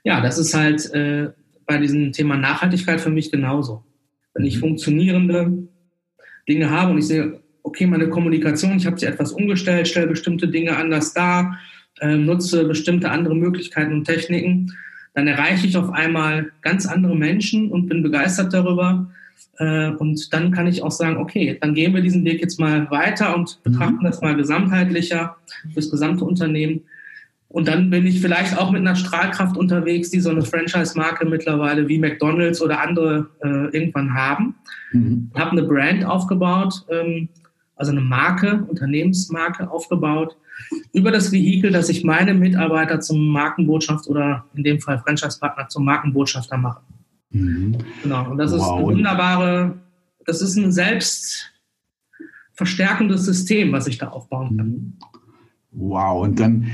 ja, 0.07 0.21
das 0.21 0.37
ist 0.37 0.53
halt 0.53 0.89
äh, 0.93 1.31
bei 1.65 1.77
diesem 1.79 2.13
Thema 2.13 2.37
Nachhaltigkeit 2.37 3.01
für 3.01 3.09
mich 3.09 3.29
genauso. 3.29 3.83
Wenn 4.33 4.45
ich 4.45 4.55
mhm. 4.55 4.61
funktionierende 4.61 5.67
Dinge 6.47 6.69
habe 6.69 6.91
und 6.91 6.99
ich 6.99 7.07
sehe, 7.07 7.41
okay, 7.61 7.85
meine 7.87 8.07
Kommunikation, 8.07 8.77
ich 8.77 8.85
habe 8.85 8.97
sie 8.97 9.05
etwas 9.05 9.33
umgestellt, 9.33 9.85
stelle 9.85 10.07
bestimmte 10.07 10.47
Dinge 10.47 10.77
anders 10.77 11.13
dar, 11.13 11.59
äh, 11.99 12.15
nutze 12.15 12.63
bestimmte 12.63 13.11
andere 13.11 13.35
Möglichkeiten 13.35 13.91
und 13.91 14.05
Techniken, 14.05 14.71
dann 15.13 15.27
erreiche 15.27 15.67
ich 15.67 15.75
auf 15.75 15.89
einmal 15.89 16.53
ganz 16.61 16.85
andere 16.85 17.17
Menschen 17.17 17.69
und 17.69 17.89
bin 17.89 18.01
begeistert 18.01 18.53
darüber. 18.53 19.11
Äh, 19.57 19.89
und 19.89 20.33
dann 20.33 20.51
kann 20.51 20.67
ich 20.67 20.83
auch 20.83 20.91
sagen, 20.91 21.17
okay, 21.17 21.57
dann 21.59 21.73
gehen 21.73 21.93
wir 21.93 22.01
diesen 22.01 22.23
Weg 22.23 22.39
jetzt 22.39 22.61
mal 22.61 22.89
weiter 22.91 23.35
und 23.35 23.59
mhm. 23.59 23.71
betrachten 23.71 23.99
mhm. 23.99 24.05
das 24.05 24.21
mal 24.21 24.37
gesamtheitlicher 24.37 25.35
fürs 25.73 25.91
gesamte 25.91 26.23
Unternehmen. 26.23 26.83
Und 27.49 27.67
dann 27.67 27.89
bin 27.89 28.05
ich 28.05 28.19
vielleicht 28.19 28.57
auch 28.57 28.71
mit 28.71 28.81
einer 28.81 28.95
Strahlkraft 28.95 29.55
unterwegs, 29.55 30.09
die 30.09 30.19
so 30.19 30.29
eine 30.29 30.41
Franchise-Marke 30.41 31.25
mittlerweile 31.25 31.87
wie 31.87 31.97
McDonald's 31.97 32.61
oder 32.61 32.81
andere 32.81 33.29
äh, 33.41 33.75
irgendwann 33.75 34.13
haben. 34.13 34.55
Mhm. 34.91 35.31
Habe 35.33 35.51
eine 35.51 35.63
Brand 35.63 36.05
aufgebaut, 36.05 36.85
ähm, 36.89 37.29
also 37.75 37.91
eine 37.91 38.01
Marke, 38.01 38.65
Unternehmensmarke 38.67 39.69
aufgebaut, 39.71 40.35
über 40.91 41.11
das 41.11 41.31
Vehikel, 41.31 41.71
dass 41.71 41.87
ich 41.87 42.03
meine 42.03 42.33
Mitarbeiter 42.33 42.99
zum 42.99 43.29
Markenbotschaft 43.29 44.07
oder 44.07 44.45
in 44.55 44.63
dem 44.63 44.81
Fall 44.81 44.99
Franchise-Partner 44.99 45.69
zum 45.69 45.85
Markenbotschafter 45.85 46.57
mache. 46.57 46.81
Mhm. 47.29 47.77
Genau. 48.03 48.29
Und 48.29 48.39
das 48.39 48.51
wow. 48.51 48.59
ist 48.59 48.69
eine 48.69 48.83
wunderbare, 48.83 49.77
das 50.25 50.41
ist 50.41 50.57
ein 50.57 50.71
selbst 50.71 51.53
verstärkendes 52.53 53.23
System, 53.23 53.71
was 53.71 53.87
ich 53.87 53.99
da 53.99 54.09
aufbauen 54.09 54.57
kann. 54.57 54.67
Mhm. 54.67 54.93
Wow. 55.71 56.23
Und 56.23 56.39
dann 56.39 56.67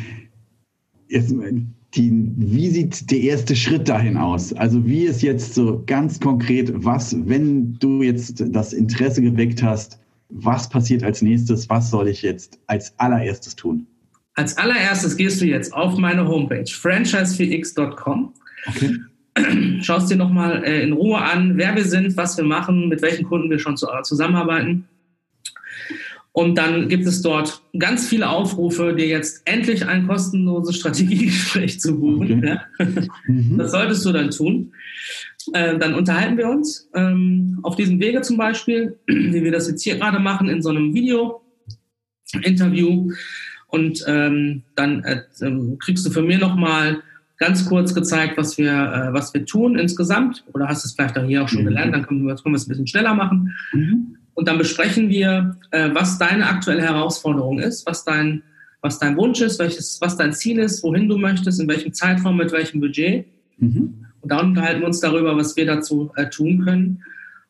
jetzt 1.13 1.33
die, 1.95 2.11
wie 2.37 2.69
sieht 2.69 3.11
der 3.11 3.19
erste 3.19 3.55
Schritt 3.55 3.87
dahin 3.87 4.17
aus? 4.17 4.53
Also 4.53 4.85
wie 4.85 5.03
ist 5.03 5.21
jetzt 5.21 5.53
so 5.53 5.83
ganz 5.85 6.19
konkret, 6.19 6.71
was, 6.73 7.15
wenn 7.27 7.73
du 7.79 8.01
jetzt 8.01 8.43
das 8.47 8.73
Interesse 8.73 9.21
geweckt 9.21 9.61
hast, 9.61 9.99
was 10.29 10.67
passiert 10.69 11.03
als 11.03 11.21
nächstes? 11.21 11.69
Was 11.69 11.91
soll 11.91 12.07
ich 12.07 12.21
jetzt 12.23 12.59
als 12.67 12.97
allererstes 12.97 13.55
tun? 13.55 13.85
Als 14.35 14.57
allererstes 14.57 15.15
gehst 15.15 15.41
du 15.41 15.45
jetzt 15.45 15.73
auf 15.73 15.97
meine 15.97 16.27
Homepage 16.27 16.63
franchise4x.com. 16.63 18.33
Okay. 18.67 18.97
Schaust 19.81 20.09
dir 20.09 20.15
nochmal 20.15 20.63
äh, 20.63 20.81
in 20.81 20.93
Ruhe 20.93 21.19
an, 21.19 21.57
wer 21.57 21.75
wir 21.75 21.85
sind, 21.85 22.17
was 22.17 22.37
wir 22.37 22.43
machen, 22.43 22.89
mit 22.89 23.01
welchen 23.01 23.25
Kunden 23.25 23.49
wir 23.49 23.59
schon 23.59 23.77
zusammenarbeiten. 23.77 24.87
Und 26.33 26.57
dann 26.57 26.89
gibt 26.89 27.05
es 27.05 27.21
dort 27.21 27.61
ganz 27.77 28.07
viele 28.07 28.27
Aufrufe, 28.27 28.95
dir 28.95 29.05
jetzt 29.07 29.43
endlich 29.45 29.85
ein 29.85 30.07
kostenloses 30.07 30.77
Strategiegespräch 30.77 31.79
zu 31.79 31.99
buchen. 31.99 32.39
Okay. 32.39 32.47
Ja. 32.47 32.63
Mhm. 33.27 33.59
Das 33.59 33.69
solltest 33.71 34.03
du 34.03 34.11
dann 34.11 34.31
tun. 34.31 34.73
Äh, 35.53 35.77
dann 35.77 35.93
unterhalten 35.93 36.37
wir 36.37 36.49
uns 36.49 36.89
ähm, 36.95 37.59
auf 37.61 37.75
diesem 37.75 37.99
Wege 37.99 38.21
zum 38.21 38.37
Beispiel, 38.37 38.97
wie 39.05 39.43
wir 39.43 39.51
das 39.51 39.69
jetzt 39.69 39.83
hier 39.83 39.97
gerade 39.97 40.17
machen, 40.17 40.49
in 40.49 40.63
so 40.63 40.69
einem 40.69 40.95
Video-Interview. 40.95 43.11
Und 43.67 44.03
ähm, 44.07 44.63
dann 44.75 45.03
äh, 45.03 45.21
ähm, 45.41 45.77
kriegst 45.77 46.03
du 46.03 46.09
von 46.09 46.25
mir 46.25 46.39
nochmal 46.39 47.03
ganz 47.37 47.63
kurz 47.65 47.93
gezeigt, 47.93 48.37
was 48.37 48.57
wir, 48.57 48.71
äh, 48.71 49.13
was 49.13 49.35
wir 49.35 49.45
tun 49.45 49.77
insgesamt. 49.77 50.43
Oder 50.53 50.67
hast 50.67 50.83
es 50.83 50.93
vielleicht 50.93 51.15
auch 51.15 51.25
hier 51.25 51.43
auch 51.43 51.49
schon 51.49 51.61
mhm. 51.61 51.67
gelernt, 51.67 51.93
dann 51.93 52.07
können 52.07 52.25
wir, 52.25 52.33
können 52.35 52.55
wir 52.55 52.57
es 52.57 52.65
ein 52.65 52.69
bisschen 52.69 52.87
schneller 52.87 53.13
machen. 53.13 53.53
Mhm. 53.71 54.17
Und 54.33 54.47
dann 54.47 54.57
besprechen 54.57 55.09
wir, 55.09 55.57
äh, 55.71 55.89
was 55.93 56.17
deine 56.17 56.47
aktuelle 56.47 56.81
Herausforderung 56.81 57.59
ist, 57.59 57.85
was 57.85 58.03
dein, 58.03 58.43
was 58.81 58.99
dein 58.99 59.15
Wunsch 59.17 59.41
ist, 59.41 59.59
welches, 59.59 59.99
was 60.01 60.17
dein 60.17 60.33
Ziel 60.33 60.59
ist, 60.59 60.83
wohin 60.83 61.07
du 61.07 61.17
möchtest, 61.17 61.59
in 61.59 61.67
welchem 61.67 61.93
Zeitraum, 61.93 62.37
mit 62.37 62.51
welchem 62.51 62.79
Budget. 62.79 63.25
Mhm. 63.57 64.05
Und 64.21 64.31
dann 64.31 64.49
unterhalten 64.49 64.81
wir 64.81 64.87
uns 64.87 64.99
darüber, 64.99 65.35
was 65.37 65.55
wir 65.55 65.65
dazu 65.65 66.11
äh, 66.15 66.29
tun 66.29 66.63
können 66.63 67.03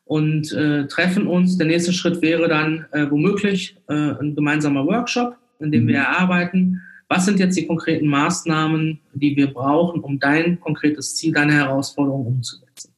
und 0.04 0.52
äh, 0.52 0.86
treffen 0.86 1.26
uns. 1.26 1.56
Der 1.56 1.66
nächste 1.66 1.92
Schritt 1.92 2.20
wäre 2.20 2.48
dann 2.48 2.86
äh, 2.92 3.10
womöglich 3.10 3.76
äh, 3.88 3.94
ein 3.94 4.34
gemeinsamer 4.34 4.86
Workshop, 4.86 5.36
in 5.60 5.72
dem 5.72 5.84
mhm. 5.84 5.88
wir 5.88 5.96
erarbeiten, 5.98 6.82
was 7.08 7.26
sind 7.26 7.38
jetzt 7.38 7.56
die 7.56 7.66
konkreten 7.66 8.06
Maßnahmen, 8.06 8.98
die 9.12 9.36
wir 9.36 9.52
brauchen, 9.52 10.00
um 10.00 10.18
dein 10.18 10.58
konkretes 10.60 11.16
Ziel, 11.16 11.32
deine 11.32 11.52
Herausforderung 11.52 12.26
umzusetzen. 12.26 12.93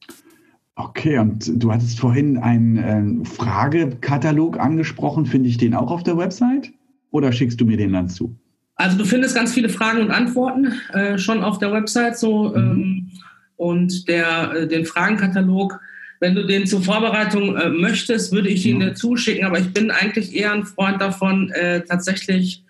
Okay, 0.79 1.17
und 1.17 1.51
du 1.55 1.73
hattest 1.73 1.99
vorhin 1.99 2.37
einen 2.37 3.23
äh, 3.23 3.25
Fragekatalog 3.25 4.59
angesprochen. 4.59 5.25
Finde 5.25 5.49
ich 5.49 5.57
den 5.57 5.73
auch 5.73 5.89
auf 5.89 6.03
der 6.03 6.17
Website 6.17 6.71
oder 7.09 7.31
schickst 7.31 7.59
du 7.59 7.65
mir 7.65 7.77
den 7.77 7.93
dann 7.93 8.09
zu? 8.09 8.37
Also 8.75 8.95
du 8.95 9.05
findest 9.05 9.33
ganz 9.33 9.55
viele 9.55 9.69
Fragen 9.69 10.01
und 10.01 10.11
Antworten 10.11 10.71
äh, 10.93 11.17
schon 11.17 11.43
auf 11.43 11.57
der 11.57 11.71
Website 11.71 12.19
so 12.19 12.49
mhm. 12.49 12.55
ähm, 12.55 13.11
und 13.55 14.07
der 14.07 14.51
äh, 14.53 14.67
den 14.67 14.85
Fragenkatalog. 14.85 15.79
Wenn 16.19 16.35
du 16.35 16.45
den 16.45 16.67
zur 16.67 16.83
Vorbereitung 16.83 17.55
äh, 17.57 17.69
möchtest, 17.69 18.31
würde 18.31 18.49
ich 18.49 18.63
ihn 18.67 18.75
mhm. 18.77 18.81
dir 18.81 18.93
zuschicken. 18.93 19.47
Aber 19.47 19.57
ich 19.57 19.73
bin 19.73 19.89
eigentlich 19.89 20.35
eher 20.35 20.53
ein 20.53 20.63
Freund 20.63 21.01
davon, 21.01 21.49
äh, 21.51 21.81
tatsächlich 21.81 22.63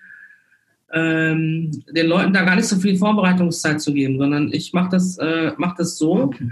ähm, 0.93 1.83
den 1.93 2.07
Leuten 2.07 2.31
da 2.31 2.45
gar 2.45 2.55
nicht 2.55 2.69
so 2.69 2.77
viel 2.77 2.95
Vorbereitungszeit 2.95 3.81
zu 3.81 3.93
geben, 3.93 4.17
sondern 4.17 4.53
ich 4.53 4.71
mache 4.71 4.91
das, 4.91 5.17
äh, 5.17 5.51
mach 5.57 5.75
das 5.75 5.97
so, 5.97 6.23
okay. 6.23 6.51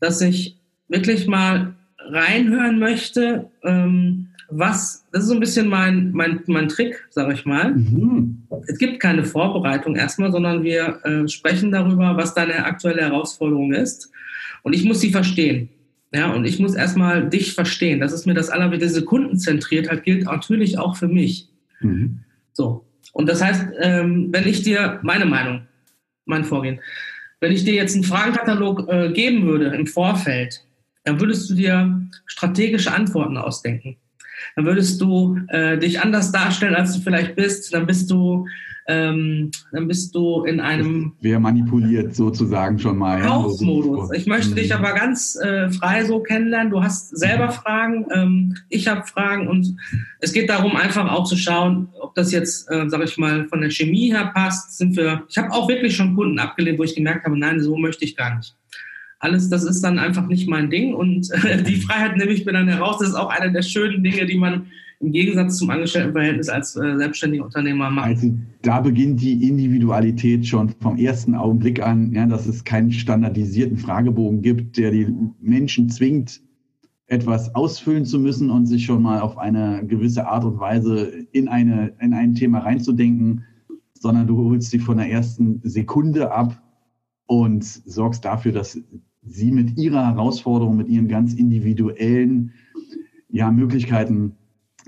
dass 0.00 0.22
ich 0.22 0.56
wirklich 0.88 1.26
mal 1.26 1.74
reinhören 1.98 2.78
möchte, 2.78 3.50
ähm, 3.62 4.28
was, 4.50 5.06
das 5.10 5.22
ist 5.22 5.28
so 5.28 5.34
ein 5.34 5.40
bisschen 5.40 5.68
mein, 5.68 6.12
mein, 6.12 6.42
mein 6.46 6.68
Trick, 6.68 7.06
sage 7.10 7.32
ich 7.32 7.44
mal. 7.44 7.74
Mhm. 7.74 8.42
Es 8.66 8.78
gibt 8.78 9.00
keine 9.00 9.24
Vorbereitung 9.24 9.96
erstmal, 9.96 10.30
sondern 10.30 10.62
wir 10.62 11.00
äh, 11.04 11.28
sprechen 11.28 11.72
darüber, 11.72 12.16
was 12.16 12.34
deine 12.34 12.64
aktuelle 12.64 13.02
Herausforderung 13.02 13.72
ist. 13.72 14.10
Und 14.62 14.74
ich 14.74 14.84
muss 14.84 15.00
sie 15.00 15.10
verstehen. 15.10 15.70
Ja, 16.12 16.30
und 16.32 16.44
ich 16.44 16.60
muss 16.60 16.74
erstmal 16.74 17.28
dich 17.28 17.54
verstehen. 17.54 17.98
Das 17.98 18.12
ist 18.12 18.26
mir 18.26 18.34
das 18.34 18.48
allerwichtigste. 18.48 19.02
Kundenzentriert 19.04 19.88
halt 19.90 20.04
gilt 20.04 20.24
natürlich 20.24 20.78
auch 20.78 20.96
für 20.96 21.08
mich. 21.08 21.48
Mhm. 21.80 22.20
So. 22.52 22.84
Und 23.12 23.28
das 23.28 23.42
heißt, 23.42 23.66
ähm, 23.80 24.28
wenn 24.30 24.46
ich 24.46 24.62
dir 24.62 25.00
meine 25.02 25.26
Meinung, 25.26 25.62
mein 26.24 26.44
Vorgehen, 26.44 26.80
wenn 27.40 27.52
ich 27.52 27.64
dir 27.64 27.74
jetzt 27.74 27.94
einen 27.94 28.04
Fragenkatalog 28.04 28.88
äh, 28.88 29.12
geben 29.12 29.46
würde 29.46 29.66
im 29.66 29.86
Vorfeld, 29.86 30.64
dann 31.04 31.20
würdest 31.20 31.48
du 31.48 31.54
dir 31.54 32.00
strategische 32.26 32.92
Antworten 32.92 33.36
ausdenken. 33.36 33.96
Dann 34.56 34.64
würdest 34.64 35.00
du 35.00 35.38
äh, 35.48 35.78
dich 35.78 36.00
anders 36.00 36.32
darstellen, 36.32 36.74
als 36.74 36.94
du 36.94 37.00
vielleicht 37.00 37.36
bist. 37.36 37.72
Dann 37.72 37.86
bist 37.86 38.10
du, 38.10 38.46
ähm, 38.86 39.50
dann 39.72 39.88
bist 39.88 40.14
du 40.14 40.44
in 40.44 40.60
einem. 40.60 41.12
Wer 41.20 41.40
manipuliert 41.40 42.14
sozusagen 42.14 42.78
schon 42.78 42.98
mal. 42.98 43.20
Kaufmodus. 43.20 44.12
Ich 44.12 44.26
möchte 44.26 44.50
mhm. 44.50 44.56
dich 44.56 44.74
aber 44.74 44.92
ganz 44.92 45.36
äh, 45.36 45.70
frei 45.70 46.04
so 46.04 46.20
kennenlernen. 46.20 46.70
Du 46.70 46.82
hast 46.82 47.16
selber 47.16 47.50
Fragen, 47.50 48.06
ähm, 48.12 48.56
ich 48.68 48.88
habe 48.88 49.06
Fragen 49.06 49.48
und 49.48 49.76
es 50.20 50.32
geht 50.32 50.50
darum, 50.50 50.76
einfach 50.76 51.10
auch 51.10 51.24
zu 51.24 51.36
schauen, 51.36 51.88
ob 52.00 52.14
das 52.14 52.32
jetzt, 52.32 52.70
äh, 52.70 52.88
sag 52.88 53.02
ich 53.02 53.16
mal, 53.16 53.48
von 53.48 53.60
der 53.60 53.70
Chemie 53.70 54.10
her 54.12 54.30
passt. 54.34 54.76
Sind 54.76 54.96
wir. 54.96 55.22
Ich 55.28 55.38
habe 55.38 55.52
auch 55.52 55.68
wirklich 55.68 55.96
schon 55.96 56.14
Kunden 56.14 56.38
abgelehnt, 56.38 56.78
wo 56.78 56.84
ich 56.84 56.94
gemerkt 56.94 57.24
habe, 57.24 57.38
nein, 57.38 57.60
so 57.60 57.76
möchte 57.76 58.04
ich 58.04 58.16
gar 58.16 58.36
nicht 58.36 58.54
alles, 59.24 59.48
das 59.48 59.64
ist 59.64 59.82
dann 59.82 59.98
einfach 59.98 60.28
nicht 60.28 60.48
mein 60.48 60.70
Ding. 60.70 60.94
Und 60.94 61.30
äh, 61.32 61.62
die 61.66 61.76
Freiheit 61.76 62.16
nehme 62.16 62.32
ich 62.32 62.44
mir 62.44 62.52
dann 62.52 62.68
heraus. 62.68 62.98
Das 62.98 63.08
ist 63.08 63.14
auch 63.14 63.30
eine 63.30 63.52
der 63.52 63.62
schönen 63.62 64.04
Dinge, 64.04 64.26
die 64.26 64.36
man 64.36 64.66
im 65.00 65.12
Gegensatz 65.12 65.56
zum 65.56 65.70
Angestelltenverhältnis 65.70 66.48
als 66.48 66.76
äh, 66.76 66.96
selbstständiger 66.96 67.44
Unternehmer 67.44 67.90
macht. 67.90 68.06
Also 68.06 68.34
da 68.62 68.80
beginnt 68.80 69.20
die 69.20 69.48
Individualität 69.48 70.46
schon 70.46 70.70
vom 70.80 70.96
ersten 70.96 71.34
Augenblick 71.34 71.82
an, 71.82 72.12
ja, 72.12 72.26
dass 72.26 72.46
es 72.46 72.64
keinen 72.64 72.92
standardisierten 72.92 73.76
Fragebogen 73.76 74.42
gibt, 74.42 74.76
der 74.76 74.90
die 74.92 75.08
Menschen 75.40 75.90
zwingt, 75.90 76.40
etwas 77.06 77.54
ausfüllen 77.54 78.06
zu 78.06 78.18
müssen 78.18 78.50
und 78.50 78.66
sich 78.66 78.84
schon 78.84 79.02
mal 79.02 79.20
auf 79.20 79.36
eine 79.36 79.84
gewisse 79.86 80.26
Art 80.26 80.44
und 80.44 80.58
Weise 80.58 81.12
in, 81.32 81.48
eine, 81.48 81.92
in 82.00 82.14
ein 82.14 82.34
Thema 82.34 82.60
reinzudenken, 82.60 83.44
sondern 83.92 84.26
du 84.26 84.36
holst 84.36 84.70
sie 84.70 84.78
von 84.78 84.96
der 84.96 85.10
ersten 85.10 85.60
Sekunde 85.64 86.32
ab 86.32 86.62
und 87.26 87.64
sorgst 87.64 88.24
dafür, 88.24 88.52
dass 88.52 88.78
sie 89.26 89.50
mit 89.50 89.76
ihrer 89.78 90.06
Herausforderung, 90.06 90.76
mit 90.76 90.88
ihren 90.88 91.08
ganz 91.08 91.34
individuellen 91.34 92.52
ja, 93.30 93.50
Möglichkeiten 93.50 94.36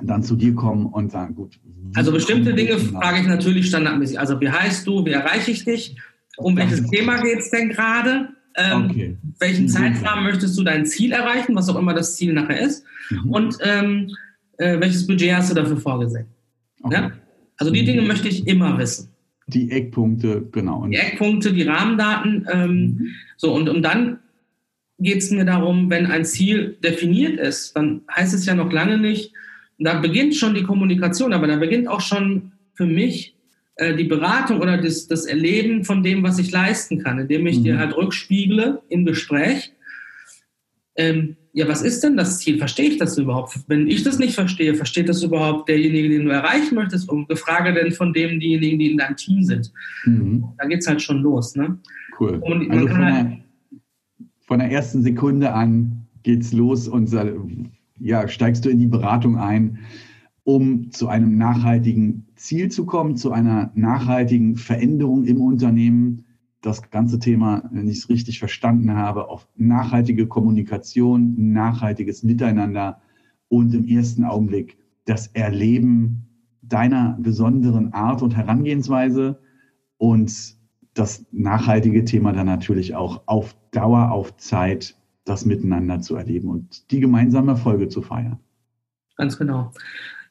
dann 0.02 0.22
zu 0.22 0.36
dir 0.36 0.54
kommen 0.54 0.86
und 0.86 1.10
sagen, 1.10 1.34
gut. 1.34 1.58
Also 1.94 2.12
bestimmte 2.12 2.54
Dinge 2.54 2.78
frage 2.78 3.20
ich 3.20 3.26
natürlich 3.26 3.68
standardmäßig. 3.68 4.20
Also 4.20 4.40
wie 4.40 4.50
heißt 4.50 4.86
du, 4.86 5.04
wie 5.04 5.10
erreiche 5.10 5.50
ich 5.50 5.64
dich? 5.64 5.96
Um 6.36 6.56
welches 6.56 6.86
Thema 6.90 7.20
geht 7.22 7.38
es 7.38 7.50
denn 7.50 7.70
gerade? 7.70 8.28
Ähm, 8.56 8.84
okay. 8.90 9.16
Welchen 9.38 9.68
Zeitrahmen 9.68 10.24
möchtest 10.24 10.58
du 10.58 10.62
dein 10.62 10.86
Ziel 10.86 11.12
erreichen, 11.12 11.54
was 11.54 11.68
auch 11.68 11.76
immer 11.76 11.94
das 11.94 12.16
Ziel 12.16 12.32
nachher 12.32 12.60
ist? 12.60 12.84
Mhm. 13.10 13.30
Und 13.30 13.58
ähm, 13.62 14.10
äh, 14.58 14.80
welches 14.80 15.06
Budget 15.06 15.34
hast 15.34 15.50
du 15.50 15.54
dafür 15.54 15.76
vorgesehen? 15.76 16.26
Okay. 16.82 16.94
Ja? 16.94 17.12
Also 17.56 17.72
die 17.72 17.82
mhm. 17.82 17.86
Dinge 17.86 18.02
möchte 18.02 18.28
ich 18.28 18.46
immer 18.46 18.76
wissen. 18.78 19.08
Die 19.48 19.70
Eckpunkte, 19.70 20.48
genau. 20.52 20.86
Die 20.86 20.96
Eckpunkte, 20.96 21.52
die 21.52 21.62
Rahmendaten. 21.62 22.46
Ähm, 22.52 22.70
mhm. 22.70 23.06
So, 23.36 23.54
und, 23.54 23.68
und 23.68 23.82
dann 23.82 24.18
geht 24.98 25.18
es 25.18 25.30
mir 25.30 25.44
darum, 25.44 25.90
wenn 25.90 26.06
ein 26.06 26.24
Ziel 26.24 26.78
definiert 26.82 27.38
ist, 27.38 27.76
dann 27.76 28.02
heißt 28.14 28.34
es 28.34 28.46
ja 28.46 28.54
noch 28.54 28.72
lange 28.72 28.98
nicht, 28.98 29.32
da 29.78 30.00
beginnt 30.00 30.34
schon 30.34 30.54
die 30.54 30.62
Kommunikation, 30.62 31.32
aber 31.32 31.46
da 31.46 31.56
beginnt 31.56 31.88
auch 31.88 32.00
schon 32.00 32.52
für 32.74 32.86
mich 32.86 33.36
äh, 33.76 33.94
die 33.94 34.04
Beratung 34.04 34.60
oder 34.60 34.78
das, 34.78 35.06
das 35.06 35.26
Erleben 35.26 35.84
von 35.84 36.02
dem, 36.02 36.22
was 36.22 36.38
ich 36.38 36.50
leisten 36.50 37.02
kann, 37.02 37.18
indem 37.18 37.46
ich 37.46 37.58
mhm. 37.58 37.64
dir 37.64 37.78
halt 37.78 37.94
rückspiegle 37.94 38.82
im 38.88 39.04
Gespräch. 39.04 39.72
Ähm, 40.96 41.36
ja, 41.52 41.68
was 41.68 41.82
ist 41.82 42.02
denn 42.02 42.16
das 42.16 42.38
Ziel? 42.38 42.58
Verstehe 42.58 42.88
ich 42.88 42.98
das 42.98 43.18
überhaupt? 43.18 43.58
Wenn 43.66 43.86
ich 43.86 44.02
das 44.02 44.18
nicht 44.18 44.34
verstehe, 44.34 44.74
versteht 44.74 45.08
das 45.08 45.22
überhaupt 45.22 45.68
derjenige, 45.68 46.08
den 46.08 46.24
du 46.24 46.30
erreichen 46.30 46.74
möchtest? 46.74 47.08
Und 47.08 47.30
Frage 47.38 47.72
denn 47.74 47.92
von 47.92 48.12
dem 48.12 48.40
diejenigen, 48.40 48.78
die 48.78 48.90
in 48.92 48.98
deinem 48.98 49.16
Team 49.16 49.42
sind? 49.42 49.72
Mhm. 50.04 50.44
Da 50.58 50.66
geht 50.66 50.80
es 50.80 50.86
halt 50.86 51.02
schon 51.02 51.22
los. 51.22 51.54
Ne? 51.54 51.78
Cool. 52.18 52.38
Und 52.42 52.70
also 52.70 52.88
von, 52.88 53.04
halt 53.04 53.38
von, 54.46 54.58
der, 54.58 54.70
ersten 54.70 55.02
Sekunde 55.02 55.52
an 55.52 56.06
geht's 56.22 56.52
los 56.52 56.88
und 56.88 57.14
ja, 57.98 58.28
steigst 58.28 58.64
du 58.64 58.68
in 58.68 58.78
die 58.78 58.86
Beratung 58.86 59.38
ein, 59.38 59.78
um 60.44 60.90
zu 60.90 61.08
einem 61.08 61.36
nachhaltigen 61.36 62.26
Ziel 62.36 62.70
zu 62.70 62.86
kommen, 62.86 63.16
zu 63.16 63.32
einer 63.32 63.72
nachhaltigen 63.74 64.56
Veränderung 64.56 65.24
im 65.24 65.40
Unternehmen. 65.40 66.24
Das 66.60 66.90
ganze 66.90 67.18
Thema, 67.18 67.68
wenn 67.72 67.88
ich 67.88 67.98
es 67.98 68.08
richtig 68.08 68.38
verstanden 68.38 68.94
habe, 68.94 69.28
auf 69.28 69.48
nachhaltige 69.56 70.26
Kommunikation, 70.26 71.52
nachhaltiges 71.52 72.22
Miteinander 72.22 73.00
und 73.48 73.74
im 73.74 73.86
ersten 73.86 74.24
Augenblick 74.24 74.76
das 75.04 75.28
Erleben 75.28 76.26
deiner 76.62 77.16
besonderen 77.20 77.92
Art 77.92 78.22
und 78.22 78.36
Herangehensweise 78.36 79.38
und 79.98 80.55
das 80.98 81.24
nachhaltige 81.30 82.04
Thema 82.04 82.32
dann 82.32 82.46
natürlich 82.46 82.94
auch 82.94 83.22
auf 83.26 83.54
Dauer, 83.70 84.10
auf 84.10 84.36
Zeit 84.36 84.96
das 85.24 85.44
miteinander 85.44 86.00
zu 86.00 86.16
erleben 86.16 86.48
und 86.48 86.90
die 86.90 87.00
gemeinsamen 87.00 87.48
Erfolge 87.48 87.88
zu 87.88 88.00
feiern. 88.00 88.38
Ganz 89.16 89.38
genau. 89.38 89.72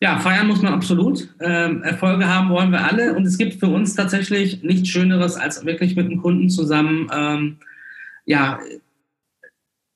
Ja, 0.02 0.18
feiern 0.20 0.48
muss 0.48 0.62
man 0.62 0.74
absolut. 0.74 1.34
Ähm, 1.40 1.84
Erfolge 1.84 2.28
haben 2.28 2.50
wollen 2.50 2.72
wir 2.72 2.84
alle. 2.84 3.16
Und 3.16 3.26
es 3.26 3.38
gibt 3.38 3.56
für 3.56 3.68
uns 3.68 3.96
tatsächlich 3.96 4.64
nichts 4.64 4.90
Schöneres, 4.90 5.36
als 5.36 5.66
wirklich 5.66 5.96
mit 5.96 6.06
einem 6.08 6.22
Kunden 6.22 6.50
zusammen 6.50 7.10
ähm, 7.14 7.58
ja, 8.26 8.60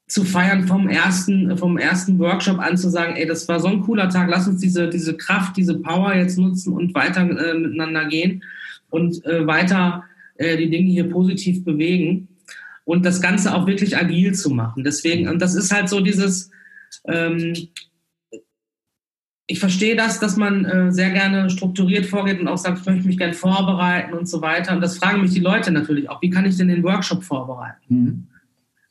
zu 0.08 0.24
feiern 0.24 0.68
vom 0.68 0.88
ersten, 0.90 1.56
vom 1.58 1.78
ersten 1.78 2.18
Workshop 2.20 2.60
an 2.60 2.78
zu 2.78 2.90
sagen, 2.90 3.16
ey, 3.16 3.28
das 3.28 3.48
war 3.48 3.60
so 3.60 3.68
ein 3.68 3.82
cooler 3.82 4.10
Tag, 4.10 4.30
lass 4.30 4.48
uns 4.48 4.60
diese, 4.60 4.90
diese 4.90 5.16
Kraft, 5.16 5.56
diese 5.58 5.80
Power 5.80 6.16
jetzt 6.16 6.38
nutzen 6.38 6.74
und 6.74 6.96
weiter 6.96 7.22
äh, 7.22 7.54
miteinander 7.54 8.06
gehen 8.06 8.44
und 8.90 9.24
äh, 9.26 9.46
weiter 9.46 10.04
äh, 10.40 10.56
die 10.56 10.70
Dinge 10.70 10.90
hier 10.90 11.10
positiv 11.10 11.66
bewegen 11.66 12.30
und 12.86 13.06
das 13.06 13.22
Ganze 13.22 13.54
auch 13.54 13.68
wirklich 13.68 13.98
agil 13.98 14.34
zu 14.34 14.50
machen. 14.50 14.84
Deswegen, 14.84 15.28
und 15.28 15.40
das 15.42 15.54
ist 15.54 15.72
halt 15.72 15.90
so 15.90 16.00
dieses, 16.00 16.50
ähm, 17.06 17.54
ich 19.46 19.60
verstehe 19.60 19.98
das, 19.98 20.20
dass 20.20 20.38
man 20.38 20.64
äh, 20.64 20.92
sehr 20.94 21.10
gerne 21.10 21.50
strukturiert 21.50 22.06
vorgeht 22.06 22.40
und 22.40 22.48
auch 22.48 22.58
sagt, 22.58 22.80
ich 22.80 22.86
möchte 22.86 23.08
mich 23.08 23.18
gerne 23.18 23.34
vorbereiten 23.34 24.14
und 24.14 24.30
so 24.30 24.42
weiter. 24.42 24.74
Und 24.74 24.82
das 24.82 24.98
fragen 24.98 25.22
mich 25.22 25.34
die 25.34 25.40
Leute 25.40 25.72
natürlich 25.72 26.10
auch, 26.10 26.22
wie 26.22 26.30
kann 26.30 26.46
ich 26.46 26.56
denn 26.56 26.70
den 26.70 26.84
Workshop 26.84 27.24
vorbereiten? 27.24 27.84
Mhm. 27.90 28.28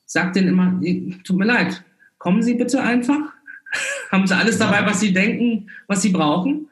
Sag 0.05 0.34
denen 0.34 0.49
immer, 0.49 0.80
tut 1.24 1.38
mir 1.38 1.46
leid, 1.46 1.82
kommen 2.18 2.42
Sie 2.42 2.55
bitte 2.55 2.82
einfach. 2.82 3.32
Haben 4.11 4.26
Sie 4.26 4.36
alles 4.36 4.59
dabei, 4.59 4.84
was 4.84 5.01
Sie 5.01 5.14
denken, 5.14 5.70
was 5.86 6.03
Sie 6.03 6.11
brauchen? 6.11 6.67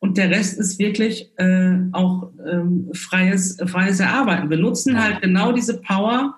Und 0.00 0.16
der 0.16 0.30
Rest 0.30 0.58
ist 0.58 0.78
wirklich 0.78 1.30
äh, 1.36 1.76
auch 1.92 2.30
ähm, 2.50 2.88
freies, 2.94 3.58
freies 3.66 4.00
Erarbeiten. 4.00 4.50
Wir 4.50 4.56
nutzen 4.56 5.02
halt 5.02 5.20
genau 5.20 5.52
diese 5.52 5.80
Power, 5.80 6.36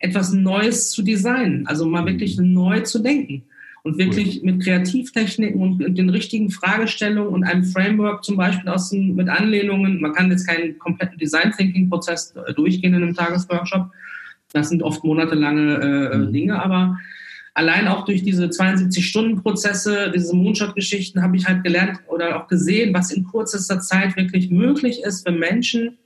etwas 0.00 0.32
Neues 0.32 0.90
zu 0.90 1.02
designen, 1.02 1.66
also 1.66 1.86
mal 1.86 2.04
wirklich 2.04 2.36
neu 2.38 2.80
zu 2.80 2.98
denken 2.98 3.44
und 3.84 3.98
wirklich 3.98 4.42
mit 4.42 4.62
Kreativtechniken 4.62 5.60
und 5.60 5.96
den 5.96 6.08
richtigen 6.08 6.50
Fragestellungen 6.50 7.32
und 7.32 7.44
einem 7.44 7.64
Framework 7.64 8.24
zum 8.24 8.36
Beispiel 8.36 8.68
aus 8.68 8.90
den, 8.90 9.14
mit 9.14 9.28
Anlehnungen. 9.28 10.00
Man 10.00 10.12
kann 10.12 10.30
jetzt 10.30 10.46
keinen 10.46 10.78
kompletten 10.78 11.18
Design 11.18 11.52
Thinking 11.52 11.90
Prozess 11.90 12.34
äh, 12.46 12.52
durchgehen 12.54 12.94
in 12.94 13.02
einem 13.02 13.14
Tagesworkshop. 13.14 13.90
Das 14.52 14.70
sind 14.70 14.82
oft 14.82 15.04
monatelange 15.04 15.74
äh, 15.74 16.16
mhm. 16.16 16.32
Dinge, 16.32 16.62
aber 16.62 16.98
allein 17.54 17.88
auch 17.88 18.04
durch 18.04 18.22
diese 18.22 18.46
72-Stunden-Prozesse, 18.46 20.12
diese 20.14 20.34
Moonshot-Geschichten 20.34 21.22
habe 21.22 21.36
ich 21.36 21.46
halt 21.46 21.64
gelernt 21.64 22.00
oder 22.08 22.36
auch 22.36 22.48
gesehen, 22.48 22.92
was 22.92 23.10
in 23.12 23.26
kürzester 23.26 23.80
Zeit 23.80 24.16
wirklich 24.16 24.50
möglich 24.50 25.02
ist 25.02 25.26
für 25.26 25.32
Menschen, 25.32 25.98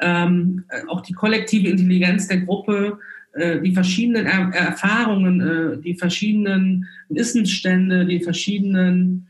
ähm, 0.00 0.64
auch 0.88 1.02
die 1.02 1.12
kollektive 1.12 1.68
Intelligenz 1.68 2.28
der 2.28 2.40
Gruppe 2.40 2.98
äh, 3.34 3.60
die 3.60 3.72
verschiedenen 3.72 4.26
er 4.26 4.54
Erfahrungen, 4.54 5.40
äh, 5.40 5.78
die 5.78 5.94
verschiedenen 5.94 6.86
Wissensstände, 7.08 8.06
die 8.06 8.20
verschiedenen 8.20 9.26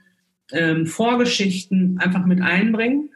ähm, 0.53 0.87
Vorgeschichten 0.87 1.99
einfach 1.99 2.27
mit 2.27 2.43
einbringen. 2.43 3.09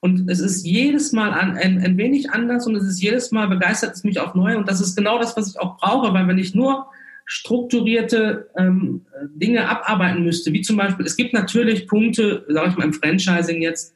Und 0.00 0.30
es 0.30 0.40
ist 0.40 0.66
jedes 0.66 1.12
Mal 1.12 1.30
an, 1.30 1.56
ein, 1.56 1.82
ein 1.82 1.96
wenig 1.96 2.30
anders 2.30 2.66
und 2.66 2.76
es 2.76 2.84
ist 2.84 3.02
jedes 3.02 3.32
Mal 3.32 3.48
begeistert 3.48 3.94
es 3.94 4.04
mich 4.04 4.20
auf 4.20 4.34
neu. 4.34 4.58
Und 4.58 4.68
das 4.68 4.82
ist 4.82 4.94
genau 4.94 5.18
das, 5.18 5.36
was 5.38 5.48
ich 5.48 5.58
auch 5.58 5.78
brauche, 5.78 6.12
weil 6.12 6.28
wenn 6.28 6.38
ich 6.38 6.54
nur 6.54 6.86
strukturierte 7.26 8.48
ähm, 8.56 9.02
Dinge 9.34 9.68
abarbeiten 9.68 10.24
müsste, 10.24 10.52
wie 10.52 10.62
zum 10.62 10.76
Beispiel, 10.76 11.04
es 11.04 11.16
gibt 11.16 11.32
natürlich 11.32 11.88
Punkte, 11.88 12.44
sage 12.48 12.70
ich 12.70 12.76
mal 12.76 12.84
im 12.84 12.92
Franchising 12.92 13.60
jetzt, 13.60 13.94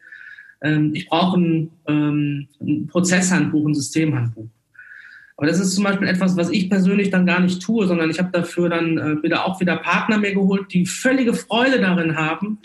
ähm, 0.63 0.91
ich 0.95 1.09
brauche 1.09 1.39
ein, 1.39 1.71
ähm, 1.87 2.49
ein 2.61 2.87
Prozesshandbuch, 2.89 3.67
ein 3.67 3.75
Systemhandbuch. 3.75 4.49
Aber 5.37 5.47
das 5.47 5.59
ist 5.59 5.75
zum 5.75 5.85
Beispiel 5.85 6.09
etwas, 6.09 6.37
was 6.37 6.51
ich 6.51 6.69
persönlich 6.69 7.09
dann 7.09 7.25
gar 7.25 7.41
nicht 7.41 7.63
tue, 7.63 7.87
sondern 7.87 8.11
ich 8.11 8.19
habe 8.19 8.31
dafür 8.31 8.69
dann 8.69 8.99
äh, 8.99 9.23
wieder 9.23 9.47
auch 9.47 9.59
wieder 9.61 9.77
Partner 9.77 10.19
mir 10.19 10.35
geholt, 10.35 10.73
die 10.75 10.85
völlige 10.85 11.33
Freude 11.33 11.81
darin 11.81 12.17
haben, 12.17 12.59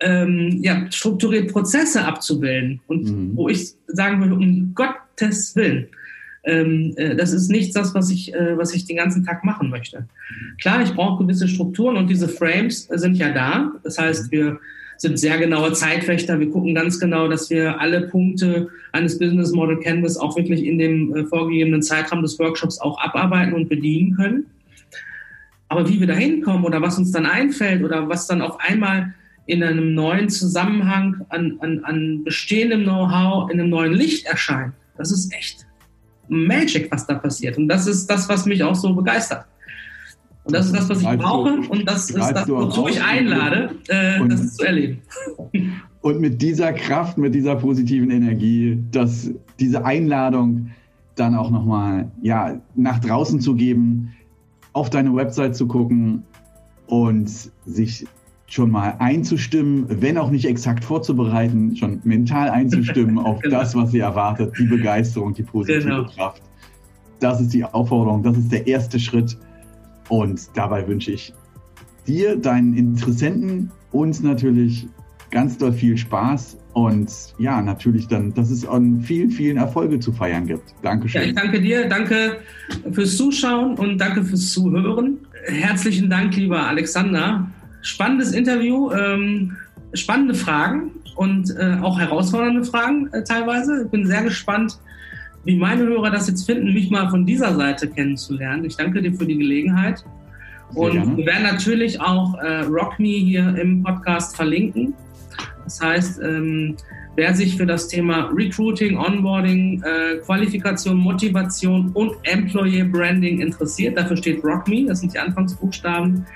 ähm, 0.00 0.60
ja, 0.62 0.90
strukturiert 0.90 1.52
Prozesse 1.52 2.04
abzubilden. 2.04 2.80
Und 2.86 3.10
mhm. 3.10 3.36
wo 3.36 3.48
ich 3.48 3.74
sagen 3.88 4.22
würde, 4.22 4.36
um 4.36 4.72
Gottes 4.74 5.54
Willen, 5.54 5.88
ähm, 6.48 6.94
äh, 6.96 7.14
das 7.14 7.32
ist 7.32 7.50
nicht 7.50 7.76
das, 7.76 7.94
was 7.94 8.10
ich, 8.10 8.34
äh, 8.34 8.56
was 8.56 8.74
ich 8.74 8.86
den 8.86 8.96
ganzen 8.96 9.24
Tag 9.24 9.44
machen 9.44 9.68
möchte. 9.68 10.06
Klar, 10.60 10.82
ich 10.82 10.94
brauche 10.94 11.22
gewisse 11.22 11.46
Strukturen 11.46 11.96
und 11.96 12.08
diese 12.08 12.28
Frames 12.28 12.88
sind 12.90 13.16
ja 13.16 13.30
da. 13.30 13.72
Das 13.84 13.98
heißt, 13.98 14.32
wir 14.32 14.58
sind 14.96 15.18
sehr 15.18 15.38
genaue 15.38 15.72
Zeitwächter. 15.74 16.40
Wir 16.40 16.50
gucken 16.50 16.74
ganz 16.74 16.98
genau, 16.98 17.28
dass 17.28 17.50
wir 17.50 17.80
alle 17.80 18.08
Punkte 18.08 18.68
eines 18.92 19.18
Business 19.18 19.52
Model 19.52 19.78
Canvas 19.78 20.16
auch 20.16 20.36
wirklich 20.36 20.64
in 20.64 20.78
dem 20.78 21.14
äh, 21.14 21.24
vorgegebenen 21.26 21.82
Zeitraum 21.82 22.22
des 22.22 22.38
Workshops 22.38 22.80
auch 22.80 22.98
abarbeiten 22.98 23.52
und 23.52 23.68
bedienen 23.68 24.16
können. 24.16 24.46
Aber 25.68 25.86
wie 25.86 26.00
wir 26.00 26.06
da 26.06 26.14
hinkommen 26.14 26.64
oder 26.64 26.80
was 26.80 26.96
uns 26.96 27.12
dann 27.12 27.26
einfällt 27.26 27.84
oder 27.84 28.08
was 28.08 28.26
dann 28.26 28.40
auf 28.40 28.58
einmal 28.58 29.12
in 29.44 29.62
einem 29.62 29.94
neuen 29.94 30.30
Zusammenhang 30.30 31.26
an, 31.28 31.58
an, 31.60 31.84
an 31.84 32.24
bestehendem 32.24 32.84
Know-how 32.84 33.50
in 33.50 33.60
einem 33.60 33.70
neuen 33.70 33.92
Licht 33.92 34.26
erscheint, 34.26 34.72
das 34.96 35.12
ist 35.12 35.32
echt 35.32 35.67
Magic, 36.28 36.90
was 36.90 37.06
da 37.06 37.14
passiert. 37.14 37.56
Und 37.58 37.68
das 37.68 37.86
ist 37.86 38.06
das, 38.06 38.28
was 38.28 38.46
mich 38.46 38.62
auch 38.62 38.74
so 38.74 38.94
begeistert. 38.94 39.44
Und 40.44 40.54
das 40.54 40.66
ist 40.66 40.76
das, 40.76 40.88
was 40.88 41.02
ich 41.02 41.08
brauche 41.08 41.56
und 41.68 41.86
das 41.86 42.08
ist 42.08 42.16
das, 42.16 42.48
wozu 42.48 42.88
ich 42.88 43.02
einlade, 43.02 43.70
äh, 43.88 44.26
das 44.28 44.54
zu 44.54 44.64
erleben. 44.64 45.02
Und 46.00 46.20
mit 46.20 46.40
dieser 46.40 46.72
Kraft, 46.72 47.18
mit 47.18 47.34
dieser 47.34 47.56
positiven 47.56 48.10
Energie, 48.10 48.78
dass 48.92 49.30
diese 49.58 49.84
Einladung 49.84 50.70
dann 51.16 51.34
auch 51.34 51.50
nochmal 51.50 52.10
ja, 52.22 52.60
nach 52.76 53.00
draußen 53.00 53.40
zu 53.40 53.56
geben, 53.56 54.14
auf 54.72 54.90
deine 54.90 55.14
Website 55.14 55.56
zu 55.56 55.66
gucken 55.66 56.22
und 56.86 57.28
sich 57.66 58.06
schon 58.48 58.70
mal 58.70 58.96
einzustimmen, 58.98 59.86
wenn 59.88 60.16
auch 60.16 60.30
nicht 60.30 60.46
exakt 60.46 60.82
vorzubereiten, 60.82 61.76
schon 61.76 62.00
mental 62.04 62.48
einzustimmen 62.48 63.18
auf 63.24 63.40
genau. 63.40 63.58
das, 63.58 63.74
was 63.74 63.90
sie 63.90 64.00
erwartet, 64.00 64.54
die 64.58 64.64
Begeisterung, 64.64 65.34
die 65.34 65.42
positive 65.42 65.82
genau. 65.82 66.04
Kraft. 66.04 66.42
Das 67.20 67.40
ist 67.40 67.52
die 67.52 67.64
Aufforderung, 67.64 68.22
das 68.22 68.38
ist 68.38 68.50
der 68.50 68.66
erste 68.66 68.98
Schritt 68.98 69.36
und 70.08 70.48
dabei 70.54 70.86
wünsche 70.88 71.12
ich 71.12 71.34
dir, 72.06 72.36
deinen 72.36 72.74
Interessenten, 72.74 73.70
uns 73.92 74.22
natürlich 74.22 74.86
ganz 75.30 75.58
doll 75.58 75.72
viel 75.72 75.96
Spaß 75.96 76.56
und 76.72 77.10
ja, 77.38 77.60
natürlich 77.60 78.08
dann, 78.08 78.32
dass 78.32 78.50
es 78.50 78.66
an 78.66 79.02
vielen, 79.02 79.30
vielen 79.30 79.58
Erfolge 79.58 80.00
zu 80.00 80.12
feiern 80.12 80.46
gibt. 80.46 80.74
Dankeschön. 80.82 81.20
Ja, 81.20 81.28
ich 81.28 81.34
danke 81.34 81.60
dir, 81.60 81.88
danke 81.88 82.38
fürs 82.92 83.16
Zuschauen 83.16 83.74
und 83.74 83.98
danke 83.98 84.24
fürs 84.24 84.52
Zuhören. 84.52 85.18
Herzlichen 85.44 86.08
Dank, 86.08 86.34
lieber 86.36 86.66
Alexander. 86.66 87.50
Spannendes 87.82 88.32
Interview, 88.32 88.90
ähm, 88.92 89.56
spannende 89.94 90.34
Fragen 90.34 90.92
und 91.16 91.54
äh, 91.56 91.78
auch 91.80 91.98
herausfordernde 91.98 92.64
Fragen 92.64 93.08
äh, 93.12 93.22
teilweise. 93.24 93.84
Ich 93.84 93.90
bin 93.90 94.06
sehr 94.06 94.22
gespannt, 94.22 94.78
wie 95.44 95.56
meine 95.56 95.84
Hörer 95.84 96.10
das 96.10 96.28
jetzt 96.28 96.46
finden, 96.46 96.72
mich 96.74 96.90
mal 96.90 97.08
von 97.08 97.24
dieser 97.24 97.54
Seite 97.54 97.88
kennenzulernen. 97.88 98.64
Ich 98.64 98.76
danke 98.76 99.00
dir 99.00 99.12
für 99.14 99.26
die 99.26 99.38
Gelegenheit. 99.38 100.04
Und 100.74 101.16
wir 101.16 101.26
werden 101.26 101.44
natürlich 101.44 102.00
auch 102.00 102.34
äh, 102.34 102.60
RockMe 102.60 103.08
hier 103.08 103.56
im 103.56 103.82
Podcast 103.82 104.36
verlinken. 104.36 104.92
Das 105.64 105.80
heißt, 105.80 106.20
ähm, 106.22 106.76
wer 107.16 107.34
sich 107.34 107.56
für 107.56 107.66
das 107.66 107.88
Thema 107.88 108.30
Recruiting, 108.34 108.98
Onboarding, 108.98 109.82
äh, 109.82 110.16
Qualifikation, 110.18 110.96
Motivation 110.96 111.90
und 111.94 112.12
Employee 112.22 112.84
Branding 112.84 113.40
interessiert, 113.40 113.96
dafür 113.96 114.16
steht 114.16 114.44
RockMe, 114.44 114.86
das 114.86 115.00
sind 115.00 115.14
die 115.14 115.18
Anfangsbuchstaben, 115.18 116.26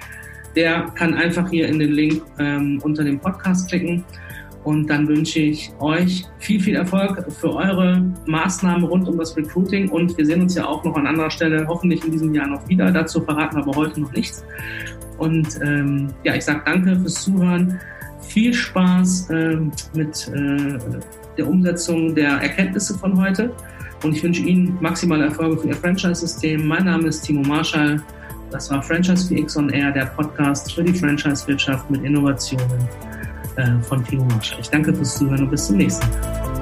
der 0.56 0.86
kann 0.94 1.14
einfach 1.14 1.48
hier 1.50 1.68
in 1.68 1.78
den 1.78 1.92
Link 1.92 2.22
ähm, 2.38 2.80
unter 2.82 3.04
dem 3.04 3.18
Podcast 3.18 3.68
klicken. 3.68 4.04
Und 4.64 4.88
dann 4.88 5.08
wünsche 5.08 5.40
ich 5.40 5.72
euch 5.80 6.24
viel, 6.38 6.60
viel 6.60 6.76
Erfolg 6.76 7.26
für 7.32 7.52
eure 7.52 8.04
Maßnahmen 8.26 8.84
rund 8.84 9.08
um 9.08 9.18
das 9.18 9.36
Recruiting. 9.36 9.88
Und 9.88 10.16
wir 10.16 10.24
sehen 10.24 10.40
uns 10.40 10.54
ja 10.54 10.66
auch 10.66 10.84
noch 10.84 10.94
an 10.96 11.06
anderer 11.06 11.30
Stelle, 11.30 11.66
hoffentlich 11.66 12.04
in 12.04 12.12
diesem 12.12 12.32
Jahr 12.32 12.46
noch 12.46 12.68
wieder. 12.68 12.90
Dazu 12.92 13.20
verraten 13.22 13.56
aber 13.56 13.72
heute 13.74 14.00
noch 14.00 14.12
nichts. 14.12 14.44
Und 15.18 15.58
ähm, 15.62 16.08
ja, 16.22 16.34
ich 16.36 16.44
sage 16.44 16.62
danke 16.64 16.96
fürs 16.96 17.22
Zuhören. 17.22 17.80
Viel 18.20 18.54
Spaß 18.54 19.30
ähm, 19.30 19.72
mit 19.94 20.28
äh, 20.28 20.78
der 21.36 21.48
Umsetzung 21.48 22.14
der 22.14 22.30
Erkenntnisse 22.30 22.96
von 22.96 23.20
heute. 23.20 23.52
Und 24.04 24.16
ich 24.16 24.22
wünsche 24.22 24.42
Ihnen 24.42 24.78
maximale 24.80 25.24
Erfolge 25.24 25.58
für 25.58 25.68
Ihr 25.68 25.76
Franchise-System. 25.76 26.66
Mein 26.66 26.84
Name 26.84 27.08
ist 27.08 27.22
Timo 27.22 27.42
Marschall. 27.42 28.00
Das 28.52 28.70
war 28.70 28.82
Franchise 28.82 29.26
VX 29.28 29.56
on 29.56 29.70
Air, 29.70 29.92
der 29.92 30.06
Podcast 30.06 30.74
für 30.74 30.84
die 30.84 30.92
Franchise-Wirtschaft 30.92 31.90
mit 31.90 32.04
Innovationen 32.04 32.88
äh, 33.56 33.80
von 33.82 34.04
Timo 34.04 34.24
Marschall. 34.24 34.60
Ich 34.60 34.68
danke 34.68 34.92
fürs 34.92 35.16
Zuhören 35.16 35.44
und 35.44 35.50
bis 35.50 35.66
zum 35.66 35.78
nächsten 35.78 36.06
Mal. 36.10 36.61